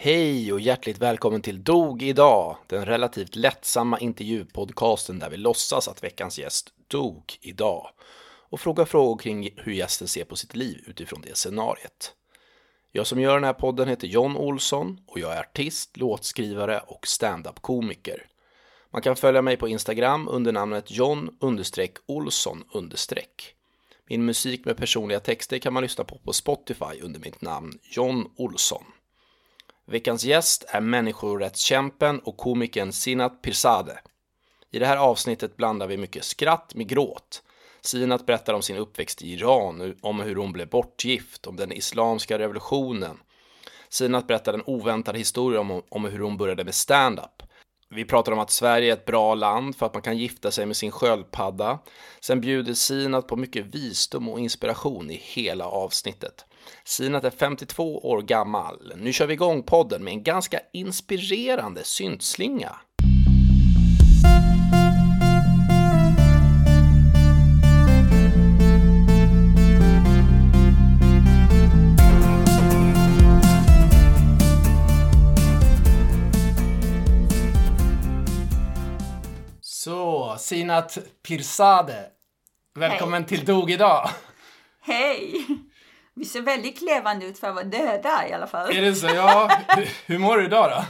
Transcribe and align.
Hej 0.00 0.52
och 0.52 0.60
hjärtligt 0.60 0.98
välkommen 0.98 1.42
till 1.42 1.64
Dog 1.64 2.02
idag, 2.02 2.56
den 2.66 2.84
relativt 2.84 3.36
lättsamma 3.36 3.98
intervjupodcasten 3.98 5.18
där 5.18 5.30
vi 5.30 5.36
låtsas 5.36 5.88
att 5.88 6.04
veckans 6.04 6.38
gäst 6.38 6.72
dog 6.88 7.38
idag 7.40 7.90
och 8.50 8.60
frågar 8.60 8.84
frågor 8.84 9.18
kring 9.18 9.50
hur 9.56 9.72
gästen 9.72 10.08
ser 10.08 10.24
på 10.24 10.36
sitt 10.36 10.56
liv 10.56 10.84
utifrån 10.86 11.20
det 11.20 11.36
scenariet. 11.36 12.12
Jag 12.92 13.06
som 13.06 13.20
gör 13.20 13.34
den 13.34 13.44
här 13.44 13.52
podden 13.52 13.88
heter 13.88 14.06
John 14.06 14.36
Olsson 14.36 15.00
och 15.06 15.18
jag 15.18 15.32
är 15.32 15.40
artist, 15.40 15.96
låtskrivare 15.96 16.80
och 16.86 17.06
stand-up-komiker. 17.06 18.26
Man 18.90 19.02
kan 19.02 19.16
följa 19.16 19.42
mig 19.42 19.56
på 19.56 19.68
Instagram 19.68 20.28
under 20.28 20.52
namnet 20.52 20.90
John 20.90 21.36
Olsson 22.06 22.64
Min 24.08 24.24
musik 24.24 24.64
med 24.64 24.76
personliga 24.76 25.20
texter 25.20 25.58
kan 25.58 25.72
man 25.72 25.82
lyssna 25.82 26.04
på 26.04 26.18
på 26.18 26.32
Spotify 26.32 27.00
under 27.02 27.20
mitt 27.20 27.40
namn 27.40 27.78
John 27.82 28.30
Olsson. 28.36 28.84
Veckans 29.90 30.24
gäst 30.24 30.64
är 30.68 30.80
människorättskämpen 30.80 32.18
och 32.18 32.36
komikern 32.36 32.92
Sinat 32.92 33.42
Pirzadeh. 33.42 33.96
I 34.70 34.78
det 34.78 34.86
här 34.86 34.96
avsnittet 34.96 35.56
blandar 35.56 35.86
vi 35.86 35.96
mycket 35.96 36.24
skratt 36.24 36.74
med 36.74 36.88
gråt. 36.88 37.42
Sinat 37.80 38.26
berättar 38.26 38.54
om 38.54 38.62
sin 38.62 38.76
uppväxt 38.76 39.22
i 39.22 39.32
Iran, 39.32 39.94
om 40.00 40.20
hur 40.20 40.36
hon 40.36 40.52
blev 40.52 40.68
bortgift, 40.68 41.46
om 41.46 41.56
den 41.56 41.72
islamska 41.72 42.38
revolutionen. 42.38 43.20
Sinat 43.88 44.26
berättar 44.26 44.54
en 44.54 44.62
oväntad 44.66 45.16
historia 45.16 45.60
om, 45.60 45.82
om 45.88 46.04
hur 46.04 46.18
hon 46.18 46.36
började 46.36 46.64
med 46.64 46.74
stand-up. 46.74 47.42
Vi 47.90 48.04
pratar 48.04 48.32
om 48.32 48.38
att 48.38 48.50
Sverige 48.50 48.92
är 48.92 48.92
ett 48.92 49.06
bra 49.06 49.34
land 49.34 49.76
för 49.76 49.86
att 49.86 49.94
man 49.94 50.02
kan 50.02 50.18
gifta 50.18 50.50
sig 50.50 50.66
med 50.66 50.76
sin 50.76 50.90
sköldpadda. 50.90 51.78
Sen 52.20 52.40
bjuder 52.40 52.74
Sinat 52.74 53.28
på 53.28 53.36
mycket 53.36 53.66
visdom 53.66 54.28
och 54.28 54.40
inspiration 54.40 55.10
i 55.10 55.20
hela 55.24 55.66
avsnittet. 55.66 56.44
Sinat 56.84 57.24
är 57.24 57.30
52 57.30 57.98
år 57.98 58.22
gammal. 58.22 58.92
Nu 58.96 59.12
kör 59.12 59.26
vi 59.26 59.34
igång 59.34 59.62
podden 59.62 60.04
med 60.04 60.12
en 60.12 60.22
ganska 60.22 60.60
inspirerande 60.72 61.84
syntslinga. 61.84 62.76
Så, 79.60 80.36
Sinat 80.38 80.98
Pirzadeh. 81.22 81.96
Välkommen 82.74 83.22
Hej. 83.22 83.28
till 83.28 83.44
Dog 83.44 83.70
idag. 83.70 84.10
Hej! 84.80 85.46
Vi 86.18 86.24
ser 86.24 86.42
väldigt 86.42 86.82
levande 86.82 87.26
ut 87.26 87.38
för 87.38 87.48
att 87.48 87.54
vara 87.54 87.64
döda 87.64 88.28
i 88.28 88.32
alla 88.32 88.46
fall. 88.46 88.70
Är 88.70 88.82
det 88.82 88.94
så? 88.94 89.06
Ja. 89.06 89.50
Hur 90.06 90.18
mår 90.18 90.36
du 90.36 90.44
idag 90.44 90.70
då? 90.70 90.84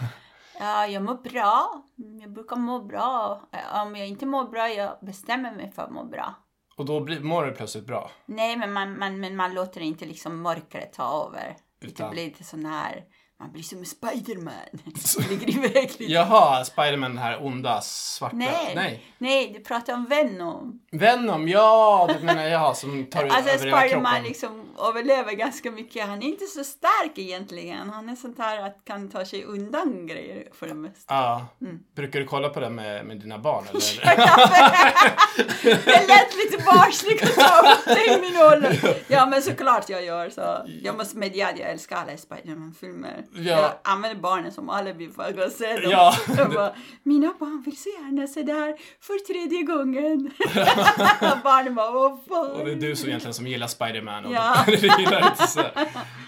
Ja, 0.60 0.86
jag 0.86 1.02
mår 1.02 1.14
bra. 1.14 1.84
Jag 2.20 2.32
brukar 2.32 2.56
må 2.56 2.80
bra. 2.80 3.42
Om 3.84 3.96
jag 3.96 4.08
inte 4.08 4.26
mår 4.26 4.44
bra, 4.44 4.68
jag 4.68 4.98
bestämmer 5.02 5.52
mig 5.52 5.72
för 5.72 5.82
att 5.82 5.90
må 5.90 6.04
bra. 6.04 6.34
Och 6.76 6.84
då 6.84 7.00
blir, 7.00 7.20
mår 7.20 7.44
du 7.44 7.52
plötsligt 7.52 7.86
bra? 7.86 8.10
Nej, 8.26 8.56
men 8.56 8.72
man, 8.72 8.98
man, 8.98 9.20
men 9.20 9.36
man 9.36 9.54
låter 9.54 9.80
inte 9.80 10.04
liksom 10.04 10.42
mörkret 10.42 10.92
ta 10.92 11.26
över. 11.28 11.56
Utan... 11.80 12.06
Det 12.06 12.14
blir 12.14 12.24
lite 12.24 12.44
sån 12.44 12.66
här 12.66 13.04
man 13.40 13.52
blir 13.52 13.62
som 13.62 13.84
Spiderman. 13.84 14.52
ligger 15.30 15.50
i 15.50 15.58
verkligheten. 15.60 16.08
Jaha, 16.08 16.64
Spiderman 16.64 17.10
den 17.10 17.22
här 17.22 17.46
onda 17.46 17.80
svarta. 17.80 18.36
Nej, 18.36 18.72
nej. 18.74 19.04
nej 19.18 19.52
du 19.56 19.64
pratar 19.64 19.94
om 19.94 20.04
Venom. 20.04 20.80
Venom, 20.92 21.48
ja! 21.48 22.10
Det 22.18 22.24
menar 22.26 22.44
jag 22.44 22.76
som 22.76 23.06
tar 23.06 23.24
alltså, 23.24 23.50
över 23.50 23.58
hela 23.58 23.60
kroppen. 23.60 23.88
Spiderman 23.88 24.22
liksom 24.22 24.64
överlever 24.88 25.32
ganska 25.32 25.70
mycket. 25.70 26.06
Han 26.06 26.22
är 26.22 26.26
inte 26.26 26.44
så 26.44 26.64
stark 26.64 27.12
egentligen. 27.14 27.90
Han 27.90 28.08
är 28.08 28.16
sånt 28.16 28.38
här 28.38 28.66
att 28.66 28.84
kan 28.84 29.10
ta 29.10 29.24
sig 29.24 29.44
undan 29.44 30.06
grejer 30.06 30.48
för 30.52 30.68
det 30.68 30.74
mesta. 30.74 31.14
Ja. 31.14 31.46
Mm. 31.60 31.78
Brukar 31.96 32.20
du 32.20 32.26
kolla 32.26 32.48
på 32.48 32.60
det 32.60 32.70
med, 32.70 33.06
med 33.06 33.20
dina 33.20 33.38
barn 33.38 33.64
eller? 33.70 33.80
det 35.84 36.06
lät 36.08 36.36
lite 36.36 36.64
barnsligt 36.64 37.22
att 37.22 37.34
ta 37.34 37.72
upp 37.72 37.84
det 37.84 38.14
i 38.14 38.20
min 38.20 38.36
ålder. 38.42 39.02
Ja 39.08 39.26
men 39.26 39.42
såklart 39.42 39.88
jag 39.88 40.04
gör 40.04 40.30
så. 40.30 40.66
Jag 40.82 40.96
måste 40.96 41.18
medge 41.18 41.48
att 41.48 41.58
jag 41.58 41.70
älskar 41.70 41.96
alla 41.96 42.16
Spiderman-filmer. 42.16 43.24
Ja. 43.34 43.42
Jag 43.42 43.72
använder 43.84 44.22
barnen 44.22 44.52
som 44.52 44.68
alibi 44.68 45.08
för 45.08 45.22
att 45.22 45.36
gå 45.36 45.42
och 45.42 45.52
se 45.52 45.76
dem. 45.76 45.90
Ja. 45.90 46.14
bara, 46.54 46.74
Mina 47.02 47.34
barn 47.40 47.62
vill 47.66 47.76
så 47.76 47.88
gärna 47.88 48.26
se 48.26 48.42
det 48.42 48.52
här 48.52 48.76
för 49.00 49.26
tredje 49.26 49.62
gången. 49.62 50.30
barnen 51.44 51.74
bara, 51.74 51.90
vad 51.90 52.24
fan. 52.28 52.50
Och 52.50 52.64
det 52.64 52.72
är 52.72 52.76
du 52.76 52.96
som 52.96 53.08
egentligen 53.08 53.34
som 53.34 53.46
gillar 53.46 53.66
Spiderman 53.66 54.24
och 54.24 54.32
ja. 54.32 54.64
gillar 54.98 55.30
inte 55.30 55.46
så. 55.46 55.62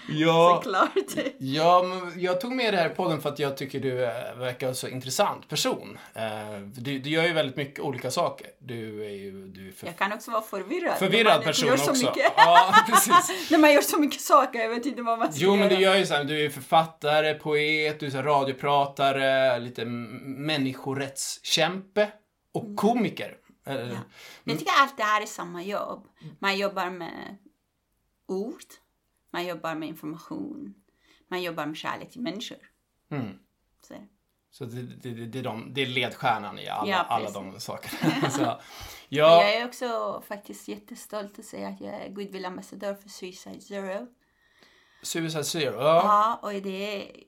Ja, 0.09 0.61
Såklart. 0.63 0.91
Ja, 1.37 1.85
jag 2.15 2.41
tog 2.41 2.51
med 2.51 2.73
det 2.73 2.77
här 2.77 2.89
i 2.89 2.95
podden 2.95 3.21
för 3.21 3.29
att 3.29 3.39
jag 3.39 3.57
tycker 3.57 3.79
du 3.79 4.03
eh, 4.03 4.11
verkar 4.37 4.73
så 4.73 4.87
intressant 4.87 5.49
person. 5.49 5.97
Eh, 6.13 6.21
du, 6.75 6.99
du 6.99 7.09
gör 7.09 7.23
ju 7.23 7.33
väldigt 7.33 7.55
mycket 7.55 7.79
olika 7.79 8.11
saker. 8.11 8.47
Du 8.59 9.05
är 9.05 9.09
ju... 9.09 9.47
Du 9.47 9.67
är 9.67 9.71
för... 9.71 9.87
Jag 9.87 9.97
kan 9.97 10.13
också 10.13 10.31
vara 10.31 10.41
förvirrad. 10.41 10.97
Förvirrad 10.97 11.43
person 11.43 11.71
också. 11.71 11.91
Mycket. 11.91 12.33
Ja, 12.37 12.75
precis. 12.87 13.51
När 13.51 13.57
man 13.57 13.73
gör 13.73 13.81
så 13.81 13.99
mycket 13.99 14.21
saker, 14.21 14.59
jag 14.59 14.69
vet 14.69 14.85
inte 14.85 15.01
vad 15.01 15.19
man 15.19 15.33
ska 15.33 15.43
Jo, 15.43 15.55
men 15.55 15.69
du 15.69 15.75
gör 15.75 15.95
ju 15.95 16.05
så 16.05 16.13
här, 16.13 16.23
du 16.23 16.45
är 16.45 16.49
författare, 16.49 16.90
poet, 17.41 17.99
du 17.99 18.05
är 18.05 18.23
radiopratare, 18.23 19.59
lite 19.59 19.85
människorättskämpe 19.85 22.11
och 22.51 22.63
mm. 22.63 22.75
komiker. 22.75 23.37
Ja. 23.63 23.73
Jag 24.43 24.59
tycker 24.59 24.73
allt 24.81 24.97
det 24.97 25.03
här 25.03 25.21
är 25.21 25.25
samma 25.25 25.63
jobb. 25.63 26.07
Man 26.39 26.57
jobbar 26.57 26.89
med 26.89 27.37
ord, 28.25 28.63
man 29.31 29.45
jobbar 29.45 29.75
med 29.75 29.89
information, 29.89 30.73
man 31.27 31.41
jobbar 31.41 31.65
med 31.65 31.77
kärlek 31.77 32.11
till 32.11 32.21
människor. 32.21 32.71
Mm. 33.11 33.39
Så, 33.81 33.93
så 34.51 34.65
det, 34.65 34.81
det, 34.81 35.25
det, 35.25 35.39
är 35.39 35.43
de, 35.43 35.73
det 35.73 35.81
är 35.81 35.85
ledstjärnan 35.85 36.59
i 36.59 36.67
alla, 36.67 36.91
ja, 36.91 36.97
alla 36.97 37.29
de 37.29 37.55
sakerna. 37.59 38.29
så, 38.29 38.41
ja. 38.41 38.61
Jag 39.09 39.55
är 39.55 39.65
också 39.65 40.21
faktiskt 40.27 40.67
jättestolt 40.67 41.39
att 41.39 41.45
säga 41.45 41.67
att 41.67 41.81
jag 41.81 41.93
är 41.93 42.09
goodwill-ambassadör 42.09 42.95
för 42.95 43.09
Suicide 43.09 43.61
Zero. 43.61 44.07
Suicide 45.01 45.43
Zero? 45.43 45.75
Ja. 45.75 46.01
ja, 46.03 46.39
och 46.41 46.61
det 46.61 46.95
är 46.95 47.23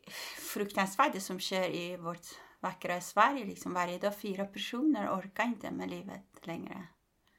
fruktansvärt 0.53 1.13
det 1.13 1.21
som 1.21 1.39
sker 1.39 1.69
i 1.69 1.97
vårt 1.97 2.27
vackra 2.59 3.01
Sverige. 3.01 3.45
Liksom 3.45 3.73
varje 3.73 3.97
dag 3.97 4.17
fyra 4.17 4.45
personer 4.45 5.19
orkar 5.19 5.43
inte 5.43 5.71
med 5.71 5.89
livet 5.89 6.23
längre. 6.41 6.87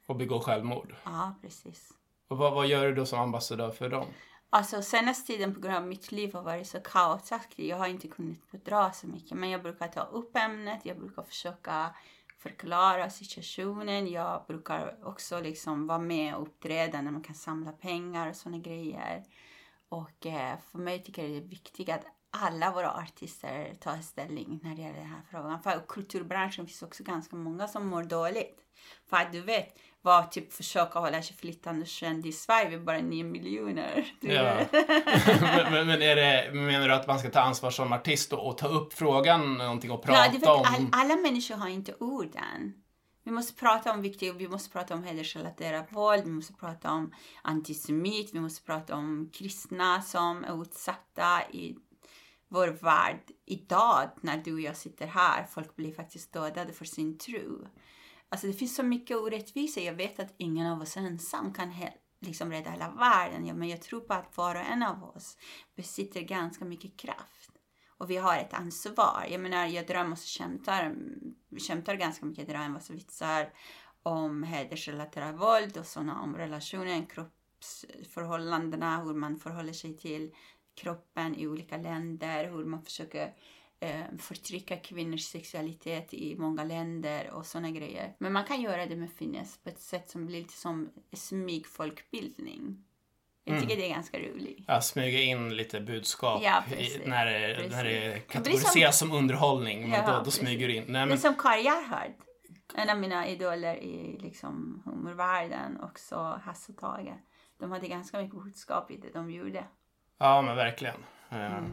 Och 0.07 0.17
begår 0.17 0.41
självmord? 0.41 0.95
Ja, 1.05 1.35
precis. 1.43 1.93
Och 2.29 2.39
vad, 2.39 2.55
vad 2.55 2.67
gör 2.67 2.87
du 2.87 2.95
då 2.95 3.07
som 3.07 3.21
ambassadör 3.21 3.71
för 3.71 3.89
dem? 3.89 4.07
Alltså 4.51 4.83
senaste 4.83 5.27
tiden 5.27 5.55
på 5.55 5.61
grund 5.61 5.77
av 5.77 5.87
mitt 5.87 6.13
liv 6.13 6.35
har 6.35 6.43
varit 6.43 6.67
så 6.67 6.81
kaosaktigt. 6.81 7.69
Jag 7.69 7.77
har 7.77 7.87
inte 7.87 8.09
kunnat 8.09 8.51
bedra 8.51 8.93
så 8.93 9.07
mycket. 9.07 9.39
Men 9.39 9.51
jag 9.51 9.63
brukar 9.63 9.89
ta 9.89 10.01
upp 10.01 10.37
ämnet. 10.37 10.81
Jag 10.83 10.99
brukar 10.99 11.23
försöka 11.23 11.95
förklara 12.39 13.11
situationen. 13.11 14.09
Jag 14.09 14.45
brukar 14.49 14.99
också 15.03 15.41
liksom 15.41 15.87
vara 15.87 15.99
med 15.99 16.35
och 16.35 16.43
uppträda 16.43 17.03
när 17.03 17.11
man 17.11 17.23
kan 17.23 17.35
samla 17.35 17.73
pengar 17.73 18.31
och 18.31 18.37
sådana 18.37 18.59
grejer. 18.59 19.25
Och 19.95 20.27
eh, 20.27 20.59
för 20.73 20.79
mig 20.79 21.03
tycker 21.03 21.23
jag 21.23 21.31
det 21.31 21.37
är 21.37 21.49
viktigt 21.49 21.89
att 21.89 22.05
alla 22.31 22.73
våra 22.73 22.91
artister 22.91 23.75
tar 23.81 23.97
ställning 23.97 24.61
när 24.63 24.75
det 24.75 24.83
gäller 24.83 24.99
den 24.99 25.07
här 25.07 25.23
frågan. 25.31 25.63
För 25.63 25.83
kulturbranschen 25.89 26.67
finns 26.67 26.83
också 26.83 27.03
ganska 27.03 27.37
många 27.37 27.69
som 27.69 27.87
mår 27.87 28.03
dåligt. 28.03 28.61
För 29.11 29.17
att 29.17 29.33
du 29.33 29.41
vet, 29.41 29.79
var 30.03 30.23
typ 30.23 30.53
försöka 30.53 30.99
hålla 30.99 31.23
sig 31.23 31.37
flytande 31.37 31.87
känd 31.87 32.27
i 32.27 32.33
Sverige, 32.33 32.69
vi 32.69 32.75
är 32.75 32.81
bara 32.81 32.99
9 32.99 33.25
miljoner. 33.25 34.07
Ja. 34.21 34.57
men, 35.71 35.87
men, 35.87 36.03
är 36.03 36.17
det, 36.17 36.51
menar 36.53 36.89
du 36.89 36.95
att 36.95 37.07
man 37.07 37.19
ska 37.19 37.31
ta 37.31 37.41
ansvar 37.41 37.71
som 37.71 37.93
artist 37.93 38.33
och, 38.33 38.49
och 38.49 38.59
ta 38.59 38.69
upp 38.69 38.93
frågan 38.93 39.55
någonting 39.55 39.91
och 39.91 40.03
prata 40.03 40.27
ja, 40.27 40.33
vet, 40.33 40.49
om? 40.49 40.65
All, 40.67 40.89
alla 40.93 41.17
människor 41.17 41.55
har 41.55 41.69
inte 41.69 41.95
orden. 42.01 42.84
Vi 43.25 43.31
måste 43.31 43.55
prata 43.55 43.93
om 43.93 44.03
viktiga, 44.03 44.33
vi 44.33 44.49
måste 44.49 44.71
prata 44.71 44.95
om 44.95 45.03
hedersrelaterat 45.03 45.93
våld, 45.93 46.25
vi 46.25 46.31
måste 46.31 46.53
prata 46.53 46.91
om 46.91 47.15
antisemit, 47.43 48.35
vi 48.35 48.41
måste 48.41 48.63
prata 48.67 48.97
om 48.97 49.31
kristna 49.33 50.03
som 50.03 50.45
är 50.45 50.63
utsatta 50.63 51.51
i 51.53 51.77
vår 52.49 52.69
värld 52.69 53.21
idag 53.45 54.11
när 54.21 54.37
du 54.37 54.53
och 54.53 54.61
jag 54.61 54.77
sitter 54.77 55.07
här. 55.07 55.45
Folk 55.45 55.77
blir 55.77 55.93
faktiskt 55.93 56.33
dödade 56.33 56.73
för 56.73 56.85
sin 56.85 57.19
tro. 57.19 57.67
Alltså 58.29 58.47
det 58.47 58.53
finns 58.53 58.77
så 58.77 58.83
mycket 58.83 59.17
orättvisa. 59.17 59.81
Jag 59.81 59.95
vet 59.95 60.21
att 60.21 60.35
ingen 60.37 60.67
av 60.67 60.81
oss 60.81 60.97
ensam 60.97 61.53
kan 61.53 61.73
liksom 62.21 62.51
rädda 62.51 62.71
hela 62.71 62.91
världen. 62.91 63.47
Ja, 63.47 63.55
men 63.55 63.69
jag 63.69 63.83
tror 63.83 64.01
på 64.01 64.15
att 64.15 64.37
var 64.37 64.55
och 64.55 64.61
en 64.61 64.83
av 64.83 65.05
oss 65.05 65.37
besitter 65.77 66.21
ganska 66.21 66.65
mycket 66.65 66.97
kraft. 66.97 67.54
Och 68.05 68.11
vi 68.11 68.17
har 68.17 68.37
ett 68.39 68.55
ansvar. 68.55 69.27
Jag 69.31 69.41
menar, 69.41 69.67
jag 69.67 69.87
drömmer 69.87 70.13
och 70.13 70.19
kämpar, 70.19 70.95
kämpar 71.59 71.95
ganska 71.95 72.27
mycket. 72.27 72.49
Jag 72.49 72.57
drömmer 72.57 72.81
och 72.89 72.97
vitsar 72.97 73.53
om 74.03 74.43
hedersrelaterat 74.43 75.35
våld 75.35 75.77
och 75.77 75.87
sådana 75.87 76.21
om 76.21 76.37
relationen, 76.37 77.07
kroppsförhållandena, 77.07 79.05
hur 79.05 79.15
man 79.15 79.41
förhåller 79.41 79.73
sig 79.73 79.97
till 79.97 80.35
kroppen 80.75 81.35
i 81.37 81.47
olika 81.47 81.77
länder, 81.77 82.51
hur 82.51 82.65
man 82.65 82.83
försöker 82.83 83.35
eh, 83.81 84.05
förtrycka 84.19 84.77
kvinnors 84.77 85.25
sexualitet 85.25 86.15
i 86.15 86.37
många 86.37 86.65
länder 86.65 87.31
och 87.31 87.47
såna 87.47 87.71
grejer. 87.71 88.17
Men 88.19 88.33
man 88.33 88.45
kan 88.45 88.61
göra 88.61 88.87
det 88.87 88.97
med 88.97 89.13
finess 89.13 89.59
på 89.59 89.69
ett 89.69 89.81
sätt 89.81 90.11
som 90.11 90.27
blir 90.27 90.41
lite 90.41 90.55
som 90.55 90.91
smygfolkbildning. 91.13 92.85
Jag 93.45 93.61
tycker 93.61 93.77
det 93.77 93.87
är 93.87 93.95
ganska 93.95 94.19
roligt. 94.19 94.65
Ja, 94.67 94.81
smyga 94.81 95.21
in 95.21 95.57
lite 95.57 95.81
budskap 95.81 96.43
Ja, 96.45 96.63
i, 96.79 97.09
när, 97.09 97.27
det, 97.27 97.69
när 97.71 97.85
det 97.85 97.91
Det 98.09 98.21
kategoriseras 98.21 98.99
som, 98.99 99.13
underhållning. 99.13 99.81
Men 99.81 99.91
Ja, 99.91 100.13
då, 100.19 100.23
då 100.25 100.31
smyger 100.31 100.69
du 100.69 100.75
in. 100.75 100.83
Nej, 100.83 100.93
Men 100.93 101.09
men, 101.09 101.19
som 101.19 101.35
Kari 101.35 101.63
Gerhard, 101.63 102.11
en 102.75 102.91
av 102.91 102.99
mina 102.99 103.29
idoler 103.29 103.77
i 103.77 104.19
liksom 104.23 104.83
humorvärlden, 104.85 105.81
också 105.81 106.41
Hasse 106.45 106.73
och 106.73 106.79
Tage. 106.79 107.15
De 107.61 107.73
hade 107.73 107.89
ganska 107.89 108.19
mycket 108.23 108.43
budskap 108.45 108.91
i 108.91 108.97
det 108.97 109.11
de 109.13 109.31
gjorde. 109.31 109.65
ja, 110.19 110.43
men 110.43 110.57
verkligen. 110.57 110.97
Eh, 111.31 111.59
Mm. 111.59 111.73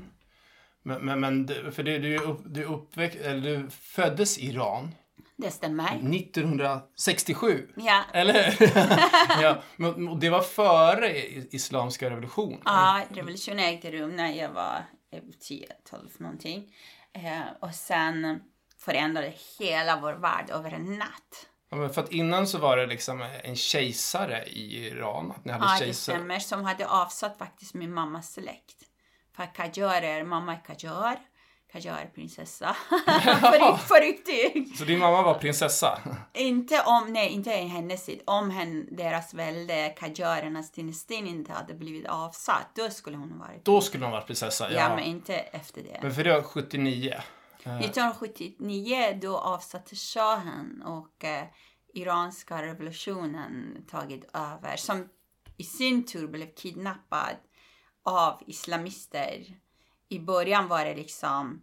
Men, 0.83 1.05
men, 1.05 1.19
men 1.19 1.47
för 1.71 1.83
du, 1.83 1.99
du, 1.99 2.15
är 2.15 2.21
upp, 2.21 2.41
du, 2.45 2.61
är 2.61 2.65
uppväxt, 2.67 3.17
eller 3.19 3.41
du 3.57 3.69
föddes 3.69 4.37
i 4.37 4.45
Iran 4.49 4.95
Det 5.41 5.51
stämmer. 5.51 6.15
1967. 6.15 7.67
Ja, 7.75 8.03
Eller 8.13 8.57
ja, 9.41 9.61
men 9.75 10.19
det 10.19 10.29
var 10.29 10.41
före 10.41 11.17
Islamska 11.55 12.09
revolutionen. 12.09 12.59
ja 12.65 13.01
revolutionen 13.09 13.59
ägde 13.65 13.91
rum 13.91 14.15
när 14.15 14.33
jag 14.33 14.49
var 14.49 14.85
eh, 15.11 15.19
10-12 15.19 15.65
någonting. 16.17 16.73
Eh, 17.13 17.41
och 17.59 17.75
sen 17.75 18.41
förändrade 18.77 19.33
hela 19.59 19.99
vår 19.99 20.13
värld 20.13 20.49
över 20.49 20.71
en 20.71 20.97
natt. 20.99 21.47
Ja, 21.69 21.89
för 21.89 22.01
att 22.01 22.11
innan 22.11 22.47
så 22.47 22.57
var 22.57 22.77
det 22.77 22.85
liksom 22.85 23.21
en 23.43 23.55
kejsare 23.55 24.43
i 24.45 24.87
Iran. 24.87 25.31
Att 25.31 25.45
ni 25.45 25.51
hade 25.51 25.65
Ja, 25.65 25.71
det 25.73 25.77
kejsare. 25.79 26.15
stämmer. 26.17 26.39
Som 26.39 26.65
hade 26.65 26.87
avsatt 26.87 27.37
faktiskt 27.37 27.73
min 27.73 27.93
mammas 27.93 28.33
släkt. 28.33 28.77
För 29.35 29.45
Qajar 29.55 30.01
är, 30.01 30.23
mamma 30.23 30.53
är 30.53 30.61
Qajar. 31.71 31.95
Qajar 31.95 32.05
är 32.05 32.09
prinsessa. 32.15 32.75
rikt- 33.53 33.87
på 33.87 33.95
riktigt. 33.95 34.77
Så 34.77 34.85
din 34.85 34.99
mamma 34.99 35.21
var 35.21 35.33
prinsessa? 35.33 35.99
Inte 36.33 36.81
om, 36.85 37.13
nej 37.13 37.29
inte 37.29 37.49
i 37.49 37.67
hennes 37.67 38.05
tid. 38.05 38.21
Om 38.25 38.49
hen, 38.49 38.87
deras 38.91 39.33
välde, 39.33 39.95
Qajarernas 39.99 40.71
dynastin 40.71 41.27
inte 41.27 41.53
hade 41.53 41.73
blivit 41.73 42.07
avsatt. 42.07 42.67
Då 42.75 42.89
skulle 42.89 43.17
hon 43.17 43.31
ha 43.31 43.47
varit. 43.47 43.65
Då 43.65 43.81
skulle 43.81 44.05
hon 44.05 44.11
vara 44.11 44.21
prinsessa? 44.21 44.71
Ja, 44.71 44.95
men 44.95 45.03
inte 45.03 45.35
efter 45.35 45.83
det. 45.83 45.99
Men 46.01 46.13
för 46.13 46.23
det 46.23 46.33
var 46.33 46.41
79. 46.41 47.13
1979 47.63 49.19
då 49.21 49.37
avsatte 49.37 49.95
shahen 49.95 50.83
och 50.85 51.23
eh, 51.23 51.43
iranska 51.93 52.61
revolutionen 52.61 53.85
tagit 53.91 54.29
över. 54.33 54.75
Som 54.77 55.09
i 55.57 55.63
sin 55.63 56.05
tur 56.05 56.27
blev 56.27 56.53
kidnappad 56.55 57.35
av 58.03 58.41
islamister. 58.47 59.45
I 60.11 60.19
början 60.19 60.67
var 60.67 60.85
det 60.85 60.95
liksom 60.95 61.61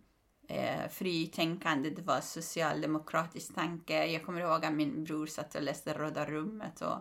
eh, 0.48 0.88
fritänkande, 0.90 1.90
det 1.90 2.02
var 2.02 2.20
socialdemokratisk 2.20 3.54
tanke. 3.54 4.06
Jag 4.06 4.24
kommer 4.24 4.40
ihåg 4.40 4.64
att 4.64 4.72
min 4.72 5.04
bror 5.04 5.26
satt 5.26 5.54
och 5.54 5.62
läste 5.62 5.92
Röda 5.92 6.26
rummet 6.26 6.80
och 6.80 6.98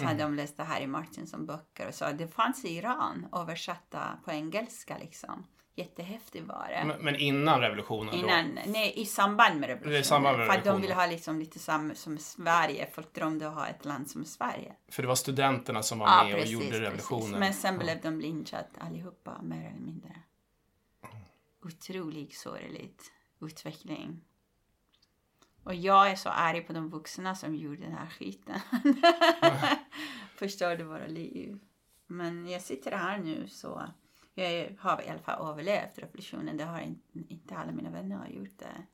så 0.00 0.06
hade 0.06 0.22
de 0.22 0.34
läst 0.34 0.58
Harry 0.58 0.86
Martinson 0.86 1.46
böcker 1.46 1.88
och 1.88 1.94
så. 1.94 2.04
Det 2.18 2.28
fanns 2.28 2.64
i 2.64 2.68
Iran 2.76 3.26
översatta 3.32 4.18
på 4.24 4.30
engelska 4.32 4.98
liksom. 4.98 5.46
Jättehäftigt 5.74 6.46
var 6.46 6.68
det. 6.68 6.84
Men, 6.86 7.04
men 7.04 7.16
innan 7.16 7.60
revolutionen 7.60 8.14
Innan, 8.14 8.58
nej, 8.66 8.92
i 8.96 9.06
samband 9.06 9.60
med 9.60 9.68
revolutionen. 9.68 10.00
I 10.00 10.04
samband 10.04 10.38
med 10.38 10.46
För 10.46 10.54
att 10.54 10.64
de 10.64 10.68
revolutionen. 10.68 10.82
ville 10.82 10.94
ha 10.94 11.06
liksom 11.06 11.38
lite 11.38 11.58
samma 11.58 11.94
som 11.94 12.18
Sverige. 12.18 12.88
Folk 12.92 13.14
drömde 13.14 13.48
att 13.48 13.54
ha 13.54 13.66
ett 13.66 13.84
land 13.84 14.10
som 14.10 14.24
Sverige. 14.24 14.72
då? 14.86 14.92
För 14.92 15.02
det 15.02 15.08
var 15.08 15.14
studenterna 15.14 15.82
som 15.82 15.98
var 15.98 16.06
Ja, 16.08 16.24
med 16.24 16.32
precis, 16.34 16.46
och 16.46 16.52
gjorde 16.52 16.66
precis. 16.66 16.80
revolutionen. 16.80 17.40
Men 17.40 17.54
sen 17.54 17.78
blev 17.78 18.00
de 18.02 18.20
lynchade 18.20 18.66
allihopa, 18.78 19.42
mer 19.42 19.68
eller 19.70 19.80
mindre. 19.80 20.16
Otroligt 21.66 22.34
sorgligt 22.34 23.12
utveckling. 23.40 24.24
Och 25.62 25.74
jag 25.74 26.10
är 26.10 26.16
så 26.16 26.28
arg 26.28 26.60
på 26.60 26.72
de 26.72 26.90
vuxna 26.90 27.34
som 27.34 27.54
gjorde 27.54 27.82
den 27.82 27.92
här 27.92 28.06
skiten. 28.06 28.60
Förstörde 30.36 30.84
våra 30.84 31.06
liv. 31.06 31.58
Men 32.06 32.48
jag 32.48 32.62
sitter 32.62 32.92
här 32.92 33.18
nu 33.18 33.48
så 33.48 33.90
jag 34.34 34.76
har 34.78 35.02
i 35.02 35.08
alla 35.08 35.18
fall 35.18 35.50
överlevt 35.50 35.98
revolutionen. 35.98 36.56
Det 36.56 36.64
har 36.64 36.80
inte, 36.80 37.18
inte 37.28 37.56
alla 37.56 37.72
mina 37.72 37.90
vänner 37.90 38.16
har 38.16 38.28
gjort 38.28 38.58
det. 38.58 38.86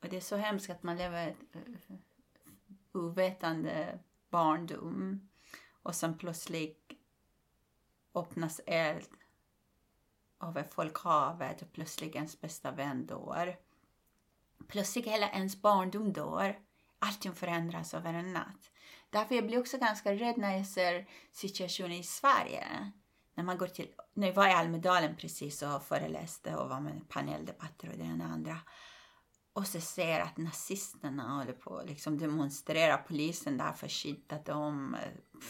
Och 0.00 0.08
det 0.08 0.16
är 0.16 0.20
så 0.20 0.36
hemskt 0.36 0.70
att 0.70 0.82
man 0.82 0.96
lever 0.96 1.28
ett 1.28 1.56
eh, 1.56 1.96
ovetande 2.92 3.98
barndom 4.30 5.28
och 5.82 5.94
sen 5.94 6.18
plötsligt 6.18 6.92
öppnas 8.14 8.60
eld 8.66 9.08
över 10.42 10.64
folkhavet 10.64 11.62
och 11.62 11.72
plötsligt 11.72 12.14
ens 12.14 12.40
bästa 12.40 12.70
vän 12.70 13.06
dör. 13.06 13.56
Plötsligt 14.68 15.06
hela 15.06 15.30
ens 15.30 15.62
barndom 15.62 16.12
dör. 16.12 16.58
Allting 16.98 17.34
förändras 17.34 17.94
över 17.94 18.14
en 18.14 18.32
natt. 18.32 18.70
Därför 19.10 19.34
jag 19.34 19.46
blir 19.46 19.60
också 19.60 19.78
ganska 19.78 20.12
rädd 20.12 20.38
när 20.38 20.56
jag 20.56 20.66
ser 20.66 21.08
situationen 21.32 21.92
i 21.92 22.02
Sverige. 22.02 22.92
När 23.34 23.44
man 23.44 23.58
går 23.58 23.66
till, 23.66 23.88
när 24.14 24.26
jag 24.26 24.34
var 24.34 24.48
i 24.48 24.52
Almedalen 24.52 25.16
precis 25.16 25.62
och 25.62 25.82
föreläste 25.82 26.56
och 26.56 26.68
var 26.68 26.80
med 26.80 27.08
paneldebatter 27.08 27.90
och 27.90 27.98
det 27.98 28.04
ena 28.04 28.12
och 28.12 28.18
det 28.18 28.34
andra. 28.34 28.58
Och 29.52 29.66
så 29.66 29.80
ser 29.80 30.20
att 30.20 30.36
nazisterna 30.36 31.38
håller 31.38 31.52
på 31.52 31.76
att 31.76 31.86
liksom 31.86 32.18
demonstrera. 32.18 32.98
Polisen 32.98 33.58
där 33.58 33.72
för 33.72 33.86
att 33.86 33.92
skydda 33.92 34.38
dem. 34.38 34.96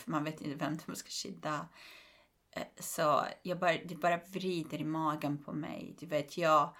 Man 0.04 0.24
vet 0.24 0.40
inte 0.40 0.64
vem 0.64 0.78
de 0.86 0.96
ska 0.96 1.08
skydda. 1.08 1.68
Eh, 2.52 2.66
så 2.78 3.26
jag 3.42 3.58
bara, 3.58 3.76
det 3.84 3.94
bara 3.94 4.20
vrider 4.32 4.80
i 4.80 4.84
magen 4.84 5.44
på 5.44 5.52
mig. 5.52 5.96
Du 5.98 6.06
vet, 6.06 6.38
jag 6.38 6.74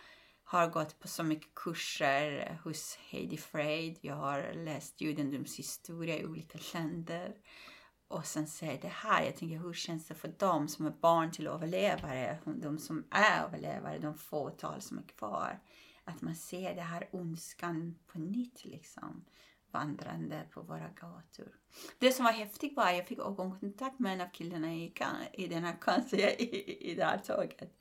har 0.44 0.69
gått 0.69 0.98
på 0.98 1.08
så 1.08 1.22
mycket 1.22 1.54
kurser 1.54 2.58
hos 2.64 2.98
Heidi 3.10 3.36
Freid. 3.36 3.98
Jag 4.00 4.14
har 4.14 4.52
läst 4.54 5.00
judendomshistoria 5.00 6.19
i 6.19 6.26
olika 6.26 6.58
länder. 6.74 7.34
Och 8.08 8.26
sen 8.26 8.46
säger 8.46 8.80
det 8.80 8.88
här, 8.88 9.24
jag 9.24 9.36
tänker 9.36 9.58
hur 9.58 9.72
känns 9.72 10.06
det 10.06 10.14
för 10.14 10.28
dem 10.28 10.69
som 10.69 10.86
är 10.86 10.90
barn 10.90 11.30
till 11.30 11.46
överlevare, 11.46 12.38
de 12.44 12.78
som 12.78 13.06
är 13.10 13.44
överlevare, 13.44 13.98
de 13.98 14.18
fåtal 14.18 14.80
som 14.80 14.98
är 14.98 15.02
kvar. 15.02 15.60
Att 16.04 16.22
man 16.22 16.34
ser 16.34 16.75
det 16.75 16.82
här 16.82 17.08
ondskan 17.12 17.98
på 18.06 18.18
nytt 18.18 18.64
liksom 18.64 19.25
vandrande 19.72 20.42
på 20.54 20.62
våra 20.62 20.88
gator. 20.88 21.48
Det 21.98 22.12
som 22.12 22.24
var 22.24 22.32
häftigt 22.32 22.76
var 22.76 22.84
att 22.88 22.96
jag 22.96 23.06
fick 23.06 23.19
ögonkontakt 23.19 23.98
med 23.98 24.12
en 24.12 24.20
av 24.20 24.26
killarna 24.32 24.74
i, 24.74 24.88
kan- 24.88 25.08
i 25.32 25.46
den 25.46 25.64
här 25.64 25.76
konstiga, 25.80 26.30
i, 26.30 26.90
i 26.90 26.94
det 26.94 27.04
här 27.04 27.19
tåget. 27.19 27.78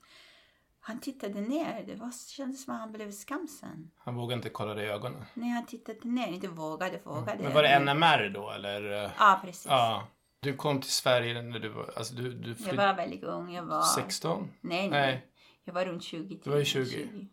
Han 0.80 1.00
tittade 1.00 1.42
ner, 1.42 1.84
det 1.88 1.96
var, 1.96 2.12
kändes 2.30 2.64
som 2.64 2.74
att 2.74 2.80
han 2.80 2.92
blev 2.92 3.12
skamsen. 3.12 3.92
Han 3.98 4.16
vågade 4.16 4.34
inte 4.40 4.50
kolla 4.50 4.74
dig 4.74 4.86
i 4.86 4.90
ögonen. 4.90 5.24
Nej, 5.34 5.50
han 5.50 5.66
tittade 5.66 6.00
ner, 6.04 6.28
inte 6.28 6.48
vågade, 6.48 7.00
vågade. 7.04 7.44
Men 7.44 7.54
var 7.54 7.64
det 7.64 7.80
NMR 7.80 8.30
då 8.30 8.52
eller? 8.52 8.82
Ja, 9.20 9.42
precis. 9.44 9.66
Ja. 9.66 10.08
Du 10.40 10.56
kom 10.56 10.82
till 10.82 10.92
Sverige 10.92 11.42
när 11.42 11.60
du 11.60 11.70
var, 11.70 11.92
alltså 11.96 12.14
du, 12.16 12.34
du 12.34 12.50
Jag 12.50 12.58
flydde 12.58 12.78
var 12.78 12.94
väldigt 12.94 13.24
ung, 13.24 13.54
jag 13.54 13.64
var... 13.64 13.82
16? 13.82 14.50
Nej, 14.62 14.90
nej. 14.90 15.02
Nej. 15.02 15.28
Jag 15.64 15.74
var 15.74 15.86
runt 15.86 16.04
20. 16.04 16.40
Du 16.44 16.50
var 16.50 16.58
ju 16.58 16.66
20. 16.66 17.28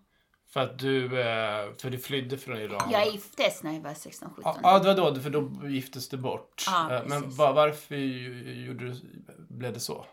För 0.49 0.61
att 0.61 0.79
du, 0.79 1.05
eh, 1.21 1.75
för 1.79 1.90
du 1.90 1.99
flydde 1.99 2.38
från 2.38 2.57
Iran. 2.59 2.90
Jag 2.90 3.07
giftes 3.12 3.62
när 3.62 3.73
jag 3.73 3.81
var 3.81 3.95
16, 3.95 4.31
17. 4.35 4.55
Ja, 4.62 4.78
det 4.78 4.95
var 4.95 5.11
då, 5.14 5.21
för 5.21 5.31
då 5.31 5.69
giftes 5.69 6.09
du 6.09 6.17
bort. 6.17 6.64
Ja, 6.67 6.95
Eh, 6.97 7.02
Men 7.07 7.31
varför 7.31 7.95
gjorde 7.97 8.85
du, 8.85 9.00
blev 9.49 9.73
det 9.73 9.81
så? 9.81 10.07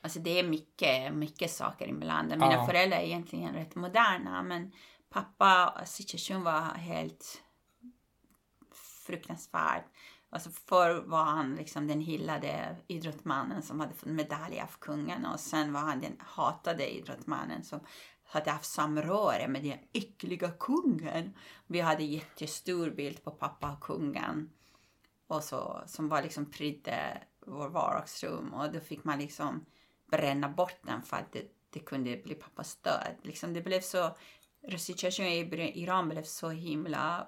Alltså 0.00 0.18
det 0.18 0.38
är 0.38 0.42
mycket, 0.44 1.14
mycket 1.14 1.50
saker 1.50 1.86
inblandade. 1.86 2.40
Mina 2.40 2.52
Ja. 2.54 2.66
föräldrar 2.66 2.98
är 2.98 3.02
egentligen 3.02 3.54
rätt 3.54 3.74
moderna 3.74 4.42
men 4.42 4.72
pappa 5.10 5.80
situation 5.84 6.44
var 6.44 6.60
helt 6.60 7.42
fruktansvärd. 9.06 9.82
Alltså 10.30 10.50
förr 10.50 11.02
var 11.06 11.24
han 11.24 11.54
liksom 11.54 11.86
den 11.86 12.00
hyllade 12.00 12.76
idrottsmannen 12.88 13.62
som 13.62 13.80
hade 13.80 13.94
fått 13.94 14.08
medalj 14.08 14.60
av 14.60 14.70
kungen 14.78 15.26
och 15.26 15.40
sen 15.40 15.72
var 15.72 15.80
han 15.80 16.00
den 16.00 16.16
hatade 16.18 16.94
idrottsmannen 16.94 17.64
som 17.64 17.80
hade 18.32 18.50
haft 18.50 18.70
samröre 18.70 19.48
med 19.48 19.62
den 19.62 19.78
äckliga 19.92 20.50
kungen. 20.50 21.34
Vi 21.66 21.80
hade 21.80 22.02
jättestor 22.04 22.90
bild 22.90 23.24
på 23.24 23.30
pappa 23.30 23.72
och 23.72 23.80
kungen 23.80 24.50
och 25.26 25.44
så, 25.44 25.82
som 25.86 26.08
var 26.08 26.22
liksom 26.22 26.50
prydde 26.50 27.22
vår 27.46 27.68
vardagsrum 27.68 28.54
och 28.54 28.72
då 28.72 28.80
fick 28.80 29.04
man 29.04 29.18
liksom 29.18 29.66
bränna 30.10 30.48
bort 30.48 30.78
den 30.82 31.02
för 31.02 31.16
att 31.16 31.32
det, 31.32 31.42
det 31.70 31.80
kunde 31.80 32.16
bli 32.16 32.34
pappas 32.34 32.76
död. 32.76 33.16
Liksom 33.22 33.54
det 33.54 33.60
blev 33.60 33.80
så, 33.80 34.16
situationen 34.78 35.32
i 35.32 35.82
Iran 35.82 36.08
blev 36.08 36.22
så 36.22 36.50
himla 36.50 37.26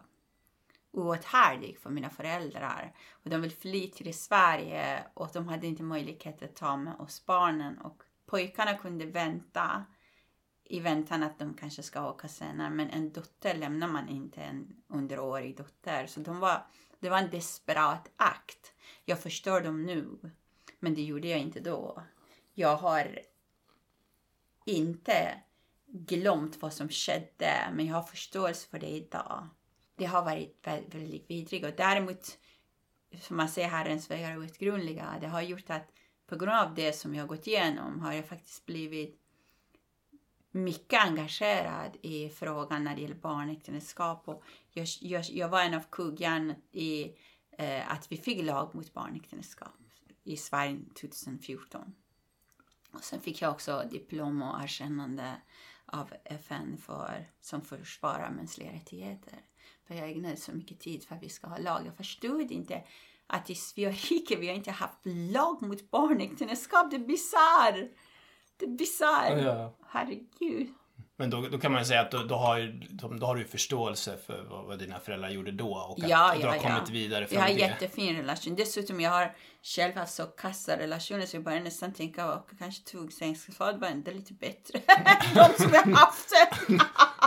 outhärdlig 0.90 1.78
för 1.78 1.90
mina 1.90 2.10
föräldrar. 2.10 2.94
Och 3.10 3.30
de 3.30 3.40
ville 3.40 3.54
fly 3.54 3.90
till 3.90 4.18
Sverige 4.18 5.04
och 5.14 5.30
de 5.32 5.48
hade 5.48 5.66
inte 5.66 5.82
möjlighet 5.82 6.42
att 6.42 6.56
ta 6.56 6.76
med 6.76 6.94
oss 7.00 7.26
barnen. 7.26 7.78
Och 7.78 8.02
pojkarna 8.26 8.74
kunde 8.74 9.06
vänta 9.06 9.84
i 10.64 10.80
väntan 10.80 11.22
att 11.22 11.38
de 11.38 11.54
kanske 11.54 11.82
ska 11.82 12.10
åka 12.10 12.28
senare. 12.28 12.70
Men 12.70 12.90
en 12.90 13.12
dotter 13.12 13.54
lämnar 13.54 13.88
man 13.88 14.08
inte, 14.08 14.40
en 14.40 14.76
underårig 14.88 15.56
dotter. 15.56 16.06
Så 16.06 16.20
de 16.20 16.40
var, 16.40 16.66
det 17.00 17.08
var 17.08 17.18
en 17.18 17.30
desperat 17.30 18.10
akt. 18.16 18.72
Jag 19.04 19.20
förstår 19.20 19.60
dem 19.60 19.82
nu, 19.82 20.18
men 20.78 20.94
det 20.94 21.02
gjorde 21.02 21.28
jag 21.28 21.40
inte 21.40 21.60
då. 21.60 22.02
Jag 22.54 22.76
har 22.76 23.18
inte 24.64 25.40
glömt 25.86 26.62
vad 26.62 26.72
som 26.72 26.88
skedde, 26.88 27.70
men 27.72 27.86
jag 27.86 27.94
har 27.94 28.02
förståelse 28.02 28.68
för 28.68 28.78
det 28.78 28.90
idag. 28.90 29.48
Det 29.96 30.04
har 30.04 30.24
varit 30.24 30.58
väldigt, 30.62 30.94
väldigt 30.94 31.30
vidrigt 31.30 31.64
och 31.64 31.72
däremot, 31.76 32.38
som 33.20 33.36
man 33.36 33.48
säger, 33.48 33.68
Herrens 33.68 34.10
vägar 34.10 34.30
är 34.30 34.38
outgrundliga. 34.38 35.14
Det 35.20 35.26
har 35.26 35.42
gjort 35.42 35.70
att 35.70 35.92
på 36.26 36.36
grund 36.36 36.58
av 36.58 36.74
det 36.74 36.92
som 36.92 37.14
jag 37.14 37.22
har 37.22 37.28
gått 37.28 37.46
igenom 37.46 38.00
har 38.00 38.12
jag 38.12 38.28
faktiskt 38.28 38.66
blivit 38.66 39.23
mycket 40.54 41.04
engagerad 41.04 41.96
i 42.02 42.28
frågan 42.28 42.84
när 42.84 42.94
det 42.94 43.02
gäller 43.02 43.14
barnäktenskap. 43.14 44.28
Och 44.28 44.44
jag, 44.72 44.86
jag, 45.00 45.24
jag 45.24 45.48
var 45.48 45.62
en 45.62 45.74
av 45.74 45.84
kuggarna 45.90 46.54
i 46.72 47.12
eh, 47.58 47.92
att 47.92 48.12
vi 48.12 48.16
fick 48.16 48.44
lag 48.44 48.74
mot 48.74 48.94
barnäktenskap 48.94 49.78
i 50.24 50.36
Sverige 50.36 50.78
2014. 51.00 51.94
Och 52.92 53.04
sen 53.04 53.20
fick 53.20 53.42
jag 53.42 53.52
också 53.52 53.88
diplom 53.90 54.42
och 54.42 54.62
erkännande 54.62 55.36
av 55.86 56.12
FN 56.24 56.78
för, 56.78 57.30
som 57.40 57.62
försvarar 57.62 58.30
mänskliga 58.30 58.72
rättigheter. 58.72 59.38
För 59.86 59.94
jag 59.94 60.10
ägnade 60.10 60.36
så 60.36 60.52
mycket 60.52 60.80
tid 60.80 61.04
för 61.04 61.14
att 61.14 61.22
vi 61.22 61.28
ska 61.28 61.46
ha 61.46 61.58
lag. 61.58 61.86
Jag 61.86 61.96
förstod 61.96 62.52
inte 62.52 62.82
att 63.26 63.50
i 63.50 63.54
Sverige 63.54 64.36
vi 64.36 64.48
har 64.48 64.54
inte 64.54 64.70
haft 64.70 64.98
lag 65.04 65.62
mot 65.62 65.90
barnäktenskap. 65.90 66.90
Det 66.90 66.96
är 66.96 67.06
bisarrt. 67.06 67.90
Det 68.66 68.72
är 68.72 68.76
bisarrt. 68.78 69.42
Ja. 69.42 69.74
Herregud. 69.90 70.68
Men 71.16 71.30
då, 71.30 71.40
då 71.40 71.58
kan 71.58 71.72
man 71.72 71.80
ju 71.80 71.84
säga 71.84 72.00
att 72.00 72.10
då, 72.10 72.22
då, 72.22 72.34
har, 72.34 72.80
då, 73.18 73.26
har 73.26 73.34
du 73.36 73.44
förståelse 73.44 74.16
för 74.26 74.44
vad, 74.50 74.64
vad 74.64 74.78
dina 74.78 74.98
föräldrar 75.00 75.28
gjorde 75.30 75.52
då 75.52 75.68
och 75.68 75.98
att 76.04 76.08
Ja, 76.08 76.32
du 76.36 76.40
ja, 76.40 76.48
har 76.48 76.56
ja. 76.56 76.62
kommit 76.62 76.90
vidare 76.90 77.26
från 77.26 77.34
Jag 77.38 77.42
har 77.42 77.54
det. 77.54 77.60
jättefin 77.60 78.16
relation. 78.16 78.54
Dessutom 78.56 79.00
jag 79.00 79.10
har 79.10 79.34
själv 79.62 79.94
haft 79.96 80.14
så 80.14 80.22
kassa 80.24 80.76
relationer 80.78 81.26
så 81.26 81.36
jag 81.36 81.44
börjar 81.44 81.60
nästan 81.60 81.92
tänka 81.92 82.24
att 82.24 82.48
kanske 82.58 82.84
tvångsäktenskap 82.84 83.80
var 83.80 83.88
ändå 83.88 84.10
lite 84.10 84.32
bättre 84.34 84.78
än 84.86 85.34
de 85.34 85.62
som 85.62 85.70
jag 85.72 85.96
haft. 85.96 86.30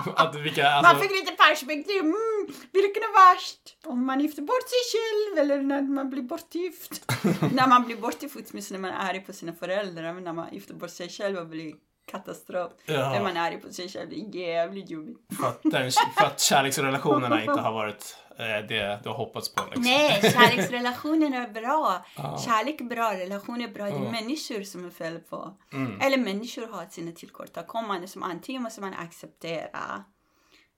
att, 0.16 0.36
vilka, 0.36 0.70
alltså, 0.70 0.94
Man 0.94 1.02
fick 1.02 1.12
lite 1.12 1.32
perspektiv. 1.32 2.00
Mm, 2.00 2.46
vilken 2.72 3.04
är 3.04 3.34
värst? 3.34 3.78
Om 3.86 4.06
man 4.06 4.20
gifter 4.20 4.42
bort 4.42 4.70
sig 4.70 4.84
själv 4.94 5.44
eller 5.44 5.62
när 5.62 5.82
man 5.82 6.10
blir 6.10 6.22
bortgift? 6.22 7.12
när 7.54 7.68
man 7.68 7.86
blir 7.86 7.98
bortgift, 7.98 8.36
åtminstone 8.52 8.80
när 8.80 8.90
man 8.90 9.00
är 9.00 9.10
arg 9.10 9.20
på 9.20 9.34
sina 9.34 9.54
föräldrar. 9.54 10.14
Men 10.14 10.24
när 10.24 10.34
man 10.34 10.54
gifter 10.54 10.74
bort 10.74 10.90
sig 10.90 11.10
själv 11.10 11.38
och 11.38 11.48
blir 11.48 11.74
katastrof. 12.12 12.72
Ja. 12.86 13.10
När 13.10 13.24
man 13.24 13.38
är 13.38 13.42
arg 13.42 13.58
på 13.62 13.74
sig 13.74 13.90
själv, 13.90 14.10
det 14.10 14.16
är 14.16 14.36
jävligt 14.36 14.90
jobbigt. 14.90 15.18
för, 15.40 15.48
att 15.48 15.60
den, 15.64 15.92
för 16.18 16.26
att 16.26 16.40
kärleksrelationerna 16.50 17.42
inte 17.42 17.62
har 17.62 17.74
varit 17.74 18.18
eh, 18.38 18.46
det 18.46 19.00
du 19.04 19.10
har 19.10 19.16
hoppats 19.16 19.54
på. 19.54 19.64
Liksom. 19.66 19.84
Nej, 19.84 20.22
kärleksrelationen 20.34 21.34
är 21.34 21.48
bra. 21.48 22.06
Kärlek 22.46 22.82
är 22.82 22.86
bra, 22.86 23.14
relation 23.14 23.62
är 23.62 23.68
bra. 23.68 23.86
Det 23.86 23.96
är 23.96 24.12
människor 24.12 24.64
som 24.64 24.86
är 24.86 24.90
fel 24.90 25.20
på. 25.20 25.58
Eller 26.02 26.18
människor 26.18 26.68
har 26.68 26.86
sina 26.90 27.12
tillkortakommanden 27.12 28.08
som 28.08 28.24
antingen 28.24 28.64
måste 28.64 28.82
man 28.82 28.94
acceptera 28.94 30.04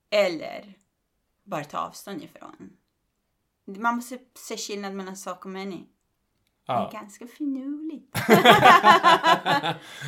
eller 0.10 0.74
bara 1.44 1.64
ta 1.64 1.78
avstånd 1.78 2.24
ifrån. 2.24 2.70
Man 3.66 3.96
måste 3.96 4.18
se 4.36 4.58
skillnad 4.58 4.94
mellan 4.94 5.18
sak 5.18 5.46
och 5.46 5.52
människa. 5.52 5.84
Det 6.70 6.74
Ja. 6.74 6.88
är 6.88 6.92
ganska 6.92 7.28
finurligt. 7.28 8.12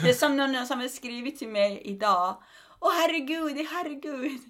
det 0.03 0.09
är 0.09 0.13
som 0.13 0.37
någon 0.37 0.67
som 0.67 0.79
har 0.79 0.87
skrivit 0.87 1.39
till 1.39 1.47
mig 1.49 1.81
idag. 1.85 2.43
Åh 2.79 2.91
herregud, 2.93 3.67
herregud. 3.69 4.41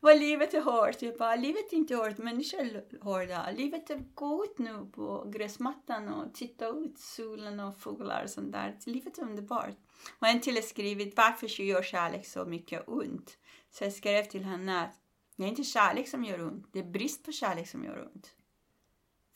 Vad 0.00 0.18
livet 0.18 0.54
är 0.54 0.60
hårt. 0.60 1.02
Jag 1.02 1.16
bara, 1.18 1.36
livet 1.36 1.72
är 1.72 1.76
inte 1.76 1.94
hårt, 1.94 2.18
människor 2.18 2.60
är 2.60 2.84
hårda. 3.04 3.50
Livet 3.50 3.90
är 3.90 4.02
gå 4.14 4.44
ut 4.44 4.58
nu 4.58 4.90
på 4.94 5.24
gräsmattan 5.34 6.08
och 6.08 6.34
titta 6.34 6.68
ut 6.68 6.98
solen 6.98 7.60
och 7.60 7.78
fåglar 7.80 8.24
och 8.24 8.30
sånt 8.30 8.52
där. 8.52 8.76
Livet 8.86 9.18
är 9.18 9.22
underbart. 9.22 9.76
Och 10.18 10.26
en 10.28 10.40
till 10.40 10.54
har 10.54 10.62
skrivit, 10.62 11.16
varför 11.16 11.60
gör 11.62 11.82
kärlek 11.82 12.26
så 12.26 12.44
mycket 12.44 12.84
ont? 12.86 13.38
Så 13.70 13.84
jag 13.84 13.92
skrev 13.92 14.24
till 14.24 14.44
henne 14.44 14.82
att 14.82 14.94
det 15.36 15.44
är 15.44 15.48
inte 15.48 15.64
kärlek 15.64 16.08
som 16.08 16.24
gör 16.24 16.42
ont, 16.46 16.68
det 16.72 16.78
är 16.78 16.84
brist 16.84 17.24
på 17.24 17.32
kärlek 17.32 17.68
som 17.68 17.84
gör 17.84 18.08
ont. 18.14 18.30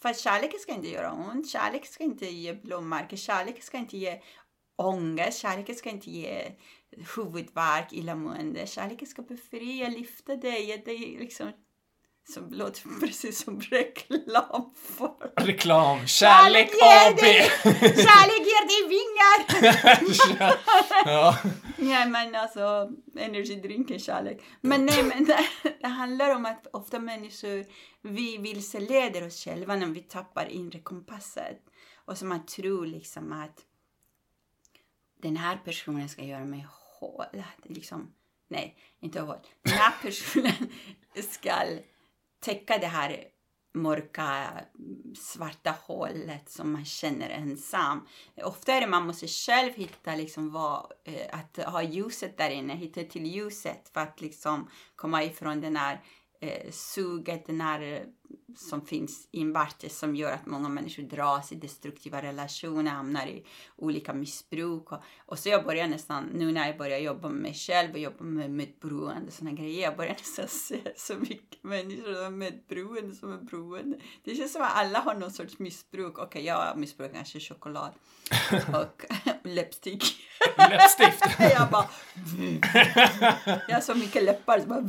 För 0.03 0.13
kärlek 0.13 0.19
kärleken 0.19 0.61
ska 0.61 0.73
inte 0.73 0.89
göra 0.89 1.13
ont, 1.13 1.51
kärlek 1.51 1.87
ska 1.87 2.05
inte 2.05 2.27
ge 2.27 2.55
blåmärken, 2.55 3.19
kärlek 3.19 3.63
ska 3.63 3.79
inte 3.79 3.97
ge 3.97 4.21
ångest, 4.77 5.39
kärleken 5.39 5.75
ska 5.75 5.91
inte 5.91 6.11
ge 6.11 6.53
huvudvärk, 7.17 7.93
illamående. 7.93 8.67
Kärleken 8.67 9.09
ska 9.09 9.23
befria, 9.23 9.89
lyfta 9.89 10.37
dig, 10.37 10.65
ge 10.65 10.77
dig 10.77 11.17
liksom 11.21 11.53
som 12.25 12.51
låter 12.51 13.01
precis 13.01 13.45
som 13.45 13.61
reklam 13.61 14.75
för... 14.75 15.45
Reklam. 15.45 16.07
Kärlek 16.07 16.71
ger 16.75 17.11
AB. 17.11 17.17
dig, 17.17 17.43
kärlek 17.81 18.47
ger 18.51 18.67
dig 18.71 18.89
vingar! 18.89 19.41
ja. 21.05 21.39
Nej 21.77 22.09
men 22.09 22.35
alltså, 22.35 22.91
energidrinken 23.17 23.99
kärlek. 23.99 24.43
Men 24.61 24.87
nej 24.87 25.03
men 25.03 25.25
det, 25.25 25.47
det 25.81 25.89
handlar 25.89 26.35
om 26.35 26.47
att 26.47 26.67
ofta 26.73 26.99
människor, 26.99 27.65
vi 28.03 28.39
vilseleder 28.39 29.27
oss 29.27 29.45
själva 29.45 29.77
när 29.77 29.87
vi 29.87 30.01
tappar 30.01 30.47
inre 30.47 30.79
kompasset. 30.79 31.61
Och 32.05 32.19
så 32.19 32.27
man 32.27 32.47
tror 32.47 32.87
liksom 32.87 33.33
att 33.33 33.65
den 35.23 35.37
här 35.37 35.57
personen 35.65 36.09
ska 36.09 36.23
göra 36.23 36.45
mig 36.45 36.67
hård. 37.01 37.43
Liksom, 37.65 38.13
nej, 38.49 38.77
inte 39.01 39.21
hård. 39.21 39.47
Den 39.63 39.73
här 39.73 39.93
personen 40.03 40.71
ska 41.31 41.65
täcka 42.41 42.79
det 42.79 42.87
här 42.87 43.25
mörka, 43.73 44.51
svarta 45.17 45.75
hålet 45.87 46.51
som 46.51 46.73
man 46.73 46.85
känner 46.85 47.31
ensam. 47.31 48.07
Ofta 48.43 48.73
är 48.73 48.81
det 48.81 48.87
man 48.87 49.07
måste 49.07 49.29
själv 49.29 49.75
hitta 49.75 50.15
liksom 50.15 50.53
vad, 50.53 50.93
eh, 51.05 51.39
att 51.39 51.57
ha 51.73 51.83
ljuset 51.83 52.37
där 52.37 52.51
inne, 52.51 52.75
hitta 52.75 53.03
till 53.03 53.27
ljuset 53.27 53.91
för 53.93 54.01
att 54.01 54.21
liksom 54.21 54.71
komma 54.97 55.25
ifrån 55.25 55.61
den 55.61 55.77
här 55.77 56.01
eh, 56.41 56.71
suget, 56.71 57.47
den 57.47 57.61
här 57.61 58.07
som 58.57 58.87
finns 58.87 59.29
invärtes 59.31 59.99
som 59.99 60.17
gör 60.17 60.33
att 60.33 60.47
många 60.47 60.69
människor 60.69 61.03
dras 61.03 61.53
i 61.53 61.55
destruktiva 61.55 62.23
relationer, 62.23 62.91
hamnar 62.91 63.27
i 63.27 63.45
olika 63.77 64.13
missbruk. 64.13 64.93
Och, 64.93 64.99
och 65.27 65.39
så 65.39 65.49
jag 65.49 65.65
börjar 65.65 65.87
nästan, 65.87 66.25
nu 66.25 66.53
när 66.53 66.67
jag 66.67 66.79
börjar 66.79 66.99
jobba 66.99 67.29
med 67.29 67.43
mig 67.43 67.55
själv 67.55 67.93
och 67.93 67.99
jobba 67.99 68.25
med 68.25 68.51
medberoende 68.51 69.27
och 69.27 69.33
såna 69.33 69.53
grejer, 69.53 69.83
jag 69.83 69.97
börjar 69.97 70.13
nästan 70.19 70.49
se 70.49 70.81
så 70.97 71.15
mycket 71.15 71.63
människor 71.63 72.15
som 72.15 72.25
är 72.25 72.31
medberoende 72.31 73.15
som 73.15 73.33
är 73.33 73.39
beroende. 73.39 73.99
Det 74.25 74.35
känns 74.35 74.53
som 74.53 74.63
att 74.63 74.77
alla 74.77 74.99
har 74.99 75.15
någon 75.15 75.33
sorts 75.33 75.59
missbruk. 75.59 76.19
Okej, 76.19 76.45
jag 76.45 76.79
missbrukar 76.79 77.15
kanske 77.15 77.41
choklad 77.41 77.93
och 78.75 79.05
läppstick. 79.43 80.05
Läppstift. 80.57 81.25
jag 81.39 81.71
bara... 81.71 81.89
Jag 83.69 83.75
har 83.75 83.81
så 83.81 83.95
mycket 83.95 84.23
läppar. 84.23 84.61
Så, 84.61 84.67
bara, 84.67 84.89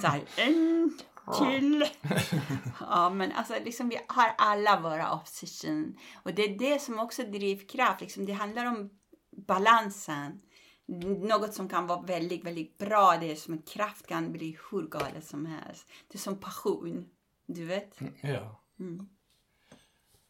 så 0.00 0.06
här, 0.06 0.22
en 0.36 0.98
till. 1.34 1.84
Ja, 2.80 3.10
men 3.10 3.32
alltså 3.32 3.54
liksom 3.64 3.88
vi 3.88 3.98
har 4.08 4.34
alla 4.38 4.80
våra 4.80 5.12
obsession. 5.12 5.98
Och 6.22 6.34
det 6.34 6.42
är 6.42 6.58
det 6.58 6.82
som 6.82 6.98
också 6.98 7.22
är 7.22 7.26
drivkraft. 7.26 8.00
Liksom, 8.00 8.26
det 8.26 8.32
handlar 8.32 8.66
om 8.66 8.90
balansen. 9.36 10.40
Något 11.18 11.54
som 11.54 11.68
kan 11.68 11.86
vara 11.86 12.02
väldigt, 12.02 12.44
väldigt 12.44 12.78
bra. 12.78 13.16
Det 13.20 13.32
är 13.32 13.36
som 13.36 13.54
en 13.54 13.62
kraft 13.62 14.06
kan 14.06 14.32
bli 14.32 14.58
hur 14.70 14.88
galet 14.88 15.24
som 15.24 15.46
helst. 15.46 15.88
Det 16.08 16.16
är 16.16 16.18
som 16.18 16.40
passion. 16.40 17.06
Du 17.46 17.64
vet? 17.64 17.98
ja. 18.20 18.62
Mm. 18.80 19.08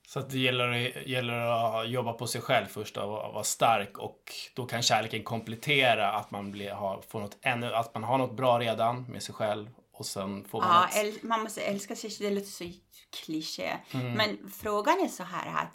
Så 0.07 0.19
att 0.19 0.31
det 0.31 0.39
gäller, 0.39 0.73
gäller 1.09 1.35
att 1.35 1.91
jobba 1.91 2.13
på 2.13 2.27
sig 2.27 2.41
själv 2.41 2.67
först 2.67 2.97
och 2.97 3.09
vara 3.09 3.33
vara 3.33 3.45
stark 3.45 3.99
och 3.99 4.33
då 4.55 4.67
kan 4.67 4.83
kärleken 4.83 5.23
komplettera 5.23 6.13
att 6.13 6.31
man, 6.31 6.51
blir, 6.51 6.71
har, 6.71 7.01
får 7.09 7.21
något 7.21 7.39
ännu, 7.43 7.75
att 7.75 7.95
man 7.95 8.05
har 8.05 8.19
något 8.19 8.37
bra 8.37 8.61
redan 8.61 9.05
med 9.05 9.23
sig 9.23 9.35
själv 9.35 9.71
och 9.99 10.07
sen 10.07 10.45
får 10.45 10.61
man 10.61 10.89
Ja, 10.93 11.01
ett... 11.01 11.23
man 11.23 11.43
måste 11.43 11.63
älska 11.63 11.97
sig. 11.97 12.17
Det 12.19 12.31
låter 12.31 12.47
så 12.47 12.73
kliché. 13.11 13.79
Men 13.93 14.51
frågan 14.51 15.01
är 15.01 15.09
så 15.09 15.23
här 15.23 15.63
att 15.63 15.73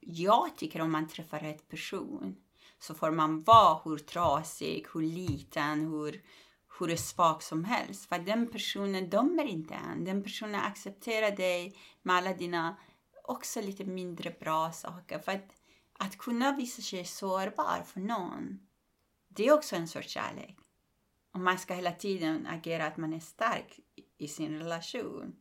jag 0.00 0.56
tycker 0.56 0.80
om 0.80 0.92
man 0.92 1.08
träffar 1.08 1.38
rätt 1.38 1.68
person 1.68 2.36
så 2.78 2.94
får 2.94 3.10
man 3.10 3.42
vara 3.42 3.80
hur 3.84 3.98
trasig, 3.98 4.86
hur 4.94 5.02
liten, 5.02 5.80
hur, 5.80 6.22
hur 6.78 6.96
svag 6.96 7.42
som 7.42 7.64
helst. 7.64 8.08
För 8.08 8.18
den 8.18 8.50
personen 8.50 9.10
dömer 9.10 9.44
inte 9.44 9.74
än. 9.74 10.04
Den 10.04 10.22
personen 10.22 10.60
accepterar 10.60 11.36
dig 11.36 11.76
med 12.02 12.16
alla 12.16 12.34
dina 12.34 12.76
också 13.24 13.60
lite 13.60 13.84
mindre 13.84 14.30
bra 14.40 14.72
saker. 14.72 15.18
För 15.18 15.32
att, 15.32 15.48
att 15.92 16.18
kunna 16.18 16.52
visa 16.52 16.82
sig 16.82 17.04
sårbar 17.04 17.82
för 17.86 18.00
någon, 18.00 18.58
det 19.28 19.46
är 19.46 19.52
också 19.52 19.76
en 19.76 19.88
sorts 19.88 20.08
kärlek. 20.08 20.56
Om 21.32 21.44
man 21.44 21.58
ska 21.58 21.74
hela 21.74 21.92
tiden 21.92 22.46
agera 22.46 22.86
att 22.86 22.96
man 22.96 23.14
är 23.14 23.20
stark 23.20 23.80
i 24.18 24.28
sin 24.28 24.58
relation. 24.58 25.36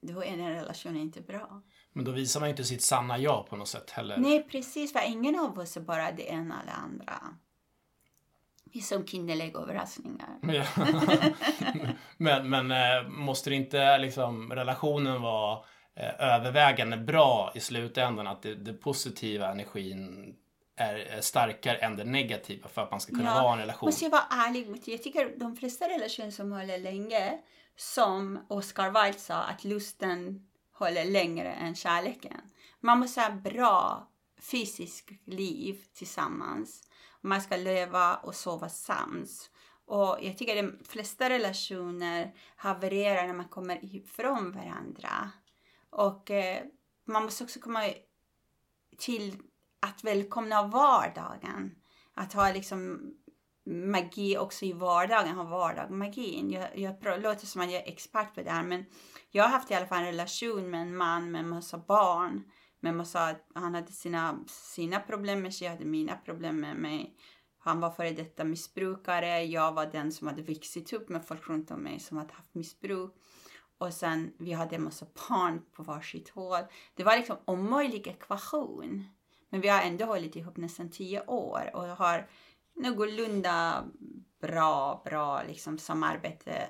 Då 0.00 0.24
är 0.24 0.36
den 0.36 0.50
relationen 0.50 0.96
inte 0.96 1.20
bra. 1.20 1.62
Men 1.92 2.04
då 2.04 2.12
visar 2.12 2.40
man 2.40 2.48
ju 2.48 2.50
inte 2.50 2.64
sitt 2.64 2.82
sanna 2.82 3.18
jag 3.18 3.46
på 3.46 3.56
något 3.56 3.68
sätt 3.68 3.90
heller. 3.90 4.16
Nej, 4.16 4.42
precis. 4.42 4.92
För 4.92 5.00
ingen 5.06 5.38
av 5.38 5.58
oss 5.58 5.76
är 5.76 5.80
bara 5.80 6.12
det 6.12 6.22
ena 6.22 6.62
eller 6.62 6.72
andra. 6.72 7.20
Vi 8.72 8.78
är 8.78 8.82
som 8.82 9.06
kinderliga 9.06 9.58
överraskningar. 9.58 10.38
Ja. 10.42 10.64
men 12.16 12.50
men 12.50 12.70
eh, 12.70 13.08
måste 13.08 13.50
det 13.50 13.56
inte 13.56 13.98
liksom 13.98 14.52
relationen 14.52 15.22
vara 15.22 15.64
eh, 15.94 16.34
övervägande 16.34 16.96
bra 16.96 17.52
i 17.54 17.60
slutändan? 17.60 18.26
Att 18.26 18.42
det, 18.42 18.54
det 18.54 18.72
positiva 18.72 19.52
energin 19.52 20.34
är, 20.78 20.94
är 20.94 21.20
starkare 21.20 21.76
än 21.76 21.96
det 21.96 22.04
negativa 22.04 22.68
för 22.68 22.82
att 22.82 22.90
man 22.90 23.00
ska 23.00 23.12
kunna 23.12 23.24
Ja, 23.24 23.42
vara 23.42 23.52
en 23.52 23.58
relation? 23.58 23.86
Måste 23.86 24.04
jag 24.04 24.10
vara 24.10 24.26
ärlig 24.30 24.68
mot 24.68 24.88
Jag 24.88 25.02
tycker 25.02 25.38
de 25.38 25.56
flesta 25.56 25.88
relationer 25.88 26.30
som 26.30 26.52
håller 26.52 26.78
länge, 26.78 27.38
som 27.76 28.46
Oscar 28.48 29.04
Wilde 29.04 29.18
sa, 29.18 29.34
att 29.34 29.64
lusten 29.64 30.48
håller 30.72 31.04
längre 31.04 31.52
än 31.52 31.74
kärleken. 31.74 32.40
Man 32.80 32.98
måste 32.98 33.20
ha 33.20 33.30
bra 33.30 34.08
fysiskt 34.40 35.10
liv 35.24 35.84
tillsammans. 35.94 36.82
Man 37.20 37.40
ska 37.40 37.56
leva 37.56 38.16
och 38.16 38.34
sova 38.34 38.68
sams. 38.68 39.50
Och 39.86 40.18
jag 40.22 40.38
tycker 40.38 40.64
att 40.64 40.78
de 40.78 40.84
flesta 40.84 41.30
relationer 41.30 42.34
havererar 42.56 43.26
när 43.26 43.34
man 43.34 43.48
kommer 43.48 43.84
ifrån 43.84 44.52
varandra. 44.52 45.30
Och 45.90 46.30
eh, 46.30 46.62
man 47.04 47.24
måste 47.24 47.44
också 47.44 47.60
komma 47.60 47.84
till 48.98 49.36
att 49.80 50.04
välkomna 50.04 50.66
vardagen. 50.66 51.74
Att 52.14 52.32
ha 52.32 52.52
liksom 52.52 53.00
magi 53.66 54.38
också 54.38 54.64
i 54.64 54.72
vardagen, 54.72 55.34
ha 55.34 55.44
vardagsmagin. 55.44 56.50
Jag, 56.50 56.78
jag 56.78 57.22
låter 57.22 57.46
som 57.46 57.60
att 57.60 57.72
jag 57.72 57.82
är 57.82 57.92
expert 57.92 58.34
på 58.34 58.42
det 58.42 58.50
här 58.50 58.62
men 58.62 58.84
jag 59.30 59.44
har 59.44 59.50
haft 59.50 59.70
i 59.70 59.74
alla 59.74 59.86
fall 59.86 59.98
en 59.98 60.04
relation 60.04 60.70
med 60.70 60.82
en 60.82 60.96
man 60.96 61.30
med 61.30 61.40
en 61.40 61.48
massa 61.48 61.78
barn. 61.78 62.42
Med 62.80 62.94
massa, 62.94 63.36
han 63.54 63.74
hade 63.74 63.92
sina, 63.92 64.38
sina 64.46 65.00
problem 65.00 65.42
med 65.42 65.54
sig, 65.54 65.66
jag 65.66 65.72
hade 65.72 65.84
mina 65.84 66.16
problem 66.16 66.60
med 66.60 66.76
mig. 66.76 67.16
Han 67.58 67.80
var 67.80 67.90
före 67.90 68.10
detta 68.10 68.44
missbrukare, 68.44 69.44
jag 69.44 69.72
var 69.72 69.86
den 69.86 70.12
som 70.12 70.26
hade 70.26 70.42
vuxit 70.42 70.92
upp 70.92 71.08
med 71.08 71.26
folk 71.26 71.48
runt 71.48 71.70
om 71.70 71.80
mig 71.80 72.00
som 72.00 72.16
hade 72.16 72.34
haft 72.34 72.54
missbruk. 72.54 73.14
Och 73.78 73.92
sen 73.92 74.32
vi 74.38 74.52
hade 74.52 74.76
en 74.76 74.84
massa 74.84 75.06
barn 75.28 75.62
på 75.72 75.82
varsitt 75.82 76.28
håll. 76.28 76.62
Det 76.94 77.04
var 77.04 77.16
liksom 77.16 77.36
omöjlig 77.44 78.06
ekvation. 78.06 79.04
Men 79.50 79.60
vi 79.60 79.68
har 79.68 79.80
ändå 79.80 80.04
hållit 80.04 80.36
ihop 80.36 80.56
nästan 80.56 80.90
tio 80.90 81.26
år 81.26 81.70
och 81.74 81.82
har 81.82 82.28
någorlunda 82.76 83.84
bra, 84.40 85.02
bra 85.04 85.42
liksom 85.42 85.78
samarbete. 85.78 86.68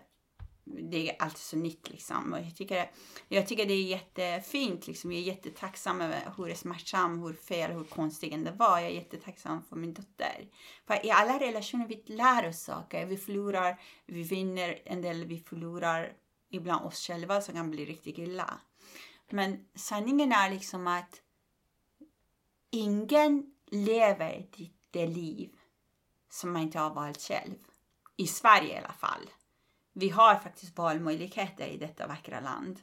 Det 0.65 1.11
är 1.11 1.23
alltid 1.23 1.39
så 1.39 1.57
nytt 1.57 1.91
liksom. 1.91 2.33
Och 2.33 2.39
jag, 2.39 2.57
tycker, 2.57 2.91
jag 3.29 3.47
tycker 3.47 3.67
det 3.67 3.73
är 3.73 3.85
jättefint 3.85 4.87
liksom. 4.87 5.13
Jag 5.13 5.21
är 5.21 5.25
jättetacksam 5.25 6.01
över 6.01 6.33
hur 6.37 6.55
smärtsam, 6.55 7.23
hur 7.23 7.33
fel, 7.33 7.73
hur 7.73 7.85
konstig 7.85 8.45
det 8.45 8.51
var. 8.51 8.79
Jag 8.79 8.91
är 8.91 8.95
jättetacksam 8.95 9.63
för 9.63 9.77
min 9.77 9.95
dotter. 9.95 10.49
För 10.87 11.07
i 11.07 11.11
alla 11.11 11.41
relationer 11.41 11.87
vi 11.87 12.03
lär 12.07 12.49
oss 12.49 12.61
saker. 12.61 13.07
Vi 13.07 13.17
förlorar, 13.17 13.81
vi 14.07 14.23
vinner 14.23 14.79
en 14.85 15.03
del, 15.03 15.25
vi 15.25 15.39
förlorar 15.41 16.13
ibland 16.51 16.87
oss 16.87 17.07
själva 17.07 17.41
som 17.41 17.55
kan 17.55 17.71
bli 17.71 17.85
riktigt 17.85 18.19
illa. 18.19 18.61
Men 19.31 19.65
sanningen 19.75 20.33
är 20.33 20.51
liksom 20.51 20.87
att 20.87 21.21
ingen 22.71 23.45
lever 23.71 24.47
det 24.91 25.07
liv 25.07 25.51
som 26.31 26.53
man 26.53 26.63
inte 26.63 26.79
har 26.79 26.95
valt 26.95 27.21
själv. 27.21 27.55
I 28.17 28.27
Sverige 28.27 28.75
i 28.75 28.79
alla 28.79 28.93
fall. 28.93 29.31
Vi 29.93 30.09
har 30.09 30.35
faktiskt 30.35 30.79
valmöjligheter 30.79 31.67
i 31.67 31.77
detta 31.77 32.07
vackra 32.07 32.41
land. 32.41 32.81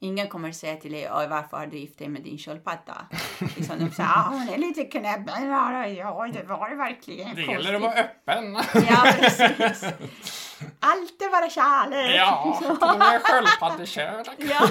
Ingen 0.00 0.28
kommer 0.28 0.52
säga 0.52 0.76
till 0.76 0.92
dig, 0.92 1.08
varför 1.10 1.56
har 1.56 1.66
du 1.66 1.78
gift 1.78 1.98
dig 1.98 2.08
med 2.08 2.22
din 2.22 2.38
sköldpadda? 2.38 3.06
liksom, 3.56 3.78
de 3.78 3.90
säger, 3.90 4.08
ah, 4.08 4.28
hon 4.28 4.48
är 4.48 4.58
lite 4.58 4.84
knäpp. 4.84 5.22
Ja, 5.26 6.26
det 6.32 6.42
var 6.42 6.70
det 6.70 6.76
verkligen. 6.76 7.34
Det 7.34 7.42
gäller 7.42 7.74
att 7.74 7.82
vara 7.82 7.92
öppen. 7.92 8.54
ja, 8.88 9.14
precis. 9.20 9.84
Alltid 10.80 11.30
vara 11.30 11.50
kärlek. 11.50 12.16
Ja, 12.16 12.58
till 12.62 12.70
och 12.70 12.98
med 12.98 13.22
sköldpaddekärlek. 13.22 14.28
ja. 14.38 14.68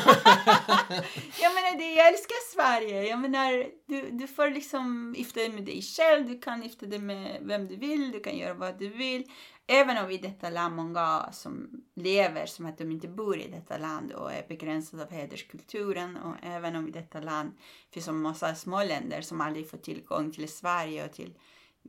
Jag 1.41 1.53
menar, 1.55 1.77
det, 1.77 1.93
jag 1.93 2.07
älskar 2.07 2.53
Sverige. 2.53 3.03
Jag 3.03 3.19
menar, 3.19 3.65
du, 3.85 4.09
du 4.11 4.27
får 4.27 4.49
liksom 4.49 5.15
gifta 5.17 5.39
dig 5.39 5.49
med 5.49 5.63
dig 5.63 5.81
själv, 5.81 6.27
du 6.27 6.39
kan 6.39 6.63
gifta 6.63 6.85
dig 6.85 6.99
med 6.99 7.37
vem 7.41 7.67
du 7.67 7.75
vill, 7.75 8.11
du 8.11 8.19
kan 8.19 8.37
göra 8.37 8.53
vad 8.53 8.79
du 8.79 8.89
vill. 8.89 9.23
Även 9.69 9.97
om 9.97 10.11
i 10.11 10.17
detta 10.17 10.49
land 10.49 10.75
många 10.75 11.29
som 11.31 11.69
lever 11.95 12.45
som 12.45 12.65
att 12.65 12.77
de 12.77 12.91
inte 12.91 13.07
bor 13.07 13.37
i 13.37 13.47
detta 13.47 13.77
land 13.77 14.11
och 14.11 14.33
är 14.33 14.47
begränsade 14.47 15.03
av 15.03 15.11
hederskulturen 15.11 16.17
och 16.17 16.35
även 16.41 16.75
om 16.75 16.87
i 16.87 16.91
detta 16.91 17.19
land 17.19 17.51
finns 17.91 18.07
en 18.07 18.21
massa 18.21 18.55
små 18.55 18.83
länder 18.83 19.21
som 19.21 19.41
aldrig 19.41 19.69
får 19.69 19.77
tillgång 19.77 20.31
till 20.31 20.49
Sverige 20.49 21.05
och 21.05 21.13
till 21.13 21.37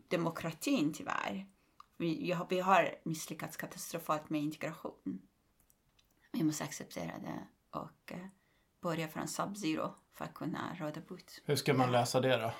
demokratin 0.08 0.94
tyvärr. 0.94 1.46
Vi, 1.98 2.34
vi 2.48 2.60
har 2.60 2.94
misslyckats 3.02 3.56
katastrofalt 3.56 4.30
med 4.30 4.42
integration. 4.42 5.22
Vi 6.32 6.44
måste 6.44 6.64
acceptera 6.64 7.18
det 7.18 7.46
och 7.70 8.12
eh, 8.12 8.26
börja 8.80 9.08
från 9.08 9.26
sub-zero 9.26 9.94
för 10.14 10.24
att 10.24 10.34
kunna 10.34 10.76
råda 10.80 11.00
bot. 11.00 11.42
Hur 11.44 11.56
ska 11.56 11.74
man 11.74 11.92
lösa 11.92 12.20
det 12.20 12.36
då? 12.36 12.52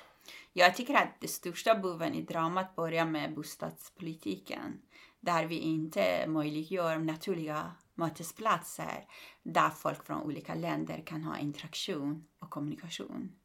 Jag 0.53 0.75
tycker 0.75 0.93
att 0.93 1.21
det 1.21 1.27
största 1.27 1.75
boven 1.75 2.13
i 2.13 2.21
dramat 2.21 2.75
börjar 2.75 3.05
med 3.05 3.35
bostadspolitiken 3.35 4.81
där 5.19 5.45
vi 5.45 5.55
inte 5.55 6.25
möjliggör 6.27 6.97
naturliga 6.97 7.71
mötesplatser 7.95 9.05
där 9.43 9.69
folk 9.69 10.05
från 10.05 10.21
olika 10.21 10.55
länder 10.55 11.03
kan 11.05 11.23
ha 11.23 11.37
interaktion 11.37 12.27
och 12.39 12.49
kommunikation. 12.49 13.35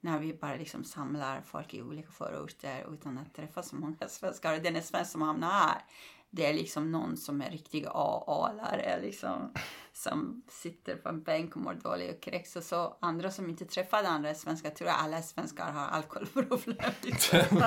När 0.00 0.18
vi 0.18 0.34
bara 0.34 0.56
liksom 0.56 0.84
samlar 0.84 1.40
folk 1.40 1.74
i 1.74 1.82
olika 1.82 2.10
förorter 2.10 2.86
utan 2.94 3.18
att 3.18 3.34
träffa 3.34 3.62
så 3.62 3.76
många 3.76 3.96
svenskar. 4.08 4.56
Och 4.56 4.62
den 4.62 4.82
svensk 4.82 5.12
som 5.12 5.22
hamnar 5.22 5.50
här, 5.50 5.82
det 6.30 6.46
är 6.46 6.54
liksom 6.54 6.92
någon 6.92 7.16
som 7.16 7.40
är 7.40 7.50
riktig 7.50 7.86
A-alare 7.88 9.00
liksom. 9.02 9.52
Som 9.92 10.42
sitter 10.48 10.96
på 10.96 11.08
en 11.08 11.22
bänk 11.22 11.56
och 11.56 11.62
mår 11.62 11.74
dåligt 11.74 12.16
och 12.16 12.22
kräks 12.22 12.56
och 12.56 12.62
så. 12.62 12.96
Andra 13.00 13.30
som 13.30 13.50
inte 13.50 13.64
träffade 13.64 14.08
andra 14.08 14.34
svenskar 14.34 14.70
tror 14.70 14.88
att 14.88 15.02
alla 15.02 15.22
svenskar 15.22 15.72
har 15.72 15.86
alkoholproblem. 15.86 16.76
Liksom. 17.02 17.62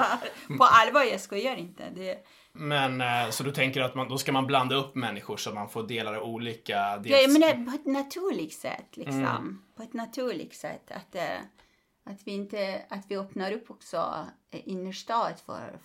på 0.57 0.63
allvar, 0.63 1.03
jag 1.03 1.21
skojar 1.21 1.55
inte. 1.55 1.89
Det, 1.95 2.25
men 2.51 3.01
eh, 3.01 3.29
så 3.29 3.43
du 3.43 3.51
tänker 3.51 3.81
att 3.81 3.95
man, 3.95 4.09
då 4.09 4.17
ska 4.17 4.31
man 4.31 4.47
blanda 4.47 4.75
upp 4.75 4.95
människor 4.95 5.37
så 5.37 5.53
man 5.53 5.69
får 5.69 5.83
dela 5.83 6.11
det 6.11 6.19
olika? 6.19 6.97
Dels... 6.97 7.09
Ja, 7.09 7.17
jag 7.17 7.33
menar 7.33 7.71
på 7.71 7.75
ett 7.75 7.85
naturligt 7.85 8.53
sätt 8.53 8.97
liksom. 8.97 9.25
Mm. 9.25 9.61
På 9.75 9.83
ett 9.83 9.93
naturligt 9.93 10.55
sätt. 10.55 10.91
Att, 10.91 11.15
eh, 11.15 11.37
att, 12.03 12.27
vi 12.27 12.31
inte, 12.31 12.85
att 12.89 13.05
vi 13.09 13.17
öppnar 13.17 13.51
upp 13.51 13.71
också 13.71 14.27
eh, 14.51 14.61
innerstad 14.67 15.39
för 15.45 15.79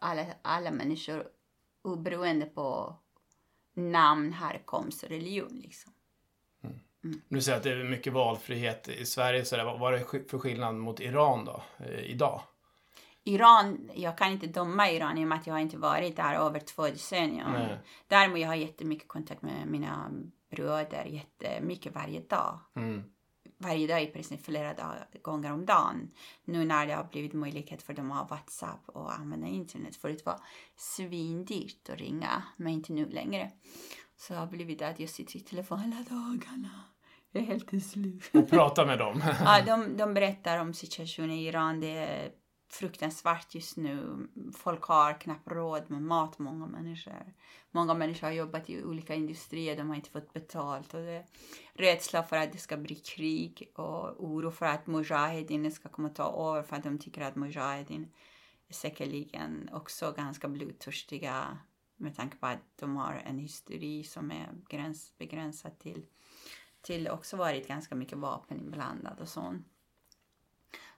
alla, 0.00 0.26
alla 0.42 0.70
människor 0.70 1.28
oberoende 1.82 2.46
på 2.46 2.96
namn, 3.74 4.32
härkomst 4.32 5.02
och 5.02 5.08
religion 5.08 5.60
liksom. 5.62 5.92
Mm. 6.64 6.80
Mm. 7.04 7.20
Du 7.28 7.42
säger 7.42 7.58
att 7.58 7.64
det 7.64 7.72
är 7.72 7.84
mycket 7.84 8.12
valfrihet 8.12 8.88
i 8.88 9.06
Sverige. 9.06 9.44
Så 9.44 9.76
vad 9.78 9.94
är 9.94 9.98
det 9.98 10.30
för 10.30 10.38
skillnad 10.38 10.74
mot 10.74 11.00
Iran 11.00 11.44
då, 11.44 11.62
idag? 12.04 12.42
Iran, 13.24 13.90
jag 13.94 14.18
kan 14.18 14.32
inte 14.32 14.46
döma 14.46 14.90
Iran 14.90 15.18
i 15.18 15.24
och 15.24 15.28
med 15.28 15.38
att 15.38 15.46
jag 15.46 15.60
inte 15.60 15.76
varit 15.76 16.16
där 16.16 16.34
över 16.34 16.60
två 16.60 16.82
decennier. 16.82 17.48
Nej. 17.52 17.78
Däremot 18.06 18.38
jag 18.38 18.48
har 18.48 18.54
jättemycket 18.54 19.08
kontakt 19.08 19.42
med 19.42 19.66
mina 19.66 20.10
bröder 20.50 21.04
jättemycket 21.04 21.94
varje 21.94 22.20
dag. 22.20 22.60
Mm. 22.76 23.04
Varje 23.58 23.86
dag 23.86 24.02
i 24.02 24.06
princip 24.06 24.44
flera 24.44 24.74
gånger 25.22 25.52
om 25.52 25.66
dagen. 25.66 26.10
Nu 26.44 26.64
när 26.64 26.86
det 26.86 26.92
har 26.92 27.04
blivit 27.04 27.32
möjlighet 27.32 27.82
för 27.82 27.92
dem 27.92 28.10
att 28.10 28.18
ha 28.18 28.36
WhatsApp 28.36 28.88
och 28.88 29.12
använda 29.12 29.46
internet. 29.46 29.96
Förut 29.96 30.26
var 30.26 30.40
svindyrt 30.76 31.88
att 31.88 31.98
ringa, 31.98 32.42
men 32.56 32.72
inte 32.72 32.92
nu 32.92 33.06
längre. 33.06 33.50
Så 34.16 34.32
det 34.32 34.38
har 34.38 34.46
blivit 34.46 34.82
att 34.82 35.00
jag 35.00 35.08
sitter 35.08 35.36
i 35.36 35.40
telefon 35.40 35.78
hela 35.78 36.02
dagarna. 36.02 36.70
Jag 37.32 37.42
är 37.42 37.46
helt 37.46 37.84
slut. 37.90 38.30
Och 38.32 38.50
pratar 38.50 38.86
med 38.86 38.98
dem? 38.98 39.22
ja, 39.44 39.62
de, 39.66 39.96
de 39.96 40.14
berättar 40.14 40.58
om 40.58 40.74
situationen 40.74 41.30
i 41.30 41.46
Iran. 41.46 41.80
Det 41.80 42.32
fruktansvärt 42.76 43.54
just 43.54 43.76
nu. 43.76 44.28
Folk 44.54 44.82
har 44.82 45.20
knappt 45.20 45.48
råd 45.48 45.90
med 45.90 46.02
mat, 46.02 46.38
många 46.38 46.66
människor. 46.66 47.34
Många 47.70 47.94
människor 47.94 48.26
har 48.26 48.34
jobbat 48.34 48.70
i 48.70 48.84
olika 48.84 49.14
industrier, 49.14 49.76
de 49.76 49.88
har 49.88 49.96
inte 49.96 50.10
fått 50.10 50.32
betalt. 50.32 50.94
Och 50.94 51.00
det 51.00 51.12
är 51.12 51.26
rädsla 51.74 52.22
för 52.22 52.36
att 52.36 52.52
det 52.52 52.58
ska 52.58 52.76
bli 52.76 52.94
krig 52.94 53.72
och 53.74 54.24
oro 54.24 54.50
för 54.50 54.66
att 54.66 54.86
Mujahedin 54.86 55.72
ska 55.72 55.88
komma 55.88 56.08
ta 56.08 56.50
över 56.50 56.62
för 56.62 56.76
att 56.76 56.84
de 56.84 56.98
tycker 56.98 57.20
att 57.22 57.36
Mujahedin 57.36 58.12
är 58.68 58.74
säkerligen 58.74 59.70
också 59.72 60.14
ganska 60.16 60.48
blodtörstiga 60.48 61.58
med 61.96 62.16
tanke 62.16 62.36
på 62.36 62.46
att 62.46 62.76
de 62.76 62.96
har 62.96 63.22
en 63.26 63.38
historia 63.38 64.04
som 64.04 64.30
är 64.30 64.48
gräns, 64.68 65.12
begränsad 65.18 65.78
till, 65.78 66.06
till 66.82 67.08
också 67.08 67.36
varit 67.36 67.68
ganska 67.68 67.94
mycket 67.94 68.18
vapen 68.18 68.60
inblandad 68.60 69.20
och 69.20 69.28
sånt. 69.28 69.66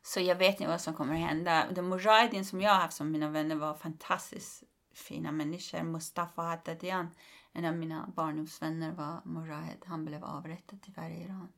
Så 0.08 0.20
jag 0.20 0.36
vet 0.36 0.60
inte 0.60 0.70
vad 0.70 0.80
som 0.80 0.94
kommer 0.94 1.14
att 1.14 1.28
hända. 1.28 1.66
De 1.72 1.88
Mujahedin 1.88 2.44
som 2.44 2.60
jag 2.60 2.70
har 2.70 2.80
haft 2.80 2.96
som 2.96 3.10
mina 3.10 3.28
vänner 3.30 3.56
var 3.56 3.74
fantastiskt 3.74 4.62
fina 4.92 5.32
människor. 5.32 5.82
Mustafa 5.82 6.42
Haddadian, 6.42 7.10
en 7.52 7.64
av 7.64 7.76
mina 7.76 8.12
barndomsvänner 8.16 8.92
var 8.92 9.20
Mujahed. 9.24 9.84
Han 9.86 10.04
blev 10.04 10.24
avrättad 10.24 10.78
tyvärr 10.82 11.10
i 11.10 11.22
Iran. 11.22 11.48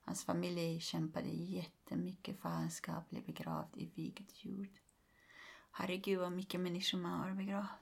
Hans 0.00 0.24
familj 0.24 0.80
kämpade 0.80 1.28
jättemycket 1.28 2.40
för 2.40 2.48
att 2.48 2.54
han 2.54 2.70
ska 2.70 2.92
bli 3.10 3.20
begravd 3.20 3.76
i 3.76 3.86
vigd 3.94 4.30
jord. 4.32 4.68
Herregud 5.70 6.18
vad 6.18 6.32
mycket 6.32 6.60
människor 6.60 6.98
man 6.98 7.20
har 7.20 7.34
begravt. 7.34 7.81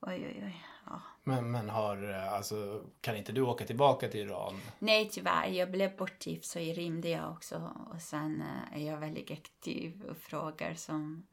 Oj, 0.00 0.26
oj, 0.26 0.42
oj. 0.44 0.64
Ja. 0.86 1.00
Men, 1.24 1.50
men 1.50 1.68
har, 1.70 2.10
eh, 2.10 2.32
alltså, 2.32 2.84
kan 3.00 3.16
inte 3.16 3.32
du 3.32 3.40
åka 3.42 3.64
tillbaka 3.64 4.08
till 4.08 4.20
Iran? 4.20 4.60
Nej, 4.78 5.08
tyvärr. 5.12 5.46
Jag 5.48 5.70
blev 5.70 5.96
bortgift 5.96 6.44
så 6.44 6.58
rymde 6.58 7.08
jag 7.08 7.30
också. 7.32 7.72
Och 7.94 8.02
sen 8.02 8.42
eh, 8.42 8.78
är 8.82 8.86
jag 8.90 8.98
väldigt 8.98 9.30
aktiv 9.30 10.04
och 10.10 10.16
frågor 10.16 10.74
som 10.74 11.26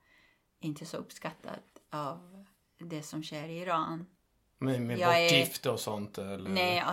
inte 0.60 0.84
är 0.84 0.86
så 0.86 0.98
uppskattat 0.98 1.64
av 1.90 2.46
det 2.80 3.04
som 3.04 3.24
sker 3.24 3.48
i 3.48 3.58
Iran. 3.62 4.06
Med, 4.58 4.82
med 4.82 5.00
Jag 5.00 5.20
är- 5.22 5.24
bortgifte 5.30 5.70
och 5.70 5.80
sånt? 5.80 6.18
Eller? 6.18 6.50
Nej, 6.50 6.84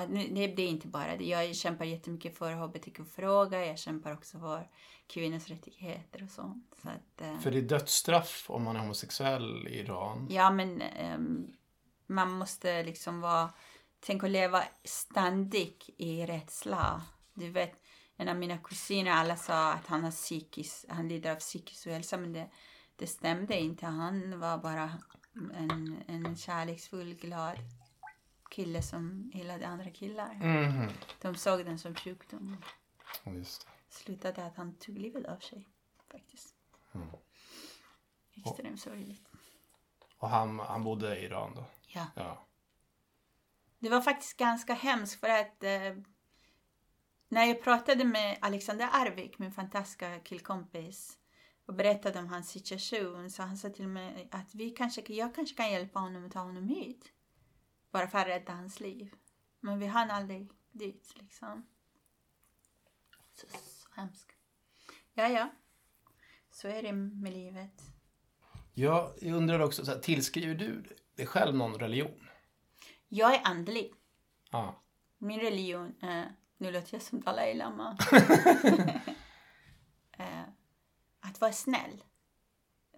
det, 0.56 0.62
är 0.62 0.68
inte 0.68 0.88
bara 0.88 1.16
det. 1.16 1.24
Jag 1.24 1.56
kämpar 1.56 1.84
jättemycket 1.84 2.38
för 2.38 2.52
hbtq-frågor. 2.52 3.58
Jag 3.60 3.78
kämpar 3.78 4.12
också 4.12 4.38
för 4.38 4.68
kvinnors 5.06 5.48
rättigheter 5.48 6.22
och 6.22 6.30
sånt. 6.30 6.74
Så 6.82 6.88
att, 6.88 7.20
eh, 7.20 7.38
För 7.38 7.50
det 7.50 7.58
är 7.58 7.62
dödsstraff 7.62 8.46
om 8.50 8.62
man 8.62 8.76
är 8.76 8.80
homosexuell 8.80 9.68
i 9.68 9.78
Iran. 9.78 10.26
Ja, 10.30 10.50
men 10.50 10.80
ehm, 10.82 11.46
man 12.08 12.32
måste 12.32 12.82
liksom 12.82 13.20
vara... 13.20 13.52
Tänk 14.00 14.24
att 14.24 14.30
leva 14.30 14.64
ständigt 14.84 15.90
i 15.96 16.26
rädsla. 16.26 17.02
Du 17.34 17.50
vet, 17.50 17.82
en 18.16 18.28
av 18.28 18.36
mina 18.36 18.58
kusiner, 18.58 19.10
alla 19.10 19.36
sa 19.36 19.72
att 19.72 19.86
han 19.86 20.04
har 20.04 20.10
psykisk, 20.10 20.84
han 20.88 21.08
lider 21.08 21.32
av 21.32 21.36
psykisk 21.36 21.86
ohälsa, 21.86 22.16
men 22.16 22.32
det, 22.32 22.50
det 22.96 23.06
stämde 23.06 23.60
inte. 23.60 23.86
Han 23.86 24.40
var 24.40 24.58
bara 24.58 24.98
en, 25.54 26.02
en 26.06 26.36
kärleksfull, 26.36 27.14
glad 27.14 27.58
kille 28.50 28.82
som 28.82 29.30
gillade 29.34 29.66
andra 29.66 29.90
killar. 29.90 30.34
Mhm. 30.34 30.88
De 31.20 31.34
såg 31.34 31.64
den 31.64 31.78
som 31.78 31.94
sjukdom. 31.94 32.56
Just 33.24 33.66
det. 33.66 33.94
Slutade 33.94 34.46
att 34.46 34.56
han 34.56 34.74
tog 34.74 34.98
livet 34.98 35.26
av 35.26 35.38
sig, 35.38 35.68
faktiskt. 36.10 36.54
Extremt 38.34 38.80
sorgligt. 38.80 39.27
Och 40.18 40.28
han, 40.28 40.58
han 40.58 40.84
bodde 40.84 41.18
i 41.18 41.24
Iran 41.24 41.54
då? 41.54 41.64
Ja. 41.86 42.06
Ja. 42.14 42.46
Det 43.78 43.88
var 43.88 44.00
faktiskt 44.00 44.36
ganska 44.36 44.74
hemskt 44.74 45.20
för 45.20 45.28
att 45.28 45.62
eh, 45.62 45.96
när 47.28 47.44
jag 47.44 47.62
pratade 47.62 48.04
med 48.04 48.38
Alexander 48.40 48.88
Arvik, 48.92 49.38
min 49.38 49.52
fantastiska 49.52 50.20
killkompis, 50.20 51.18
och 51.66 51.74
berättade 51.74 52.18
om 52.18 52.28
hans 52.28 52.50
situation 52.50 53.30
så 53.30 53.42
han 53.42 53.56
sa 53.56 53.70
till 53.70 53.88
mig 53.88 54.28
att 54.30 54.54
vi 54.54 54.70
kanske, 54.70 55.12
jag 55.12 55.34
kanske 55.34 55.56
kan 55.56 55.70
hjälpa 55.70 55.98
honom 55.98 56.26
att 56.26 56.32
ta 56.32 56.40
honom 56.40 56.68
hit. 56.68 57.12
Bara 57.90 58.08
för 58.08 58.18
att 58.18 58.26
rädda 58.26 58.52
hans 58.52 58.80
liv. 58.80 59.14
Men 59.60 59.78
vi 59.78 59.86
hann 59.86 60.10
aldrig 60.10 60.50
dit 60.72 61.12
liksom. 61.14 61.66
Så, 63.34 63.46
så 63.46 63.88
hemskt. 64.00 64.32
Ja, 65.14 65.28
ja. 65.28 65.48
Så 66.50 66.68
är 66.68 66.82
det 66.82 66.92
med 66.92 67.32
livet. 67.32 67.97
Jag 68.78 69.22
undrar 69.22 69.60
också, 69.60 69.84
så 69.84 69.92
här, 69.92 69.98
tillskriver 69.98 70.54
du 70.54 70.82
dig 71.14 71.26
själv 71.26 71.54
någon 71.56 71.78
religion? 71.78 72.28
Jag 73.08 73.34
är 73.34 73.40
andlig. 73.44 73.92
Ja. 74.50 74.82
Min 75.18 75.40
religion, 75.40 75.94
eh, 76.02 76.24
nu 76.58 76.70
låter 76.70 76.94
jag 76.94 77.02
som 77.02 77.20
Dalai 77.20 77.54
Lama. 77.54 77.98
eh, 80.12 80.42
att 81.20 81.40
vara 81.40 81.52
snäll. 81.52 82.04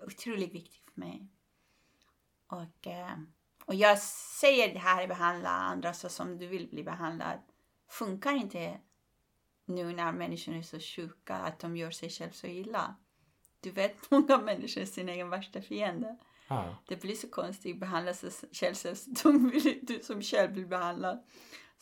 Otroligt 0.07 0.55
viktigt 0.55 0.91
för 0.95 1.01
mig. 1.01 1.29
Och, 2.47 2.87
eh, 2.87 3.19
och 3.65 3.75
jag 3.75 3.99
säger 4.41 4.75
det 4.75 4.81
här, 4.81 5.07
behandla 5.07 5.51
andra 5.51 5.93
så 5.93 6.09
som 6.09 6.39
du 6.39 6.47
vill 6.47 6.69
bli 6.69 6.83
behandlad. 6.83 7.39
Funkar 7.89 8.33
inte 8.33 8.81
nu 9.65 9.93
när 9.93 10.13
människor 10.13 10.55
är 10.55 10.63
så 10.63 10.81
sjuka 10.81 11.35
att 11.35 11.59
de 11.59 11.77
gör 11.77 11.91
sig 11.91 12.11
själv 12.11 12.31
så 12.31 12.47
illa. 12.47 12.97
Du 13.61 13.71
vet, 13.71 13.97
många 14.11 14.39
människor 14.39 14.81
är 14.81 14.87
sin 14.87 15.09
egen 15.09 15.31
värsta 15.31 15.61
fiende. 15.63 16.17
ja. 16.49 16.77
Det 16.89 16.97
blir 17.03 17.15
så 17.15 17.29
konstigt 17.29 17.75
att 17.75 17.81
behandla 17.81 18.15
sig 18.15 18.31
själv 18.53 18.75
som 18.75 19.51
du 19.83 20.01
som 20.03 20.23
själv 20.23 20.53
blir 20.53 20.67
behandlad. 20.67 21.25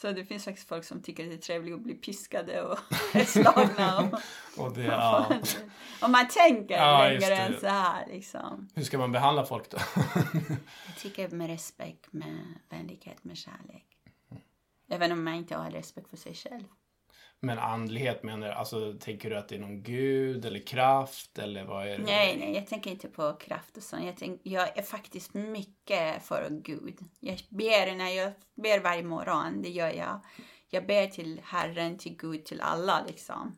Så 0.01 0.13
det 0.13 0.25
finns 0.25 0.45
faktiskt 0.45 0.69
folk 0.69 0.85
som 0.85 1.03
tycker 1.03 1.27
det 1.27 1.35
är 1.35 1.39
trevligt 1.39 1.75
att 1.75 1.81
bli 1.81 1.95
piskade 1.95 2.63
och 2.63 2.79
slagna. 3.27 3.99
Och, 4.57 4.65
Och 4.65 4.75
det, 4.75 4.83
ja. 4.83 5.27
Om 6.01 6.13
man 6.13 6.29
tänker 6.29 6.77
Ja, 6.77 7.03
längre 7.09 7.37
än 7.37 7.61
så 7.61 7.67
här 7.67 8.07
liksom. 8.07 8.69
Hur 8.75 8.83
ska 8.85 8.99
man 8.99 9.13
behandla 9.13 9.45
folk 9.45 9.71
då? 9.71 9.79
Jag 10.87 10.97
tycker 10.99 11.29
med 11.29 11.47
respekt, 11.51 12.13
med 12.13 12.55
vänlighet, 12.69 13.25
med 13.25 13.37
kärlek. 13.37 13.85
Även 14.91 15.13
om 15.13 15.25
man 15.25 15.35
inte 15.35 15.57
har 15.57 15.71
respekt 15.71 16.11
för 16.11 16.17
sig 16.17 16.35
själv. 16.35 16.65
Men 17.41 17.59
andlighet 17.59 18.23
menar 18.23 18.49
alltså 18.49 18.95
tänker 19.01 19.31
du 19.31 19.37
att 19.37 19.49
det 19.49 19.55
är 19.55 19.59
någon 19.59 19.83
gud 19.83 20.45
eller 20.45 20.61
kraft 20.67 21.39
eller 21.39 21.65
vad 21.65 21.89
är 21.89 21.99
det? 21.99 22.05
Nej, 22.05 22.37
nej, 22.39 22.55
jag 22.55 22.67
tänker 22.67 22.91
inte 22.91 23.09
på 23.09 23.33
kraft 23.33 23.77
och 23.77 23.83
sånt. 23.83 24.05
Jag, 24.05 24.17
tänk, 24.17 24.41
jag 24.45 24.79
är 24.79 24.83
faktiskt 24.83 25.35
mycket 25.35 26.23
för 26.27 26.49
Gud. 26.51 26.99
Jag 27.21 27.39
ber 27.49 27.95
när 27.95 28.09
jag 28.11 28.33
ber 28.63 28.81
varje 28.81 29.03
morgon, 29.03 29.63
det 29.63 29.69
gör 29.69 29.91
jag. 29.93 30.21
Jag 30.71 30.87
ber 30.87 31.07
till 31.07 31.41
Herren, 31.45 31.99
till 31.99 32.17
Gud, 32.17 32.45
till 32.45 32.61
alla 32.61 33.05
liksom. 33.07 33.57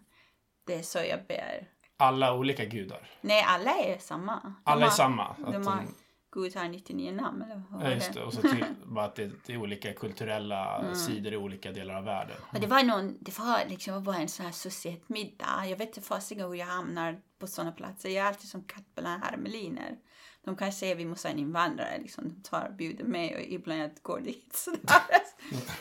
Det 0.66 0.74
är 0.74 0.82
så 0.82 0.98
jag 0.98 1.26
ber. 1.26 1.68
Alla 1.96 2.34
olika 2.34 2.64
gudar? 2.64 3.10
Nej, 3.20 3.44
alla 3.48 3.70
är 3.70 3.98
samma. 3.98 4.40
De 4.42 4.54
Alla 4.64 4.80
är 4.80 4.84
har- 4.88 4.96
samma? 4.96 5.24
Att 5.26 5.36
De 5.52 5.66
har, 5.66 5.76
de- 5.76 5.94
Gud 6.32 6.56
har 6.56 6.68
99 6.68 7.12
namn 7.12 7.42
eller 7.42 7.62
vad 7.70 7.86
Ja, 7.86 7.90
just 7.94 8.12
det. 8.12 8.22
Och 8.22 8.32
så 8.34 8.40
till, 8.40 8.64
bara 8.84 9.04
att 9.04 9.14
det, 9.14 9.30
det 9.46 9.52
är 9.52 9.56
olika 9.56 9.92
kulturella 9.92 10.78
Mm. 10.78 10.94
sidor 10.94 11.32
i 11.32 11.36
olika 11.36 11.72
delar 11.72 11.94
av 11.94 12.04
världen. 12.04 12.36
Och 12.52 12.60
det 12.60 12.66
var 12.66 12.82
någon, 12.82 13.16
det 13.20 13.38
var 13.38 13.58
liksom 13.68 14.04
bara 14.04 14.16
en 14.16 14.28
sån 14.28 14.46
här 14.46 14.52
societmiddag. 14.52 15.66
Jag 15.66 15.76
vet 15.76 15.88
inte 15.88 16.00
fasiken 16.00 16.46
hur 16.46 16.54
jag 16.54 16.66
hamnar 16.66 17.20
på 17.38 17.46
såna 17.46 17.72
platser. 17.72 18.08
Jag 18.08 18.24
är 18.24 18.28
alltid 18.28 18.48
som 18.50 18.62
katt 18.64 18.84
bland 18.94 19.22
hermeliner. 19.24 19.96
De 20.44 20.56
kan 20.56 20.72
säga 20.72 20.94
vi 20.94 21.04
måste 21.04 21.28
ha 21.28 21.32
en 21.32 21.38
invandrare, 21.38 21.98
liksom. 21.98 22.28
de 22.28 22.42
tar 22.42 22.68
och 22.68 22.74
bjuder 22.74 23.04
mig 23.04 23.34
och 23.34 23.40
ibland 23.42 23.80
jag 23.80 23.90
går 24.02 24.20
dit. 24.20 24.52
Sådär. 24.56 25.00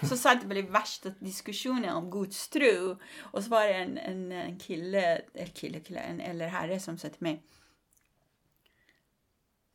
Så 0.10 0.18
satt 0.18 0.42
det 0.42 0.48
blev 0.48 0.66
värsta 0.66 1.10
diskussionen 1.20 1.96
om 1.96 2.12
Guds 2.12 2.50
tro. 2.50 2.98
Och 3.22 3.44
så 3.44 3.50
var 3.50 3.68
det 3.68 3.74
en, 3.74 3.98
en, 3.98 4.32
en 4.32 4.60
kille, 4.60 5.16
eller 5.34 5.46
kille, 5.46 5.80
kille, 5.80 6.00
en 6.00 6.22
eller 6.22 6.48
herre 6.48 6.80
som 6.80 6.98
sa 6.98 7.10
till 7.10 7.18
mig. 7.24 7.44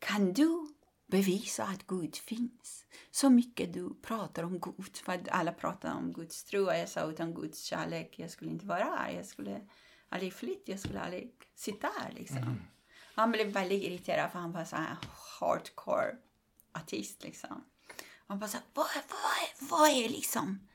Kan 0.05 0.33
du 0.33 0.75
bevisa 1.07 1.64
att 1.64 1.87
Gud 1.87 2.17
finns? 2.17 2.87
Så 3.11 3.31
mycket 3.31 3.73
du 3.73 3.95
pratar 3.95 4.43
om 4.43 4.61
Gud. 4.61 4.97
För 4.97 5.12
att 5.12 5.29
alla 5.29 5.53
pratar 5.53 5.95
om 5.95 6.12
Guds 6.12 6.45
tro. 6.45 6.67
Och 6.67 6.75
jag 6.75 6.88
sa 6.88 7.11
utan 7.11 7.35
Guds 7.35 7.62
kärlek, 7.62 8.19
jag 8.19 8.31
skulle 8.31 8.51
inte 8.51 8.67
vara 8.67 8.85
här. 8.85 9.11
Jag 9.11 9.27
skulle 9.27 9.61
aldrig 10.09 10.33
flytta, 10.35 10.71
jag 10.71 10.81
skulle 10.81 11.01
aldrig 11.01 11.33
sitta 11.55 11.90
här 11.99 12.12
liksom. 12.12 12.62
Han 13.14 13.33
blev 13.33 13.47
väldigt 13.47 13.83
irriterad 13.83 14.33
för 14.33 14.38
han 14.38 14.53
var 14.53 14.64
så 14.64 14.77
här 14.77 14.97
hardcore 15.40 16.17
ateist 16.73 17.23
liksom. 17.23 17.64
Han 18.27 18.38
bara 18.38 18.49
så 18.49 18.57
här, 18.57 18.67
vad, 18.75 18.87
vad, 19.09 19.71
vad 19.71 19.90
är 19.90 20.09
liksom 20.09 20.69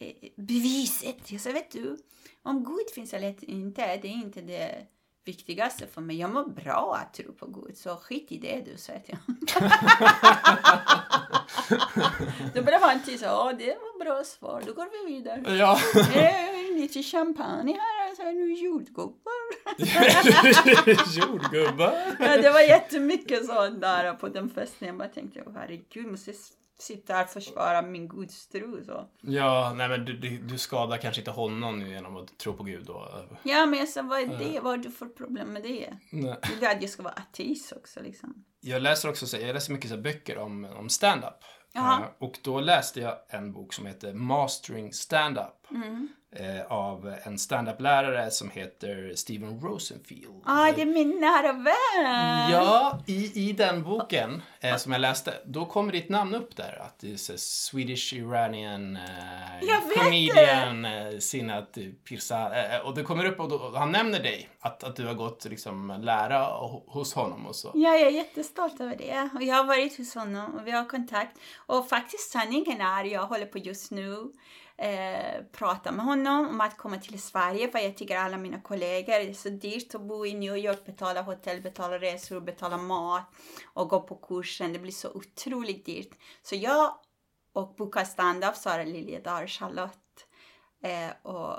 eh, 0.00 0.30
beviset? 0.36 1.32
Jag 1.32 1.40
sa, 1.40 1.52
vet 1.52 1.70
du, 1.70 1.96
om 2.42 2.64
Gud 2.64 2.90
finns 2.94 3.14
eller 3.14 3.50
inte, 3.50 3.96
det 3.96 4.08
är 4.08 4.12
inte 4.12 4.42
det 4.42 4.86
viktigaste 5.24 5.86
för 5.86 6.00
mig. 6.00 6.16
Jag 6.16 6.30
mår 6.30 6.44
bra 6.44 6.98
att 7.02 7.14
tro 7.14 7.32
på 7.32 7.46
Gud, 7.46 7.76
så 7.76 7.96
skit 7.96 8.32
i 8.32 8.38
det 8.38 8.62
du, 8.66 8.76
sa 8.76 8.92
jag 8.92 9.04
till. 9.04 9.16
Då 12.54 12.62
blev 12.62 12.80
han 12.80 13.02
tyst, 13.02 13.22
ja 13.22 13.52
det 13.58 13.66
var 13.66 14.04
bra 14.04 14.24
svar, 14.24 14.62
då 14.66 14.72
går 14.72 15.06
vi 15.06 15.14
vidare. 15.14 15.56
Ja. 15.56 15.78
Lite 16.80 17.02
champagne 17.02 17.72
här, 17.72 18.14
så 18.16 18.22
här 18.22 18.32
nu 18.32 18.52
jordgubbar. 18.52 19.50
Jordgubbar. 21.18 21.94
Ja, 22.18 22.36
det 22.36 22.50
var 22.50 22.60
jättemycket 22.60 23.46
sånt 23.46 23.80
där 23.80 24.14
på 24.14 24.28
den 24.28 24.50
festen. 24.50 24.88
Jag 24.88 24.96
bara 24.96 25.08
tänkte, 25.08 25.42
herregud, 25.54 26.06
måste 26.06 26.32
sitta 26.82 27.14
här 27.14 27.24
och 27.24 27.30
försvara 27.30 27.82
min 27.82 28.08
gudstro. 28.08 28.84
Så. 28.84 29.08
Ja, 29.20 29.72
nej 29.76 29.88
men 29.88 30.04
du, 30.04 30.16
du, 30.16 30.38
du 30.38 30.58
skadar 30.58 30.96
kanske 30.96 31.20
inte 31.20 31.30
honom 31.30 31.86
genom 31.86 32.16
att 32.16 32.38
tro 32.38 32.52
på 32.56 32.62
Gud 32.62 32.86
då? 32.86 33.26
Ja, 33.42 33.66
men 33.66 33.78
jag 33.78 33.88
sa, 33.88 34.02
vad 34.02 34.20
är 34.20 34.26
det? 34.38 34.60
Vad 34.60 34.72
har 34.72 34.76
du 34.76 34.90
för 34.90 35.06
problem 35.06 35.52
med 35.52 35.62
det? 35.62 35.96
Nej. 36.12 36.36
Vill 36.50 36.60
du 36.60 36.66
att 36.66 36.82
jag 36.82 36.90
ska 36.90 37.02
vara 37.02 37.14
ateist 37.14 37.72
också 37.72 38.00
liksom? 38.02 38.44
Jag 38.60 38.82
läser 38.82 39.08
också 39.08 39.26
så- 39.26 39.36
jag 39.36 39.54
läser 39.54 39.72
mycket 39.72 39.90
så 39.90 39.96
böcker 39.96 40.38
om, 40.38 40.64
om 40.64 40.88
stand-up. 40.88 41.34
Eh, 41.74 42.00
och 42.18 42.38
då 42.42 42.60
läste 42.60 43.00
jag 43.00 43.14
en 43.28 43.52
bok 43.52 43.72
som 43.74 43.86
heter 43.86 44.12
Mastering 44.14 44.92
Stand-up. 44.92 45.70
Mm. 45.70 46.08
Eh, 46.32 46.72
av 46.72 47.14
en 47.22 47.38
stand-up-lärare 47.38 48.30
som 48.30 48.50
heter 48.50 49.12
Steven 49.14 49.60
Rosenfield. 49.60 50.42
Ah, 50.44 50.72
det 50.72 50.82
är 50.82 50.86
min 50.86 51.20
nära 51.20 51.52
vän! 51.52 52.50
Ja, 52.52 52.98
i, 53.06 53.48
i 53.48 53.52
den 53.52 53.82
boken 53.82 54.42
eh, 54.60 54.76
som 54.76 54.92
jag 54.92 55.00
läste, 55.00 55.34
då 55.44 55.64
kommer 55.64 55.92
ditt 55.92 56.08
namn 56.08 56.34
upp 56.34 56.56
där. 56.56 56.82
Att 56.82 56.98
det 56.98 57.12
är 57.12 57.36
Swedish 57.36 58.14
Iranian 58.14 58.96
eh, 58.96 60.02
comedian 60.02 60.84
eh, 60.84 61.18
Sinat 61.18 61.78
Pirsa. 62.08 62.64
Eh, 62.64 62.86
och 62.86 62.94
det 62.94 63.02
kommer 63.02 63.24
upp 63.24 63.40
och, 63.40 63.48
då, 63.48 63.56
och 63.56 63.78
han 63.78 63.92
nämner 63.92 64.20
dig. 64.20 64.48
Att, 64.60 64.84
att 64.84 64.96
du 64.96 65.06
har 65.06 65.14
gått 65.14 65.44
liksom 65.44 66.00
lära 66.00 66.38
ho- 66.38 66.82
hos 66.86 67.14
honom 67.14 67.46
och 67.46 67.56
så. 67.56 67.70
Ja, 67.74 67.90
jag 67.90 68.00
är 68.00 68.10
jättestolt 68.10 68.80
över 68.80 68.96
det. 68.96 69.28
Och 69.34 69.42
jag 69.42 69.56
har 69.56 69.64
varit 69.64 69.98
hos 69.98 70.14
honom 70.14 70.54
och 70.54 70.66
vi 70.66 70.70
har 70.70 70.84
kontakt. 70.84 71.38
Och 71.56 71.88
faktiskt 71.88 72.30
sanningen 72.30 72.80
är, 72.80 73.04
jag 73.04 73.26
håller 73.26 73.46
på 73.46 73.58
just 73.58 73.90
nu 73.90 74.32
eh, 74.80 75.44
prata 75.52 75.92
med 75.92 76.04
honom 76.04 76.48
om 76.48 76.60
att 76.60 76.76
komma 76.76 76.98
till 76.98 77.22
Sverige. 77.22 77.70
För 77.70 77.78
jag 77.78 77.96
tycker 77.96 78.16
alla 78.16 78.36
mina 78.36 78.60
kollegor, 78.60 79.12
det 79.12 79.28
är 79.28 79.34
så 79.34 79.48
dyrt 79.48 79.94
att 79.94 80.00
bo 80.00 80.26
i 80.26 80.34
New 80.34 80.56
York, 80.56 80.86
betala 80.86 81.22
hotell, 81.22 81.62
betala 81.62 81.98
resor, 81.98 82.40
betala 82.40 82.76
mat 82.76 83.24
och 83.64 83.88
gå 83.88 84.00
på 84.00 84.14
kursen. 84.16 84.72
Det 84.72 84.78
blir 84.78 84.92
så 84.92 85.10
otroligt 85.10 85.86
dyrt. 85.86 86.10
Så 86.42 86.56
jag 86.56 86.94
och 87.52 87.74
boka 87.74 88.04
stand-up, 88.04 88.56
Sara 88.56 88.84
Liljedahl, 88.84 89.46
Charlotte 89.46 90.26
eh, 90.82 91.32
och 91.32 91.56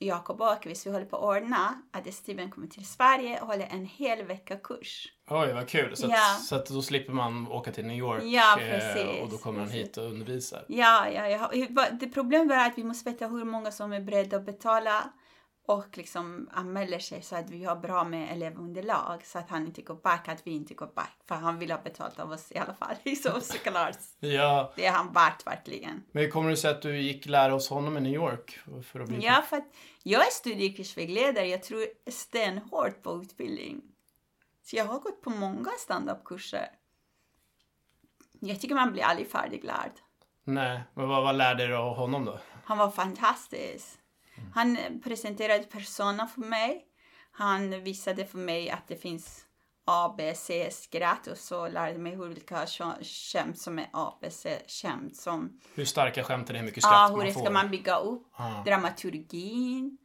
Jakob 0.00 0.40
Åkvist, 0.40 0.86
vi 0.86 0.90
håller 0.90 1.06
på 1.06 1.16
att 1.16 1.42
ordna 1.42 1.82
att 1.92 2.14
Steven 2.14 2.50
kommer 2.50 2.66
till 2.66 2.86
Sverige 2.86 3.40
och 3.40 3.46
håller 3.46 3.66
en 3.70 3.86
hel 3.86 4.22
vecka 4.22 4.56
kurs. 4.56 5.08
Oj, 5.30 5.52
vad 5.52 5.68
kul. 5.68 5.96
Så, 5.96 6.06
Ja. 6.10 6.34
att, 6.34 6.42
så 6.42 6.56
att 6.56 6.66
då 6.66 6.82
slipper 6.82 7.12
man 7.12 7.48
åka 7.48 7.72
till 7.72 7.86
New 7.86 7.96
York 7.96 8.22
Ja, 8.22 8.60
eh, 8.60 8.70
precis, 8.70 9.22
och 9.22 9.28
då 9.30 9.38
kommer 9.38 9.60
han 9.60 9.68
hit 9.68 9.96
och 9.96 10.04
undervisar. 10.04 10.64
Ja, 10.68 11.08
ja, 11.08 11.28
ja. 11.28 11.50
Det 12.00 12.08
problemet 12.08 12.56
är 12.56 12.66
att 12.66 12.78
vi 12.78 12.84
måste 12.84 13.10
veta 13.10 13.26
hur 13.28 13.44
många 13.44 13.70
som 13.72 13.92
är 13.92 14.00
beredda 14.00 14.36
att 14.36 14.46
betala 14.46 15.12
och 15.68 15.96
liksom 15.98 16.48
anmäler 16.52 16.98
sig 16.98 17.22
så 17.22 17.36
att 17.36 17.50
vi 17.50 17.64
har 17.64 17.76
bra 17.76 18.04
med 18.04 18.32
elevunderlag 18.32 19.26
så 19.26 19.38
att 19.38 19.50
han 19.50 19.66
inte 19.66 19.82
går 19.82 19.94
back, 19.94 20.28
att 20.28 20.46
vi 20.46 20.50
inte 20.50 20.74
går 20.74 20.86
back. 20.94 21.16
För 21.26 21.34
han 21.34 21.58
vill 21.58 21.70
ha 21.70 21.78
betalt 21.78 22.18
av 22.18 22.30
oss 22.32 22.52
i 22.52 22.58
alla 22.58 22.74
fall. 22.74 22.94
Så 23.22 23.40
såklart. 23.40 23.96
Ja, 24.18 24.72
Det 24.76 24.86
är 24.86 24.92
han 24.92 25.12
värt 25.12 25.46
verkligen. 25.46 26.02
men 26.12 26.22
hur 26.24 26.30
kommer 26.30 26.50
det 26.50 26.56
sig 26.56 26.70
att 26.70 26.82
du 26.82 27.00
gick 27.00 27.26
lära 27.26 27.52
hos 27.52 27.68
honom 27.70 27.96
i 27.96 28.00
New 28.00 28.12
York? 28.12 28.58
För 28.84 29.00
att 29.00 29.08
bli 29.08 29.24
Ja, 29.24 29.42
för 29.48 29.56
att 29.56 29.74
jag 30.02 30.26
är 30.26 30.30
studie 30.30 30.54
och 30.66 30.70
yrkesvägledare. 30.72 31.46
Jag 31.46 31.62
tror 31.62 31.86
stenhårt 32.10 33.02
på 33.02 33.22
utbildning. 33.22 33.82
Så 34.62 34.76
jag 34.76 34.84
har 34.84 34.98
gått 34.98 35.22
på 35.22 35.30
många 35.30 35.70
standupkurser. 35.78 36.68
Jag 38.40 38.60
tycker 38.60 38.74
man 38.74 38.92
blir 38.92 39.02
aldrig 39.02 39.30
färdiglärd. 39.30 39.92
Nej, 40.44 40.80
men 40.94 41.08
vad, 41.08 41.22
vad 41.24 41.34
lärde 41.36 41.66
du 41.66 41.76
av 41.76 41.96
honom 41.96 42.24
då? 42.24 42.38
Han 42.64 42.78
var 42.78 42.90
fantastisk. 42.90 43.97
Han 44.54 44.78
presenterade 45.04 45.64
persona 45.64 46.26
för 46.26 46.40
mig. 46.40 46.84
Han 47.30 47.70
visade 47.84 48.26
för 48.26 48.38
mig 48.38 48.70
att 48.70 48.88
det 48.88 48.96
finns 48.96 49.44
A, 49.84 50.14
B, 50.18 50.34
C 50.34 50.70
skratt 50.70 51.26
och 51.26 51.36
så 51.38 51.68
lärde 51.68 51.98
mig 51.98 52.16
hur 52.16 52.34
kä- 52.34 53.04
skämt 53.04 53.58
som 53.58 53.78
är 53.78 53.88
A, 53.92 54.18
B, 54.20 54.30
C 54.30 54.58
skämt 54.68 55.16
som 55.16 55.60
Hur 55.74 55.84
starka 55.84 56.24
skämten 56.24 56.56
är, 56.56 56.60
hur 56.60 56.66
mycket 56.66 56.82
skratt 56.82 57.10
hur 57.10 57.16
man 57.16 57.26
det 57.26 57.32
får? 57.32 57.40
ska 57.40 57.50
man 57.50 57.70
bygga 57.70 57.96
upp 57.98 58.26
Ja. 58.38 58.62
dramaturgin. 58.66 59.98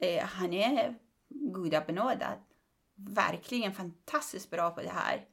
Eh, 0.00 0.24
han 0.24 0.52
är 0.52 0.94
gudabenådad. 1.28 2.38
Verkligen 2.94 3.74
fantastiskt 3.74 4.50
bra 4.50 4.70
på 4.70 4.82
det 4.82 4.92
här. 4.94 5.24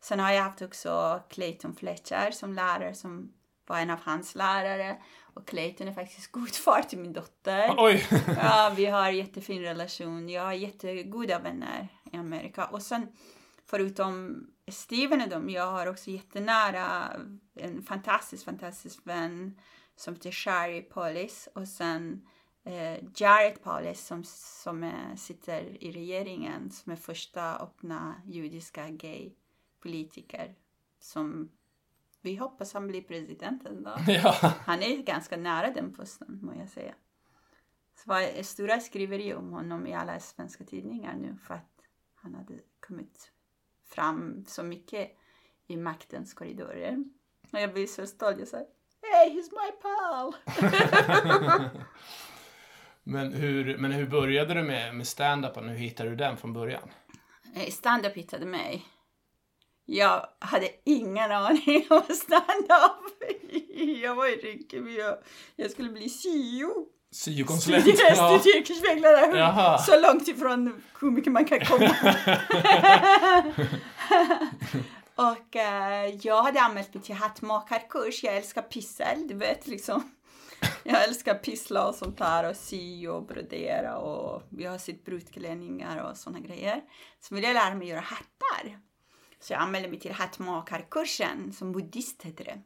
Sen 0.00 0.20
har 0.20 0.30
jag 0.32 0.42
haft 0.42 0.62
också 0.62 1.22
Clayton 1.30 1.76
Fletcher 1.76 2.30
som 2.30 2.54
lärare 2.54 2.94
som 2.94 3.32
var 3.70 3.78
en 3.78 3.90
av 3.90 4.00
hans 4.02 4.34
lärare. 4.34 5.02
Och 5.34 5.46
Clayton 5.46 5.88
är 5.88 5.92
faktiskt 5.92 6.32
god 6.32 6.54
far 6.54 6.82
till 6.82 6.98
min 6.98 7.12
dotter. 7.12 7.74
Oj! 7.78 8.06
Ja, 8.36 8.72
vi 8.76 8.86
har 8.86 9.10
jättefin 9.10 9.62
relation. 9.62 10.28
Jag 10.28 10.42
har 10.42 10.52
jättegoda 10.52 11.38
vänner 11.38 11.88
i 12.12 12.16
Amerika. 12.16 12.64
Och 12.64 12.82
sen 12.82 13.08
förutom 13.66 14.46
Steven 14.68 15.22
och 15.22 15.28
dem, 15.28 15.50
jag 15.50 15.66
har 15.66 15.86
också 15.86 16.10
jättenära 16.10 17.16
en 17.54 17.82
fantastisk, 17.82 18.44
fantastisk 18.44 19.00
vän 19.04 19.60
som 19.96 20.14
heter 20.14 20.30
Shari 20.30 20.82
Polis 20.82 21.48
och 21.54 21.68
sen 21.68 22.26
eh, 22.64 22.98
Jared 23.16 23.62
Polis 23.62 24.06
som, 24.06 24.24
som 24.24 24.82
är, 24.82 25.16
sitter 25.16 25.84
i 25.84 25.92
regeringen 25.92 26.70
som 26.70 26.92
är 26.92 26.96
första 26.96 27.56
öppna 27.56 28.14
judiska 28.26 28.88
gay-politiker 28.88 30.54
som 31.00 31.50
vi 32.22 32.36
hoppas 32.36 32.74
han 32.74 32.86
blir 32.86 33.02
president 33.02 33.66
en 33.66 33.82
dag. 33.82 34.00
ja. 34.08 34.34
Han 34.66 34.82
är 34.82 35.02
ganska 35.02 35.36
nära 35.36 35.70
den 35.70 35.92
posten, 35.94 36.38
må 36.42 36.54
jag 36.54 36.68
säga. 36.68 36.94
Så 37.96 38.10
var 38.10 38.42
stora 38.42 38.80
skriverier 38.80 39.36
om 39.36 39.52
honom 39.52 39.86
i 39.86 39.94
alla 39.94 40.20
svenska 40.20 40.64
tidningar 40.64 41.14
nu 41.16 41.36
för 41.46 41.54
att 41.54 41.80
han 42.14 42.34
hade 42.34 42.54
kommit 42.80 43.32
fram 43.84 44.44
så 44.46 44.62
mycket 44.62 45.10
i 45.66 45.76
maktens 45.76 46.34
korridorer. 46.34 47.04
Och 47.52 47.60
jag 47.60 47.72
blir 47.72 47.86
så 47.86 48.06
stolt. 48.06 48.38
Jag 48.38 48.48
säger 48.48 48.66
Hey, 49.02 49.30
he's 49.30 49.50
my 49.50 49.72
pal! 49.82 50.34
Men 53.02 53.32
hur, 53.32 53.78
men 53.78 53.92
hur 53.92 54.06
började 54.06 54.54
du 54.54 54.62
med, 54.62 54.94
med 54.94 55.06
stand-upen? 55.06 55.68
Hur 55.68 55.76
hittade 55.76 56.10
du 56.10 56.16
den 56.16 56.36
från 56.36 56.52
början? 56.52 56.90
Eh, 57.54 57.70
Stand-up 57.70 58.14
hittade 58.14 58.46
mig. 58.46 58.86
Jag 59.84 60.26
hade 60.38 60.68
ingen 60.84 61.32
aning 61.32 61.86
om 61.90 62.02
stand-up. 62.14 63.32
Jag 64.02 64.14
var 64.14 64.26
i 64.26 64.36
Rinkeby 64.36 65.02
och 65.02 65.22
jag 65.56 65.70
skulle 65.70 65.88
bli 65.90 66.08
CEO. 66.08 66.86
Syokonsulent? 67.12 67.84
Studie- 67.84 68.38
Studieyrkesvägledare. 68.40 69.38
Jaha. 69.38 69.78
Så 69.78 70.00
långt 70.00 70.28
ifrån 70.28 70.82
komiker 70.92 71.30
man 71.30 71.44
kan 71.44 71.60
komma. 71.60 71.94
och 75.14 75.56
eh, 75.56 76.06
jag 76.22 76.42
hade 76.42 76.60
anmält 76.60 76.94
mig 76.94 77.02
till 77.02 77.14
hattmakarkurs. 77.14 78.24
Jag 78.24 78.36
älskar 78.36 78.62
pyssel, 78.62 79.28
du 79.28 79.34
vet 79.34 79.66
liksom. 79.66 80.10
Jag 80.84 81.04
älskar 81.04 81.34
pyssla 81.34 81.88
och 81.88 81.94
sånt 81.94 82.18
där 82.18 82.50
och 82.50 82.56
sy 82.56 83.08
och 83.08 83.26
brodera 83.26 83.96
och 83.98 84.42
vi 84.48 84.64
har 84.64 84.78
sytt 84.78 85.04
brudklänningar 85.04 86.10
och 86.10 86.16
såna 86.16 86.38
grejer. 86.40 86.80
Så 87.20 87.34
ville 87.34 87.46
jag 87.46 87.54
lära 87.54 87.74
mig 87.74 87.88
göra 87.88 88.00
hattar. 88.00 88.78
Så 89.40 89.52
jag 89.52 89.62
anmälde 89.62 89.88
mig 89.88 90.00
till 90.00 90.12
hattmakarkursen 90.12 91.52
som 91.52 91.72
buddhist 91.72 92.22
heter 92.22 92.44
det. 92.44 92.60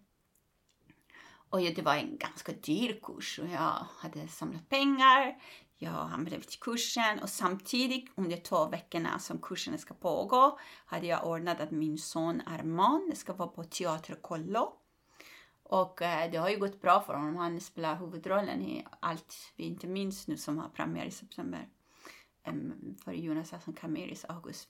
Och 1.48 1.60
det 1.60 1.82
var 1.82 1.94
en 1.94 2.18
ganska 2.18 2.52
dyr 2.52 3.00
kurs 3.02 3.38
och 3.38 3.48
jag 3.48 3.86
hade 3.98 4.28
samlat 4.28 4.68
pengar. 4.68 5.36
Jag 5.76 5.94
anmälde 5.94 6.36
mig 6.38 6.46
till 6.46 6.60
kursen 6.60 7.18
och 7.18 7.28
samtidigt 7.28 8.12
under 8.14 8.36
två 8.36 8.66
veckorna 8.66 9.18
som 9.18 9.38
kursen 9.38 9.78
ska 9.78 9.94
pågå 9.94 10.58
hade 10.86 11.06
jag 11.06 11.26
ordnat 11.26 11.60
att 11.60 11.70
min 11.70 11.98
son 11.98 12.42
Arman 12.46 13.12
ska 13.14 13.32
vara 13.32 13.48
på 13.48 13.64
teaterkollo. 13.64 14.72
Och 15.62 16.02
eh, 16.02 16.30
det 16.30 16.38
har 16.38 16.48
ju 16.48 16.58
gått 16.58 16.80
bra 16.80 17.00
för 17.00 17.14
honom. 17.14 17.36
Han 17.36 17.60
spelar 17.60 17.96
huvudrollen 17.96 18.62
i 18.62 18.86
allt 19.00 19.52
vi 19.56 19.64
inte 19.64 19.86
minns 19.86 20.28
nu 20.28 20.36
som 20.36 20.58
har 20.58 20.68
premiär 20.68 21.06
i 21.06 21.10
september. 21.10 21.68
För 23.04 23.12
Jonas 23.12 23.52
Hassan 23.52 23.74
Kamiris 23.74 24.24
August. 24.28 24.68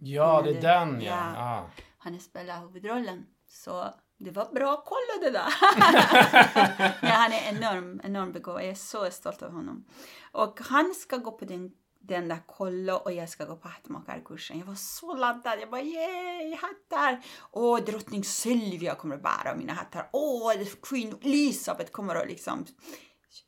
Ja, 0.00 0.42
det 0.42 0.50
är 0.50 0.60
den 0.60 1.00
ja. 1.00 1.32
Ja. 1.34 1.70
Han 1.98 2.20
spelar 2.20 2.60
huvudrollen. 2.60 3.26
Så 3.48 3.94
det 4.18 4.30
var 4.30 4.52
bra 4.52 4.76
koll 4.76 5.20
det 5.20 5.30
där. 5.30 5.40
ja, 7.02 7.08
han 7.08 7.32
är 7.32 7.48
enorm, 7.48 8.00
enorm 8.04 8.32
begåvad. 8.32 8.62
Jag 8.62 8.70
är 8.70 8.74
så 8.74 9.10
stolt 9.10 9.42
över 9.42 9.54
honom. 9.54 9.84
Och 10.32 10.60
han 10.60 10.94
ska 10.94 11.16
gå 11.16 11.32
på 11.32 11.44
den, 11.44 11.72
den 12.00 12.28
där 12.28 12.38
kollo 12.46 12.94
och 12.94 13.12
jag 13.12 13.28
ska 13.28 13.44
gå 13.44 13.56
på 13.56 13.68
hattmakarkursen. 13.68 14.58
Jag 14.58 14.66
var 14.66 14.74
så 14.74 15.14
laddad. 15.14 15.60
Jag 15.60 15.70
bara 15.70 15.82
yay, 15.82 16.54
hattar! 16.54 17.24
Åh, 17.50 17.80
drottning 17.80 18.24
Sylvia 18.24 18.94
kommer 18.94 19.14
att 19.14 19.22
bära 19.22 19.56
mina 19.56 19.72
hattar. 19.72 20.08
Åh, 20.12 20.52
Queen 20.82 21.14
Elizabeth 21.22 21.90
kommer 21.90 22.14
att 22.14 22.28
liksom 22.28 22.66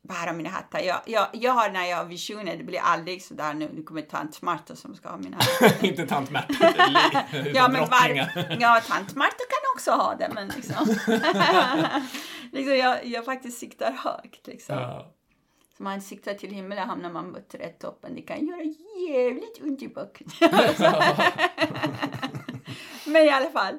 bära 0.07 0.33
mina 0.33 0.49
hattar. 0.49 0.79
Jag, 0.79 1.01
jag, 1.05 1.27
jag 1.33 1.51
har 1.51 1.69
när 1.69 1.85
jag 1.85 1.97
har 1.97 2.05
visioner, 2.05 2.57
det 2.57 2.63
blir 2.63 2.79
aldrig 2.79 3.23
sådär 3.23 3.53
nu, 3.53 3.69
nu 3.73 3.83
kommer 3.83 4.01
tant 4.01 4.41
Marta 4.41 4.75
som 4.75 4.95
ska 4.95 5.09
ha 5.09 5.17
mina 5.17 5.37
hattar. 5.37 5.85
Inte 5.89 6.07
tant 6.07 6.29
utan 6.49 7.55
Ja, 7.55 7.67
men 7.67 7.81
var, 7.81 8.57
ja, 8.59 8.81
tant 8.87 9.15
Marta 9.15 9.37
kan 9.37 9.75
också 9.75 9.91
ha 9.91 10.15
det, 10.15 10.31
men 10.33 10.47
liksom. 10.47 10.95
liksom 12.51 12.77
jag, 12.77 13.05
jag 13.05 13.25
faktiskt 13.25 13.59
siktar 13.59 13.91
högt. 13.91 14.47
Liksom. 14.47 14.75
Ja. 14.75 15.13
Så 15.77 15.83
man 15.83 16.01
siktar 16.01 16.33
till 16.33 16.51
himlen 16.51 16.89
hamnar 16.89 17.09
man 17.09 17.33
på 17.33 17.39
trädtoppen. 17.51 18.15
Det 18.15 18.21
kan 18.21 18.47
göra 18.47 18.63
jävligt 19.09 19.61
ont 19.61 19.81
i 19.81 19.87
backen. 19.87 20.27
men 23.05 23.25
i 23.25 23.29
alla 23.29 23.49
fall. 23.49 23.77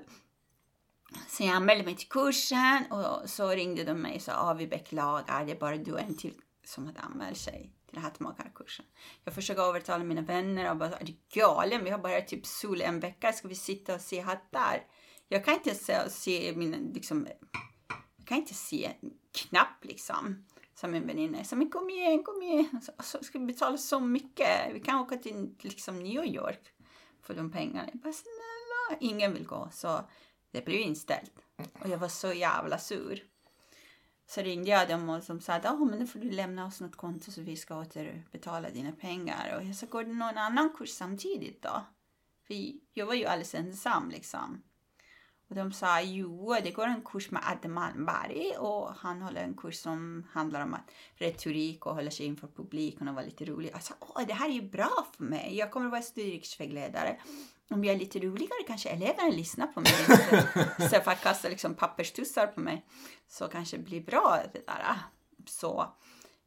Så 1.29 1.43
jag 1.43 1.51
anmälde 1.51 1.85
mig 1.85 1.97
till 1.97 2.09
kursen 2.09 2.85
och 2.91 3.31
så 3.31 3.49
ringde 3.49 3.85
de 3.85 3.95
mig 3.95 4.17
och 4.17 4.23
sa 4.23 4.33
ah, 4.33 4.55
vi 4.55 4.67
beklagar, 4.67 5.45
det 5.45 5.53
är 5.53 5.59
bara 5.59 5.77
du 5.77 5.93
och 5.93 6.01
en 6.01 6.17
till 6.17 6.35
som 6.65 6.87
hade 6.87 7.01
anmält 7.01 7.39
sig 7.39 7.73
till 7.89 7.99
hattmakarkursen. 7.99 8.87
Jag 9.25 9.35
försöker 9.35 9.63
övertala 9.63 10.05
mina 10.05 10.23
vänner 10.23 10.71
och 10.71 10.77
bara, 10.77 10.97
är 10.97 11.05
du 11.05 11.17
galen? 11.35 11.85
Vi 11.85 11.91
har 11.91 11.99
bara 11.99 12.21
typ 12.21 12.47
sol 12.47 12.81
en 12.81 13.01
vecka, 13.01 13.33
ska 13.33 13.49
vi 13.49 13.55
sitta 13.55 13.95
och 13.95 14.01
se 14.01 14.21
hattar? 14.21 14.87
Jag 15.29 15.45
kan 15.45 15.55
inte 15.55 15.75
se, 15.75 16.11
se 16.11 16.53
mina, 16.57 16.77
liksom, 16.95 17.29
jag 18.17 18.27
kan 18.27 18.39
inte 18.39 18.55
se 18.55 18.85
en 18.85 19.11
knapp 19.33 19.85
liksom. 19.85 20.45
Som 20.75 20.95
en 20.95 21.07
väninna 21.07 21.45
sa, 21.45 21.57
men 21.57 21.71
kom 21.71 21.91
igen, 21.91 22.23
kom 22.23 22.43
igen. 22.43 22.81
Så, 22.83 22.93
så 23.03 23.25
ska 23.25 23.39
vi 23.39 23.47
betala 23.47 23.79
så 23.79 24.01
mycket? 24.01 24.75
Vi 24.75 24.81
kan 24.81 24.99
åka 24.99 25.17
till 25.17 25.55
liksom, 25.61 25.99
New 25.99 26.25
York 26.25 26.73
för 27.23 27.35
de 27.35 27.51
pengarna. 27.51 27.89
Jag 27.93 28.01
bara, 28.01 28.13
snälla, 28.13 28.99
ingen 29.01 29.35
vill 29.35 29.47
gå. 29.47 29.69
Så 29.73 30.01
det 30.51 30.65
blev 30.65 30.81
inställt. 30.81 31.33
Och 31.81 31.89
jag 31.89 31.99
var 31.99 32.09
så 32.09 32.33
jävla 32.33 32.79
sur. 32.79 33.25
Så 34.27 34.41
ringde 34.41 34.71
jag 34.71 34.89
dem 34.89 35.09
och 35.09 35.23
de 35.27 35.41
sa 35.41 35.55
att 35.55 35.65
oh, 35.65 35.91
men 35.91 36.01
då 36.01 36.07
får 36.07 36.19
du 36.19 36.31
lämna 36.31 36.67
oss 36.67 36.81
något 36.81 36.97
konto 36.97 37.33
så 37.33 37.41
vi 37.41 37.57
ska 37.57 37.81
återbetala 37.81 38.71
dina 38.71 38.93
pengar. 38.93 39.57
Och 39.57 39.65
jag 39.65 39.77
sa, 39.77 39.87
går 39.87 40.05
det 40.05 40.13
någon 40.13 40.39
annan 40.39 40.71
kurs 40.79 40.91
samtidigt 40.91 41.63
då? 41.63 41.85
För 42.47 42.55
jag 42.95 43.07
var 43.07 43.15
ju 43.15 43.25
alldeles 43.25 43.55
ensam 43.55 44.11
liksom. 44.11 44.63
Och 45.49 45.55
de 45.55 45.73
sa, 45.73 46.01
jo, 46.01 46.57
det 46.63 46.71
går 46.71 46.87
en 46.87 47.03
kurs 47.03 47.31
med 47.31 47.43
Adde 47.45 47.69
Malmberg 47.69 48.57
och 48.59 48.95
han 48.95 49.23
håller 49.23 49.45
en 49.45 49.57
kurs 49.57 49.77
som 49.77 50.27
handlar 50.31 50.63
om 50.63 50.75
att 50.75 50.91
retorik 51.15 51.87
och 51.87 51.95
hålla 51.95 52.11
sig 52.11 52.27
inför 52.27 52.49
publiken 52.49 53.09
och 53.09 53.15
vara 53.15 53.25
lite 53.25 53.45
rolig. 53.45 53.71
Jag 53.73 53.83
sa, 53.83 53.95
åh, 54.01 54.27
det 54.27 54.35
här 54.35 54.49
är 54.49 54.53
ju 54.53 54.63
bra 54.63 55.07
för 55.17 55.25
mig. 55.25 55.57
Jag 55.57 55.71
kommer 55.71 55.87
att 55.87 55.93
vara 55.93 56.03
studievägledare. 56.03 57.21
Om 57.71 57.85
jag 57.85 57.95
är 57.95 57.99
lite 57.99 58.19
roligare 58.19 58.63
kanske 58.67 58.89
eleverna 58.89 59.29
lyssnar 59.29 59.67
på 59.67 59.81
mig 59.81 59.93
istället 60.79 61.05
för 61.05 61.11
att 61.11 61.23
kasta 61.23 61.49
liksom 61.49 61.75
papperstussar 61.75 62.47
på 62.47 62.61
mig. 62.61 62.87
Så 63.29 63.49
kanske 63.49 63.77
det 63.77 63.83
blir 63.83 64.01
bra 64.01 64.41
det 64.53 64.67
där. 64.67 64.97
Så 65.47 65.87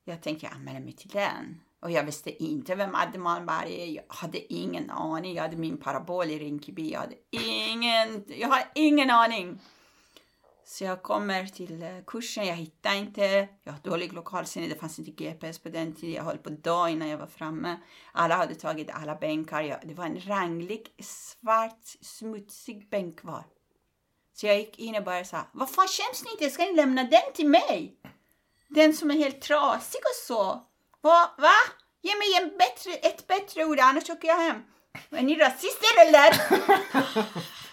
jag 0.03 0.21
tänkte 0.21 0.45
jag 0.45 0.55
anmäler 0.55 0.79
mig 0.79 0.93
till 0.93 1.09
den. 1.09 1.61
Och 1.79 1.91
jag 1.91 2.03
visste 2.03 2.43
inte 2.43 2.75
vem 2.75 2.95
Adde 2.95 3.19
Malmberg 3.19 3.81
är. 3.81 3.85
Jag 3.85 4.03
hade 4.07 4.53
ingen 4.53 4.89
aning. 4.89 5.35
Jag 5.35 5.43
hade 5.43 5.57
min 5.57 5.77
parabol 5.77 6.31
i 6.31 6.39
Rinkeby. 6.39 6.91
Jag 6.91 6.99
hade 6.99 7.15
ingen, 7.29 8.25
jag 8.27 8.47
har 8.47 8.63
ingen 8.75 9.09
aning. 9.09 9.59
Så 10.65 10.83
jag 10.83 11.03
kommer 11.03 11.45
till 11.45 11.83
eh, 11.83 11.89
kursen, 12.07 12.45
jag 12.45 12.55
hittar 12.55 12.95
inte. 12.95 13.47
Jag 13.63 13.71
har 13.71 13.79
dålig 13.79 14.13
lokalsinne, 14.13 14.67
det 14.67 14.75
fanns 14.75 14.99
inte 14.99 15.11
GPS 15.11 15.59
på 15.59 15.69
den 15.69 15.95
tiden. 15.95 16.15
Jag 16.15 16.23
höll 16.23 16.37
på 16.37 16.49
att 16.49 16.63
dö 16.63 16.89
innan 16.89 17.07
jag 17.07 17.17
var 17.17 17.27
framme. 17.27 17.79
Alla 18.11 18.35
hade 18.35 18.55
tagit 18.55 18.89
alla 18.91 19.15
bänkar. 19.15 19.61
Jag, 19.61 19.79
det 19.83 19.93
var 19.93 20.05
en 20.05 20.19
ranglig, 20.19 20.95
svart, 20.99 21.85
smutsig 22.01 22.89
bänk 22.89 23.23
var. 23.23 23.43
Så 24.33 24.47
jag 24.47 24.57
gick 24.57 24.79
in 24.79 24.95
och 24.95 25.03
bara 25.03 25.25
sa, 25.25 25.47
vad 25.51 25.69
fan 25.69 25.87
känns 25.87 26.23
ni 26.25 26.31
inte? 26.31 26.49
Ska 26.49 26.65
ni 26.65 26.75
lämna 26.75 27.03
den 27.03 27.33
till 27.33 27.47
mig? 27.47 27.95
Den 28.67 28.93
som 28.93 29.11
är 29.11 29.15
helt 29.15 29.41
trasig 29.41 30.01
och 30.01 30.27
så. 30.27 30.43
Va? 31.01 31.35
Va? 31.37 31.53
Ge 32.01 32.15
mig 32.15 32.27
en 32.41 32.57
bättre, 32.57 32.93
ett 32.93 33.27
bättre 33.27 33.65
ord, 33.65 33.79
annars 33.79 34.09
åker 34.09 34.27
jag 34.27 34.37
hem. 34.37 34.61
Är 35.09 35.23
ni 35.23 35.35
rasister 35.35 36.07
eller? 36.07 36.35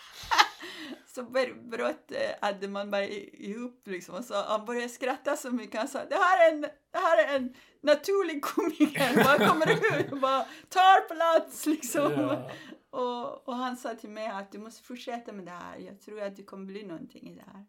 så 1.19 1.25
bröt 1.71 2.13
Addeman 2.41 2.91
bara 2.91 3.05
ihop 3.07 3.83
liksom 3.87 4.15
och 4.15 4.25
så, 4.25 4.35
han 4.35 4.65
började 4.65 4.89
skratta 4.89 5.37
så 5.37 5.51
mycket. 5.51 5.79
Han 5.79 5.89
sa 5.89 6.05
det 6.05 6.15
här 6.15 6.49
är 6.49 6.55
en, 6.55 6.61
det 6.61 6.99
här 6.99 7.25
är 7.25 7.37
en 7.37 7.55
naturlig 7.81 8.43
komiker. 8.45 9.25
Bara 9.25 9.49
kommer 9.49 10.01
ut 10.01 10.13
och 10.13 10.21
bara 10.21 10.45
tar 10.69 11.15
plats 11.15 11.67
liksom. 11.67 12.13
Ja. 12.13 12.51
Och, 12.91 13.49
och 13.49 13.55
han 13.55 13.77
sa 13.77 13.95
till 13.95 14.11
mig 14.11 14.27
att 14.27 14.53
du 14.53 14.59
måste 14.59 14.83
fortsätta 14.83 15.33
med 15.33 15.45
det 15.45 15.51
här. 15.51 15.79
Jag 15.79 16.01
tror 16.01 16.23
att 16.23 16.37
det 16.37 16.43
kommer 16.43 16.67
bli 16.67 16.83
någonting 16.87 17.31
i 17.31 17.35
det 17.35 17.45
här. 17.47 17.65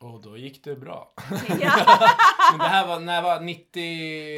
Och 0.00 0.22
då 0.22 0.36
gick 0.36 0.64
det 0.64 0.76
bra. 0.76 1.14
Ja. 1.60 1.98
men 2.50 2.58
det 2.58 2.68
här 2.68 2.86
var, 2.86 3.00
när 3.00 3.22
var 3.22 3.40
90? 3.40 3.70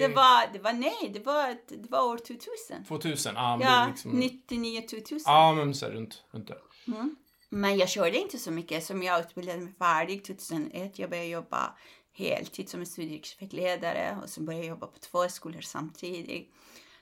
Det 0.00 0.12
var, 0.14 0.52
det 0.52 0.58
var 0.58 0.72
nej, 0.72 1.10
det 1.14 1.26
var, 1.26 1.56
det 1.68 1.90
var 1.90 2.04
år 2.04 2.16
2000. 2.16 2.84
2000, 2.88 3.34
ja. 3.34 3.58
Ja, 3.62 3.86
liksom, 3.88 4.10
99 4.10 4.80
2000. 4.80 5.18
ja 5.24 5.52
men 5.52 5.74
så 5.74 5.86
runt, 5.86 6.24
runt 6.30 6.48
där. 6.48 6.58
Mm. 6.86 7.16
Men 7.52 7.76
jag 7.76 7.88
körde 7.88 8.18
inte 8.18 8.38
så 8.38 8.50
mycket. 8.50 8.84
Som 8.84 9.02
jag 9.02 9.20
utbildade 9.20 9.60
mig 9.60 9.72
färdig 9.78 10.24
2001. 10.24 10.98
Jag 10.98 11.10
började 11.10 11.28
jobba 11.28 11.76
heltid 12.12 12.68
som 12.68 12.86
studievägledare 12.86 14.18
och 14.22 14.30
sen 14.30 14.44
började 14.44 14.64
jag 14.64 14.70
jobba 14.70 14.86
på 14.86 14.98
två 14.98 15.28
skolor 15.28 15.60
samtidigt. 15.60 16.54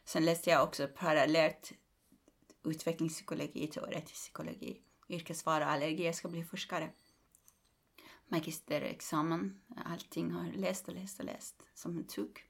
Sen 0.04 0.24
läste 0.24 0.50
jag 0.50 0.62
också 0.62 0.88
parallellt 0.96 1.72
utvecklingspsykologi, 2.64 3.66
teoretisk 3.66 4.14
psykologi, 4.14 4.82
yrkesvara 5.08 5.64
och 5.64 5.72
allergi. 5.72 6.04
Jag 6.04 6.14
ska 6.14 6.28
bli 6.28 6.44
forskare. 6.44 6.90
Magisterexamen, 8.28 9.60
allting 9.84 10.30
har 10.30 10.52
läst 10.52 10.88
och 10.88 10.94
läst 10.94 11.18
och 11.18 11.24
läst 11.24 11.62
som 11.74 11.96
en 11.96 12.06
tugg. 12.06 12.44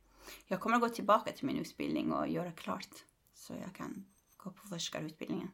Jag 0.47 0.61
kommer 0.61 0.77
att 0.77 0.83
gå 0.83 0.89
tillbaka 0.89 1.33
till 1.33 1.47
min 1.47 1.59
utbildning 1.59 2.13
och 2.13 2.29
göra 2.29 2.53
klart 2.53 3.05
så 3.35 3.55
jag 3.55 3.75
kan 3.75 4.07
gå 4.37 4.51
på 4.51 4.67
forskarutbildningen. 4.67 5.51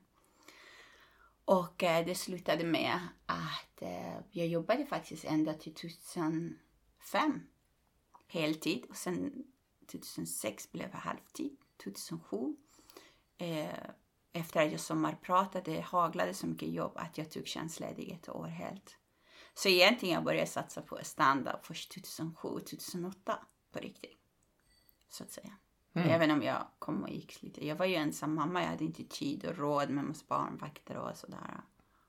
Och 1.44 1.82
eh, 1.82 2.06
det 2.06 2.14
slutade 2.14 2.64
med 2.64 3.00
att 3.26 3.82
eh, 3.82 4.18
jag 4.30 4.46
jobbade 4.46 4.86
faktiskt 4.86 5.24
ända 5.24 5.54
till 5.54 5.74
2005 5.74 7.46
heltid 8.26 8.84
och 8.88 8.96
sen 8.96 9.44
2006 9.90 10.72
blev 10.72 10.90
jag 10.92 10.98
halvtid. 10.98 11.56
2007 11.84 12.56
eh, 13.38 13.68
efter 14.32 14.66
att 14.66 14.70
jag 14.72 14.80
sommarpratade 14.80 15.80
haglade 15.80 16.34
så 16.34 16.46
mycket 16.46 16.68
jobb 16.68 16.92
att 16.96 17.18
jag 17.18 17.30
tog 17.30 17.46
tjänstledigt 17.46 18.12
ett 18.12 18.28
år 18.28 18.46
helt. 18.46 18.96
Så 19.54 19.68
egentligen 19.68 20.14
jag 20.14 20.24
började 20.24 20.46
satsa 20.46 20.82
på 20.82 20.98
standup 21.02 21.66
först 21.66 21.92
2007, 21.92 22.48
2008 22.48 23.38
på 23.72 23.78
riktigt. 23.78 24.18
Så 25.08 25.24
att 25.24 25.30
säga. 25.30 25.58
Mm. 25.94 26.10
Även 26.10 26.30
om 26.30 26.42
jag 26.42 26.66
kom 26.78 27.02
och 27.02 27.10
gick 27.10 27.42
lite. 27.42 27.66
Jag 27.66 27.76
var 27.76 27.86
ju 27.86 27.94
ensam 27.94 28.34
mamma, 28.34 28.62
jag 28.62 28.68
hade 28.68 28.84
inte 28.84 29.04
tid 29.04 29.44
och 29.44 29.58
råd 29.58 29.90
med 29.90 30.04
massa 30.04 30.24
barnvakter 30.28 30.96
och 30.96 31.16
sådär. 31.16 31.60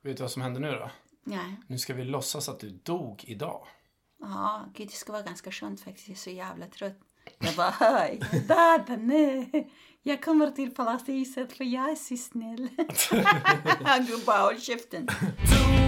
Vet 0.01 0.17
du 0.17 0.23
vad 0.23 0.31
som 0.31 0.41
hände 0.41 0.59
nu 0.59 0.71
då? 0.71 0.89
Nej. 1.23 1.55
Nu 1.67 1.77
ska 1.77 1.93
vi 1.93 2.03
låtsas 2.03 2.49
att 2.49 2.59
du 2.59 2.69
dog 2.69 3.23
idag. 3.27 3.67
Ja, 4.19 4.65
gud 4.73 4.87
det 4.87 4.93
ska 4.93 5.11
vara 5.11 5.21
ganska 5.21 5.51
skönt 5.51 5.81
faktiskt. 5.81 6.07
Jag 6.07 6.15
är 6.15 6.19
så 6.19 6.29
jävla 6.29 6.67
trött. 6.67 6.99
Jag 7.39 7.55
bara, 7.55 7.69
hej, 7.69 8.19
där, 8.47 8.97
nej. 8.97 9.71
Jag 10.03 10.23
kommer 10.23 10.51
till 10.51 10.75
palathuset 10.75 11.53
för 11.53 11.63
jag 11.63 11.91
är 11.91 11.95
så 11.95 12.17
snäll. 12.17 12.69
du 14.07 14.25
bara, 14.25 14.41
håll 14.41 14.59
käften. 14.59 15.07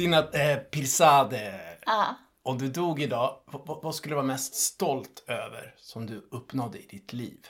Sina 0.00 0.28
eh, 0.28 0.58
Pirsade. 0.58 1.78
Ja. 1.86 2.14
Om 2.42 2.58
du 2.58 2.68
dog 2.68 3.02
idag, 3.02 3.40
vad, 3.46 3.82
vad 3.82 3.94
skulle 3.94 4.12
du 4.12 4.16
vara 4.16 4.26
mest 4.26 4.54
stolt 4.54 5.24
över 5.26 5.74
som 5.78 6.06
du 6.06 6.28
uppnådde 6.30 6.78
i 6.78 6.86
ditt 6.86 7.12
liv? 7.12 7.46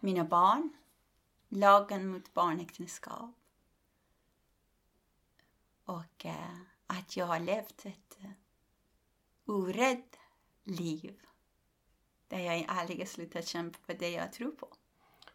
Mina 0.00 0.24
barn. 0.24 0.72
Lagen 1.48 2.08
mot 2.08 2.34
barnäktenskap. 2.34 3.30
Och 5.84 6.26
eh, 6.26 6.58
att 6.86 7.16
jag 7.16 7.26
har 7.26 7.40
levt 7.40 7.86
ett 7.86 8.18
eh, 8.20 8.30
orädd 9.44 10.16
liv. 10.64 11.16
Där 12.28 12.38
jag 12.38 12.64
aldrig 12.68 12.98
har 12.98 13.06
slutat 13.06 13.46
kämpa 13.46 13.78
för 13.86 13.94
det 13.94 14.10
jag 14.10 14.32
tror 14.32 14.50
på. 14.50 14.68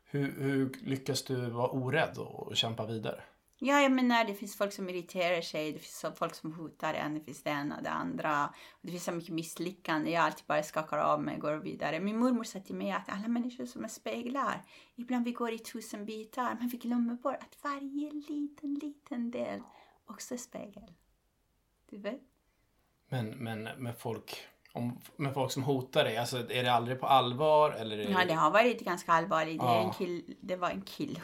Hur, 0.04 0.41
hur 0.41 0.80
lyckas 0.82 1.24
du 1.24 1.50
vara 1.50 1.69
orädd 1.69 2.17
och 2.17 2.58
kämpa 2.58 2.86
vidare? 2.86 3.24
Ja, 3.63 3.82
jag 3.82 3.91
menar 3.91 4.24
det 4.26 4.34
finns 4.34 4.58
folk 4.58 4.74
som 4.74 4.89
irriterar 4.89 5.41
sig, 5.41 5.71
det 5.71 5.80
finns 5.80 6.06
folk 6.15 6.36
som 6.36 6.54
hotar 6.54 6.93
en, 6.93 7.13
det 7.13 7.21
finns 7.21 7.43
det 7.43 7.50
ena 7.50 7.78
och 7.78 7.84
det 7.84 7.89
andra. 7.89 8.54
Det 8.82 8.91
finns 8.91 9.04
så 9.04 9.12
mycket 9.12 9.34
misslyckande, 9.34 10.12
jag 10.12 10.24
alltid 10.24 10.45
bara 10.45 10.63
skakar 10.63 10.97
av 10.97 11.24
mig 11.24 11.36
och 11.36 11.41
går 11.41 11.54
vidare. 11.54 12.00
Min 12.00 12.19
mormor 12.19 12.43
sa 12.43 12.60
till 12.60 12.76
mig 12.76 12.91
att 12.91 13.10
alla 13.10 13.28
människor 13.28 13.65
som 13.65 13.84
är 13.84 13.88
speglar, 13.88 14.62
ibland 14.95 15.26
vi 15.26 15.32
går 15.32 15.52
i 15.52 15.60
tusen 15.60 16.06
bitar, 16.06 16.58
men 16.60 16.67
vi 16.67 16.78
glömmer 16.78 17.13
bort 17.13 17.36
att 17.36 17.58
varje 17.63 18.12
liten, 18.12 18.74
liten 18.74 19.32
del 19.32 19.62
också 20.06 20.34
är 20.34 20.38
spegel. 20.38 20.91
Du 21.89 21.97
vet? 21.97 22.21
Men, 23.10 23.30
men 23.30 23.63
med 23.63 23.97
folk 23.97 24.47
om, 24.74 25.00
med 25.15 25.34
folk 25.34 25.52
som 25.52 25.63
hotar 25.63 26.04
dig? 26.04 26.17
Alltså, 26.17 26.38
är 26.38 26.63
det 26.63 26.74
aldrig 26.74 27.00
på 27.00 27.08
allvar? 27.08 27.71
Eller 27.71 27.97
det... 27.97 28.04
Ja, 28.04 28.26
det 28.26 28.34
har 28.34 28.52
varit 28.52 28.82
ganska 28.82 29.12
allvarligt. 29.12 29.60
Det, 29.60 29.65
ja. 29.65 29.84
en 29.84 29.93
kill, 29.93 30.36
det 30.41 30.56
var 30.56 30.69
en 30.69 30.82
kille. 30.82 31.19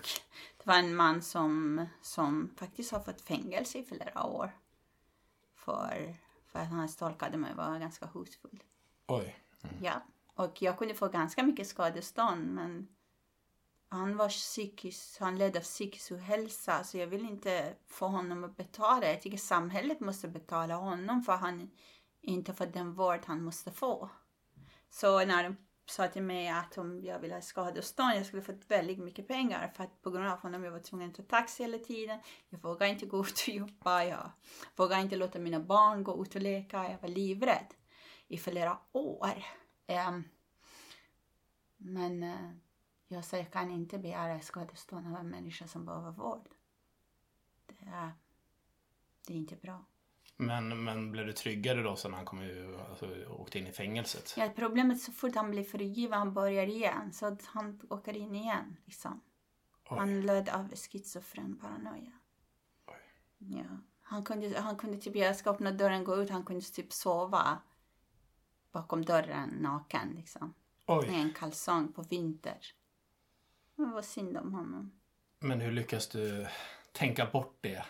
Var 0.68 0.76
en 0.76 0.96
man 0.96 1.22
som, 1.22 1.86
som 2.02 2.50
faktiskt 2.58 2.92
har 2.92 3.00
fått 3.00 3.22
fängelse 3.22 3.78
i 3.78 3.84
flera 3.84 4.24
år. 4.24 4.52
För, 5.56 6.16
för 6.46 6.60
att 6.60 6.68
han 6.68 6.90
stalkade 6.90 7.38
mig 7.38 7.52
och 7.52 7.58
var 7.58 7.80
ganska 7.80 8.06
hotfull. 8.06 8.64
Oj. 9.08 9.36
Mm. 9.64 9.76
Ja. 9.84 10.02
Och 10.36 10.62
jag 10.62 10.78
kunde 10.78 10.94
få 10.94 11.08
ganska 11.08 11.44
mycket 11.44 11.68
skadestånd 11.68 12.48
men 12.48 12.88
han 13.90 14.18
var 14.18 14.30
psykisk, 14.30 15.20
han 15.20 15.38
led 15.38 15.58
av 15.58 15.62
psykisk 15.62 16.12
ohälsa 16.12 16.84
så 16.84 16.98
jag 16.98 17.08
vill 17.08 17.26
inte 17.26 17.76
få 17.88 18.08
honom 18.08 18.44
att 18.44 18.58
betala. 18.58 19.08
Jag 19.08 19.22
tycker 19.22 19.38
samhället 19.38 20.00
måste 20.00 20.28
betala 20.28 20.76
honom 20.76 21.24
för 21.24 21.34
han 21.34 21.72
inte 22.22 22.54
fått 22.54 22.74
den 22.74 22.94
vård 22.94 23.20
han 23.26 23.44
måste 23.44 23.72
få. 23.72 24.10
Så 24.90 25.26
när 25.26 25.56
sa 25.90 26.08
till 26.08 26.24
mig 26.24 26.48
att 26.48 26.78
om 26.78 27.02
jag 27.04 27.20
ville 27.20 27.34
ha 27.34 27.42
skadestånd, 27.42 28.16
jag 28.16 28.26
skulle 28.26 28.42
fått 28.42 28.72
väldigt 28.72 29.00
mycket 29.00 29.28
pengar 29.28 29.74
för 29.76 29.84
att 29.84 30.02
på 30.02 30.12
grund 30.12 30.28
av 30.28 30.40
honom 30.40 30.64
jag 30.64 30.72
var 30.72 30.80
tvungen 30.80 31.10
att 31.10 31.16
ta 31.16 31.24
taxi 31.24 31.64
hela 31.64 31.78
tiden. 31.78 32.20
Jag 32.50 32.60
vågade 32.60 32.92
inte 32.92 33.06
gå 33.06 33.20
ut 33.20 33.44
och 33.48 33.54
jobba, 33.54 34.04
jag 34.04 34.32
vågade 34.76 35.02
inte 35.02 35.16
låta 35.16 35.40
mina 35.40 35.60
barn 35.60 36.04
gå 36.04 36.22
ut 36.22 36.36
och 36.36 36.42
leka, 36.42 36.92
jag 36.92 37.02
var 37.02 37.10
livrädd 37.10 37.74
i 38.28 38.38
flera 38.38 38.80
år. 38.92 39.46
Um, 39.88 40.24
men 41.78 42.24
uh, 42.24 42.52
jag 43.08 43.26
sa 43.26 43.38
jag 43.38 43.52
kan 43.52 43.72
inte 43.72 43.98
begära 43.98 44.40
skadestånd 44.40 45.08
av 45.08 45.16
en 45.16 45.30
människa 45.30 45.68
som 45.68 45.86
behöver 45.86 46.12
vård. 46.12 46.50
Det 47.66 47.86
är, 47.86 48.12
det 49.28 49.34
är 49.34 49.38
inte 49.38 49.56
bra. 49.56 49.86
Men, 50.38 50.84
men 50.84 51.12
blev 51.12 51.26
du 51.26 51.34
tryggare 51.34 51.82
då 51.82 51.96
sen 51.96 52.14
han 52.14 52.26
kom 52.26 52.42
ju, 52.42 52.78
alltså, 52.90 53.26
åkte 53.30 53.60
in 53.60 53.68
i 53.68 53.72
fängelset? 53.72 54.34
Ja, 54.38 54.50
problemet 54.56 55.02
så 55.02 55.12
fort 55.12 55.36
han 55.36 55.52
blir 55.52 55.64
frigiven, 55.64 56.20
han 56.20 56.34
börjar 56.34 56.68
igen. 56.68 57.14
Så 57.14 57.26
att 57.26 57.46
han 57.46 57.82
åker 57.90 58.18
in 58.18 58.36
igen 58.36 58.78
liksom. 58.86 59.22
Han 59.84 60.22
led 60.22 60.50
av 60.50 60.76
schizofren 60.76 61.60
paranoia. 61.60 62.12
Oj. 62.88 62.96
Ja. 63.38 63.66
Han 64.02 64.24
kunde, 64.24 64.60
han 64.60 64.76
kunde 64.76 64.98
typ, 64.98 65.16
jag 65.16 65.36
ska 65.36 65.50
öppna 65.50 65.72
dörren, 65.72 66.04
gå 66.04 66.16
ut, 66.16 66.30
han 66.30 66.46
kunde 66.46 66.62
typ 66.62 66.94
sova 66.94 67.62
bakom 68.72 69.06
dörren 69.06 69.50
naken 69.50 70.14
liksom. 70.16 70.54
Oj. 70.86 71.08
Med 71.08 71.22
en 71.22 71.34
kalsong 71.34 71.94
på 71.94 72.02
vinter. 72.02 72.58
Det 73.76 73.86
var 73.86 74.02
synd 74.02 74.38
om 74.38 74.54
honom. 74.54 74.92
Men 75.40 75.62
hur 75.62 75.72
lyckas 75.72 76.08
du 76.08 76.48
tänka 76.92 77.26
bort 77.26 77.58
det? 77.62 77.86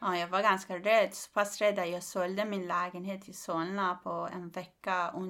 Ja, 0.00 0.16
jag 0.16 0.28
var 0.28 0.42
ganska 0.42 0.78
rädd, 0.78 1.14
så 1.14 1.30
pass 1.32 1.58
rädd 1.60 1.78
att 1.78 1.88
jag 1.88 2.02
sålde 2.02 2.44
min 2.44 2.66
lägenhet 2.66 3.28
i 3.28 3.32
Solna 3.32 3.94
på 4.02 4.28
en 4.32 4.48
vecka. 4.50 5.10
Och 5.10 5.22